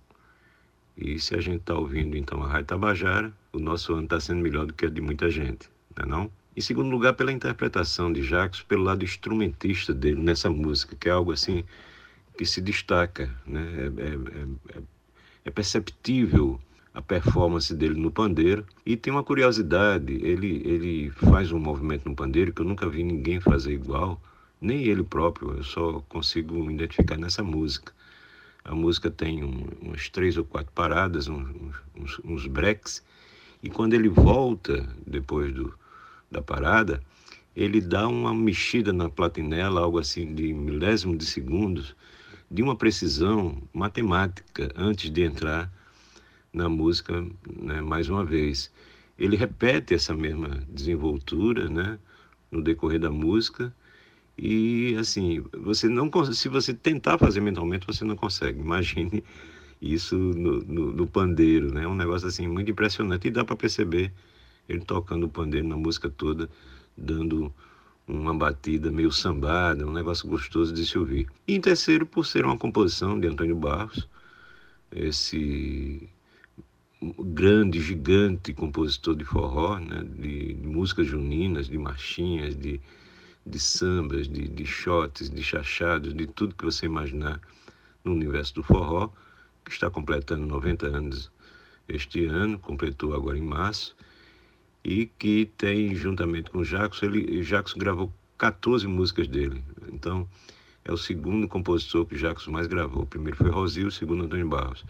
E 0.96 1.18
se 1.18 1.34
a 1.34 1.40
gente 1.40 1.60
está 1.60 1.74
ouvindo 1.74 2.16
então 2.16 2.42
a 2.42 2.48
Rádio 2.48 2.66
Tabajara, 2.66 3.32
o 3.52 3.58
nosso 3.58 3.92
ano 3.92 4.04
está 4.04 4.20
sendo 4.20 4.40
melhor 4.40 4.66
do 4.66 4.72
que 4.72 4.86
a 4.86 4.88
de 4.90 5.00
muita 5.00 5.30
gente, 5.30 5.68
não 5.96 6.04
é 6.04 6.08
não? 6.08 6.30
Em 6.56 6.60
segundo 6.60 6.88
lugar, 6.88 7.14
pela 7.14 7.32
interpretação 7.32 8.12
de 8.12 8.22
Jacques, 8.22 8.62
pelo 8.62 8.84
lado 8.84 9.02
instrumentista 9.02 9.92
dele 9.92 10.22
nessa 10.22 10.48
música, 10.48 10.94
que 10.94 11.08
é 11.08 11.12
algo 11.12 11.32
assim 11.32 11.64
que 12.38 12.46
se 12.46 12.60
destaca, 12.60 13.28
né? 13.44 13.60
É, 13.98 14.02
é, 14.02 14.78
é, 14.78 14.82
é 15.46 15.50
perceptível 15.50 16.60
a 16.94 17.02
performance 17.02 17.74
dele 17.74 18.00
no 18.00 18.10
pandeiro. 18.10 18.64
E 18.86 18.96
tem 18.96 19.12
uma 19.12 19.24
curiosidade, 19.24 20.12
ele, 20.22 20.62
ele 20.64 21.10
faz 21.10 21.50
um 21.50 21.58
movimento 21.58 22.08
no 22.08 22.14
pandeiro 22.14 22.52
que 22.52 22.62
eu 22.62 22.66
nunca 22.66 22.88
vi 22.88 23.02
ninguém 23.02 23.40
fazer 23.40 23.72
igual, 23.72 24.20
nem 24.60 24.84
ele 24.84 25.02
próprio, 25.02 25.56
eu 25.56 25.64
só 25.64 26.00
consigo 26.08 26.70
identificar 26.70 27.16
nessa 27.18 27.42
música. 27.42 27.92
A 28.64 28.74
música 28.74 29.10
tem 29.10 29.44
um, 29.44 29.68
umas 29.82 30.08
três 30.08 30.38
ou 30.38 30.44
quatro 30.44 30.72
paradas, 30.72 31.28
uns, 31.28 31.48
uns, 31.94 32.20
uns 32.24 32.46
breaks, 32.46 33.04
e 33.62 33.68
quando 33.68 33.92
ele 33.92 34.08
volta 34.08 34.88
depois 35.06 35.52
do, 35.52 35.74
da 36.30 36.40
parada, 36.40 37.02
ele 37.54 37.78
dá 37.78 38.08
uma 38.08 38.34
mexida 38.34 38.90
na 38.90 39.10
platinela, 39.10 39.82
algo 39.82 39.98
assim 39.98 40.34
de 40.34 40.52
milésimo 40.54 41.14
de 41.14 41.26
segundos, 41.26 41.94
de 42.50 42.62
uma 42.62 42.74
precisão 42.74 43.62
matemática 43.72 44.72
antes 44.74 45.10
de 45.10 45.22
entrar 45.22 45.70
na 46.52 46.68
música 46.68 47.22
né, 47.54 47.82
mais 47.82 48.08
uma 48.08 48.24
vez. 48.24 48.72
Ele 49.18 49.36
repete 49.36 49.92
essa 49.92 50.14
mesma 50.14 50.64
desenvoltura 50.68 51.68
né, 51.68 51.98
no 52.50 52.62
decorrer 52.62 52.98
da 52.98 53.10
música 53.10 53.74
e 54.36 54.96
assim, 54.98 55.44
você 55.52 55.88
não 55.88 56.10
se 56.32 56.48
você 56.48 56.74
tentar 56.74 57.18
fazer 57.18 57.40
mentalmente, 57.40 57.86
você 57.86 58.04
não 58.04 58.16
consegue. 58.16 58.60
Imagine 58.60 59.22
isso 59.80 60.16
no, 60.16 60.60
no, 60.60 60.92
no 60.92 61.06
pandeiro, 61.06 61.72
né? 61.72 61.86
Um 61.86 61.94
negócio 61.94 62.26
assim 62.26 62.48
muito 62.48 62.70
impressionante 62.70 63.28
e 63.28 63.30
dá 63.30 63.44
para 63.44 63.56
perceber 63.56 64.12
ele 64.68 64.80
tocando 64.80 65.26
o 65.26 65.28
pandeiro 65.28 65.68
na 65.68 65.76
música 65.76 66.08
toda, 66.08 66.48
dando 66.96 67.52
uma 68.06 68.34
batida 68.34 68.90
meio 68.90 69.10
sambada, 69.12 69.86
um 69.86 69.92
negócio 69.92 70.28
gostoso 70.28 70.72
de 70.72 70.84
se 70.84 70.98
ouvir. 70.98 71.26
E 71.46 71.54
em 71.54 71.60
terceiro, 71.60 72.06
por 72.06 72.26
ser 72.26 72.44
uma 72.44 72.58
composição 72.58 73.18
de 73.18 73.26
Antônio 73.28 73.56
Barros, 73.56 74.08
esse 74.92 76.08
grande, 77.18 77.80
gigante 77.80 78.52
compositor 78.52 79.14
de 79.14 79.24
forró, 79.24 79.78
né? 79.78 80.04
de, 80.18 80.54
de 80.54 80.66
músicas 80.66 81.06
juninas, 81.06 81.68
de 81.68 81.78
marchinhas, 81.78 82.56
de, 82.56 82.80
de 83.46 83.58
sambas, 83.58 84.28
de, 84.28 84.48
de 84.48 84.64
shots, 84.64 85.28
de 85.30 85.42
chachados, 85.42 86.14
de 86.14 86.26
tudo 86.26 86.54
que 86.54 86.64
você 86.64 86.86
imaginar 86.86 87.40
no 88.02 88.12
universo 88.12 88.54
do 88.54 88.62
forró, 88.62 89.10
que 89.64 89.70
está 89.70 89.90
completando 89.90 90.46
90 90.46 90.86
anos 90.86 91.30
este 91.88 92.24
ano, 92.26 92.58
completou 92.58 93.14
agora 93.14 93.36
em 93.36 93.42
março, 93.42 93.96
e 94.84 95.06
que 95.06 95.50
tem, 95.56 95.94
juntamente 95.94 96.50
com 96.50 96.58
o 96.58 96.64
Jackson, 96.64 97.06
ele, 97.06 97.42
Jackson 97.42 97.78
gravou 97.78 98.12
14 98.38 98.86
músicas 98.86 99.28
dele. 99.28 99.62
Então, 99.92 100.28
é 100.84 100.92
o 100.92 100.96
segundo 100.96 101.48
compositor 101.48 102.04
que 102.04 102.16
Jackson 102.16 102.50
mais 102.50 102.66
gravou. 102.66 103.04
O 103.04 103.06
primeiro 103.06 103.36
foi 103.36 103.50
Rosil, 103.50 103.88
o 103.88 103.90
segundo 103.90 104.24
Antônio 104.24 104.48
Barros. 104.48 104.84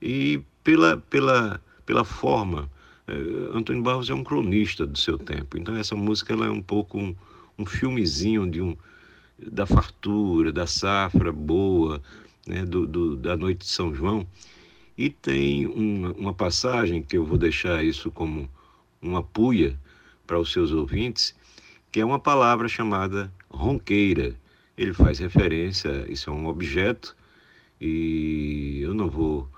E 0.00 0.42
pela, 0.64 0.96
pela, 0.96 1.60
pela 1.84 2.04
forma, 2.04 2.70
eh, 3.06 3.50
Antônio 3.52 3.82
Barros 3.82 4.08
é 4.08 4.14
um 4.14 4.24
cronista 4.24 4.86
do 4.86 4.98
seu 4.98 5.18
tempo. 5.18 5.58
Então, 5.58 5.76
essa 5.76 5.94
música 5.94 6.32
ela 6.32 6.46
é 6.46 6.50
um 6.50 6.62
pouco 6.62 7.14
um, 7.58 7.66
filmezinho 7.66 8.48
de 8.50 8.60
um, 8.60 8.76
da 9.38 9.66
fartura, 9.66 10.52
da 10.52 10.66
safra 10.66 11.32
boa, 11.32 12.02
né, 12.46 12.64
do, 12.64 12.86
do, 12.86 13.16
da 13.16 13.36
noite 13.36 13.60
de 13.60 13.66
São 13.66 13.94
João. 13.94 14.26
E 14.96 15.10
tem 15.10 15.66
uma, 15.66 16.12
uma 16.12 16.34
passagem 16.34 17.02
que 17.02 17.16
eu 17.16 17.24
vou 17.24 17.36
deixar 17.36 17.84
isso 17.84 18.10
como 18.10 18.48
uma 19.00 19.22
puia 19.22 19.78
para 20.26 20.38
os 20.38 20.50
seus 20.52 20.72
ouvintes, 20.72 21.34
que 21.92 22.00
é 22.00 22.04
uma 22.04 22.18
palavra 22.18 22.68
chamada 22.68 23.32
ronqueira. 23.50 24.34
Ele 24.76 24.92
faz 24.92 25.18
referência, 25.18 26.06
isso 26.10 26.30
é 26.30 26.32
um 26.32 26.46
objeto, 26.46 27.16
e 27.80 28.80
eu 28.82 28.94
não 28.94 29.08
vou 29.08 29.48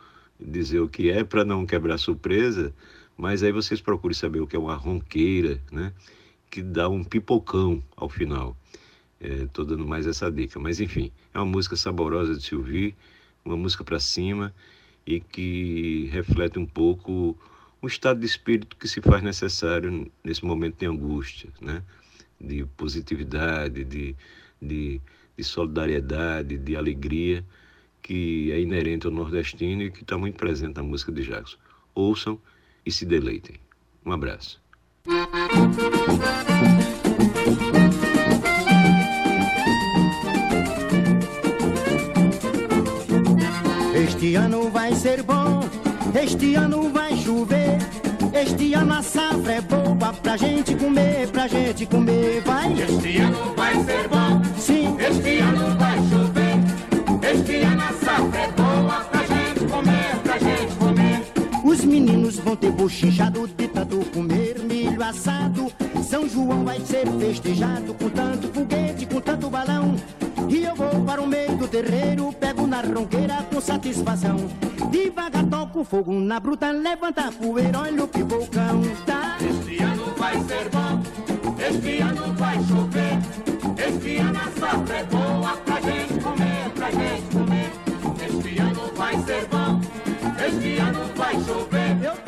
dizer 0.41 0.81
o 0.81 0.89
que 0.89 1.11
é 1.11 1.25
para 1.25 1.45
não 1.45 1.67
quebrar 1.67 1.99
surpresa, 1.99 2.73
mas 3.17 3.43
aí 3.43 3.51
vocês 3.51 3.81
procurem 3.81 4.15
saber 4.15 4.41
o 4.41 4.47
que 4.47 4.55
é 4.55 4.59
uma 4.59 4.75
ronqueira, 4.75 5.61
né? 5.73 5.93
Que 6.51 6.63
dá 6.63 6.89
um 6.89 7.05
pipocão 7.05 7.83
ao 7.97 8.09
final. 8.09 8.57
Estou 9.21 9.65
é, 9.65 9.69
dando 9.69 9.87
mais 9.87 10.07
essa 10.07 10.31
dica, 10.31 10.59
mas 10.61 10.81
enfim, 10.81 11.11
é 11.35 11.39
uma 11.39 11.47
música 11.47 11.77
saborosa 11.77 12.37
de 12.37 12.43
se 12.43 12.55
ouvir, 12.55 12.95
uma 13.45 13.57
música 13.57 13.83
para 13.83 13.99
cima 13.99 14.55
e 15.07 15.21
que 15.21 16.09
reflete 16.13 16.59
um 16.59 16.67
pouco 16.67 17.37
um 17.83 17.87
estado 17.87 18.21
de 18.21 18.27
espírito 18.27 18.77
que 18.77 18.87
se 18.87 19.01
faz 19.01 19.23
necessário 19.23 20.11
nesse 20.23 20.45
momento 20.45 20.79
de 20.79 20.87
angústia, 20.87 21.51
né? 21.61 21.83
de 22.41 22.65
positividade, 22.77 23.85
de, 23.85 24.15
de, 24.61 25.01
de 25.37 25.45
solidariedade, 25.45 26.57
de 26.57 26.77
alegria 26.77 27.45
que 28.03 28.53
é 28.53 28.61
inerente 28.61 29.07
ao 29.07 29.13
nordestino 29.13 29.83
e 29.83 29.91
que 29.91 30.03
está 30.03 30.17
muito 30.17 30.37
presente 30.37 30.77
na 30.77 30.83
música 30.83 31.13
de 31.13 31.25
Jackson. 31.25 31.59
Ouçam 31.95 32.41
e 32.87 32.93
se 32.93 33.05
deleitem. 33.05 33.57
Um 34.05 34.13
abraço. 34.13 34.61
Este 35.09 35.17
ano 44.35 44.71
vai 44.71 44.95
ser 44.95 45.23
bom, 45.23 45.61
este 46.15 46.57
ano 46.57 46.91
vai 46.91 47.17
chover. 47.17 47.79
Este 48.35 48.75
ano 48.75 48.93
a 48.93 49.03
safra 49.03 49.55
é 49.55 49.61
boa 49.63 50.13
pra 50.13 50.37
gente 50.37 50.75
comer, 50.75 51.27
pra 51.29 51.49
gente 51.49 51.87
comer, 51.87 52.43
vai. 52.45 52.75
Este 52.75 53.19
ano 53.19 53.55
vai 53.57 53.83
ser 53.85 54.09
bom, 54.09 54.43
sim. 54.59 54.95
Este 54.99 55.39
ano 55.39 55.79
vai 55.79 55.97
chover. 56.11 56.59
Este 57.33 57.63
ano 57.63 57.83
a 57.83 57.93
safra 58.05 58.41
é 58.41 58.53
boa 58.53 59.01
pra 59.11 59.21
gente 59.25 59.65
comer, 59.71 60.17
pra 60.23 60.39
gente 60.39 60.77
comer. 60.77 61.23
Os 61.65 61.83
meninos 61.83 62.37
vão 62.41 62.55
ter 62.55 62.73
bochinchado 62.73 63.49
de 63.49 63.69
tanto 63.69 64.05
comer 64.11 64.48
milho 64.99 65.05
assado. 65.05 65.73
São 66.03 66.29
João 66.29 66.65
vai 66.65 66.81
ser 66.81 67.07
festejado 67.19 67.95
com 67.95 68.11
tanto 68.11 68.49
foguete, 68.49 69.07
com 69.07 69.21
tanto 69.21 69.49
balão. 69.49 69.95
E 70.49 70.65
eu 70.65 70.75
vou 70.75 71.05
para 71.05 71.23
o 71.23 71.27
meio 71.27 71.57
do 71.57 71.69
terreiro, 71.69 72.33
pego 72.33 72.67
na 72.67 72.81
ronqueira 72.81 73.47
com 73.53 73.61
satisfação. 73.61 74.37
Devagar 74.91 75.45
toco 75.47 75.85
fogo 75.85 76.13
na 76.13 76.41
bruta, 76.41 76.71
levanta 76.71 77.29
a 77.29 77.33
poeira, 77.33 77.81
olha 77.81 78.05
o 78.05 78.09
pipocão, 78.09 78.83
tá? 79.07 79.37
Este 79.41 79.83
ano 79.83 80.15
vai 80.17 80.35
ser 80.43 80.69
bom, 80.71 81.03
este 81.59 82.01
ano 82.01 82.35
vai 82.35 82.57
chover. 82.65 83.19
Este 83.79 84.17
ano 84.17 84.39
a 84.39 84.61
safra 84.61 84.97
é 84.97 85.05
boa 85.05 85.57
pra 85.65 85.81
gente 85.81 86.21
comer, 86.21 86.71
pra 86.75 86.91
gente 86.91 87.37
comer. 87.37 87.71
Este 88.27 88.59
ano 88.59 88.93
vai 88.97 89.19
ser 89.23 89.47
bom, 89.49 89.81
este 90.47 90.79
ano 90.79 91.01
vai 91.15 91.35
chover. 91.45 91.97
Eu 92.03 92.28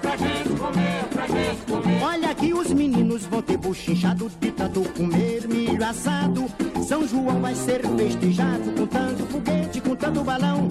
pra 0.00 0.16
gente 0.16 0.48
comer, 0.58 1.04
pra 1.10 1.26
gente 1.26 1.62
comer. 1.70 2.02
Olha 2.02 2.34
que 2.34 2.52
os 2.52 2.72
meninos 2.72 3.24
vão 3.24 3.42
ter 3.42 3.56
bochinchado 3.56 4.30
tanto 4.56 4.80
comer 4.90 5.46
milho 5.46 5.84
assado. 5.84 6.46
São 6.86 7.06
João 7.06 7.40
vai 7.40 7.54
ser 7.54 7.86
festejado 7.96 8.70
com 8.72 8.86
tanto 8.86 9.26
foguete, 9.26 9.80
com 9.80 9.94
tanto 9.94 10.24
balão. 10.24 10.68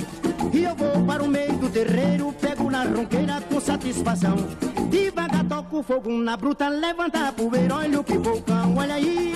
E 0.54 0.64
eu 0.64 0.76
vou 0.76 1.06
para 1.06 1.24
o 1.24 1.28
meio 1.28 1.54
do 1.54 1.70
terreiro, 1.70 2.34
pego 2.40 2.70
na 2.70 2.84
ronqueira 2.84 3.42
com 3.42 3.60
satisfação. 3.60 4.36
Devagar 4.90 5.46
toco 5.46 5.84
fogo 5.84 6.12
na 6.12 6.38
bruta, 6.38 6.68
levanta 6.70 7.28
a 7.28 7.32
poeira, 7.32 7.76
olha 7.76 8.00
o 8.00 8.04
olha 8.78 8.96
aí. 8.96 9.34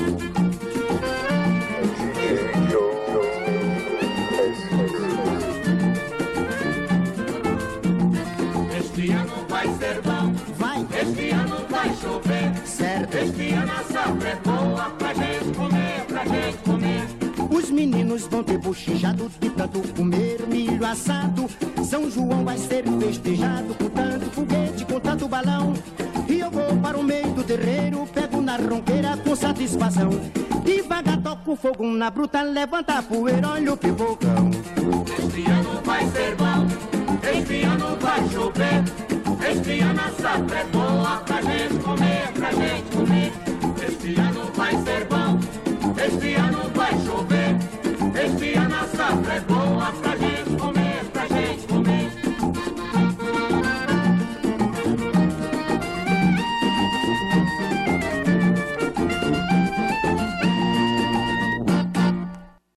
Este 9.00 9.14
ano 9.14 9.46
vai 9.48 9.66
ser 9.78 10.02
bom, 10.02 10.34
vai. 10.58 10.86
Este 11.00 11.30
ano 11.30 11.56
vai 11.70 11.90
chover, 11.96 12.52
certo. 12.66 13.16
Este 13.16 13.54
ano 13.54 13.72
a 13.72 13.84
safra 13.94 14.30
é 14.30 14.36
boa 14.44 14.90
pra 14.90 15.14
gente 15.14 15.58
comer, 15.58 16.06
pra 16.06 16.26
gente 16.26 16.58
comer. 16.58 17.08
Os 17.50 17.72
meninos 17.72 18.24
vão 18.24 18.44
ter 18.44 18.58
bochinchado 18.58 19.32
de 19.40 19.50
tanto 19.52 19.80
comer 19.94 20.46
milho 20.50 20.86
assado. 20.86 21.48
São 21.82 22.12
João 22.12 22.44
vai 22.44 22.58
ser 22.58 22.84
festejado 23.00 23.74
com 23.76 23.90
tanto 23.90 24.26
foguete, 24.32 24.84
com 24.84 25.00
tanto 25.00 25.30
balão. 25.30 25.74
E 26.28 26.42
eu 26.42 26.52
vou 26.52 26.76
para 26.82 26.98
o 26.98 27.04
meio 27.04 27.32
do 27.32 27.44
terreiro, 27.46 28.06
pego 28.14 28.42
na 28.42 28.58
ronqueira 28.58 29.16
com 29.16 29.34
satisfação. 29.34 30.10
Devagar 30.66 31.22
toco 31.22 31.56
fogo 31.56 31.86
na 31.88 32.10
bruta, 32.10 32.42
levanta 32.42 32.96
a 32.96 33.02
poeira, 33.02 33.48
olha 33.48 33.72
o 33.72 33.78
pipocão. 33.78 34.52
Este 35.18 35.50
ano 35.50 35.82
vai 35.86 36.06
ser 36.08 36.36
bom, 36.36 36.99
este 37.32 37.64
ano 37.64 37.98
vai 38.02 38.30
chover, 38.30 38.84
este 39.50 39.80
ano 39.82 40.02
safra 40.20 40.60
é 40.60 40.64
boa 40.66 41.18
pra 41.26 41.42
gente 41.42 41.78
comer, 41.84 42.32
pra 42.34 42.52
gente 42.52 42.96
comer. 42.96 43.32
Este 43.88 44.20
ano 44.20 44.52
vai 44.56 44.76
ser 44.84 45.06
bom, 45.06 45.40
este 46.06 46.36
ano 46.36 46.72
vai 46.76 46.94
chover, 47.06 47.56
este 48.26 48.58
ano 48.58 48.88
safra 48.96 49.34
é 49.34 49.40
boa 49.42 49.92
pra 50.02 50.12
gente 50.12 50.19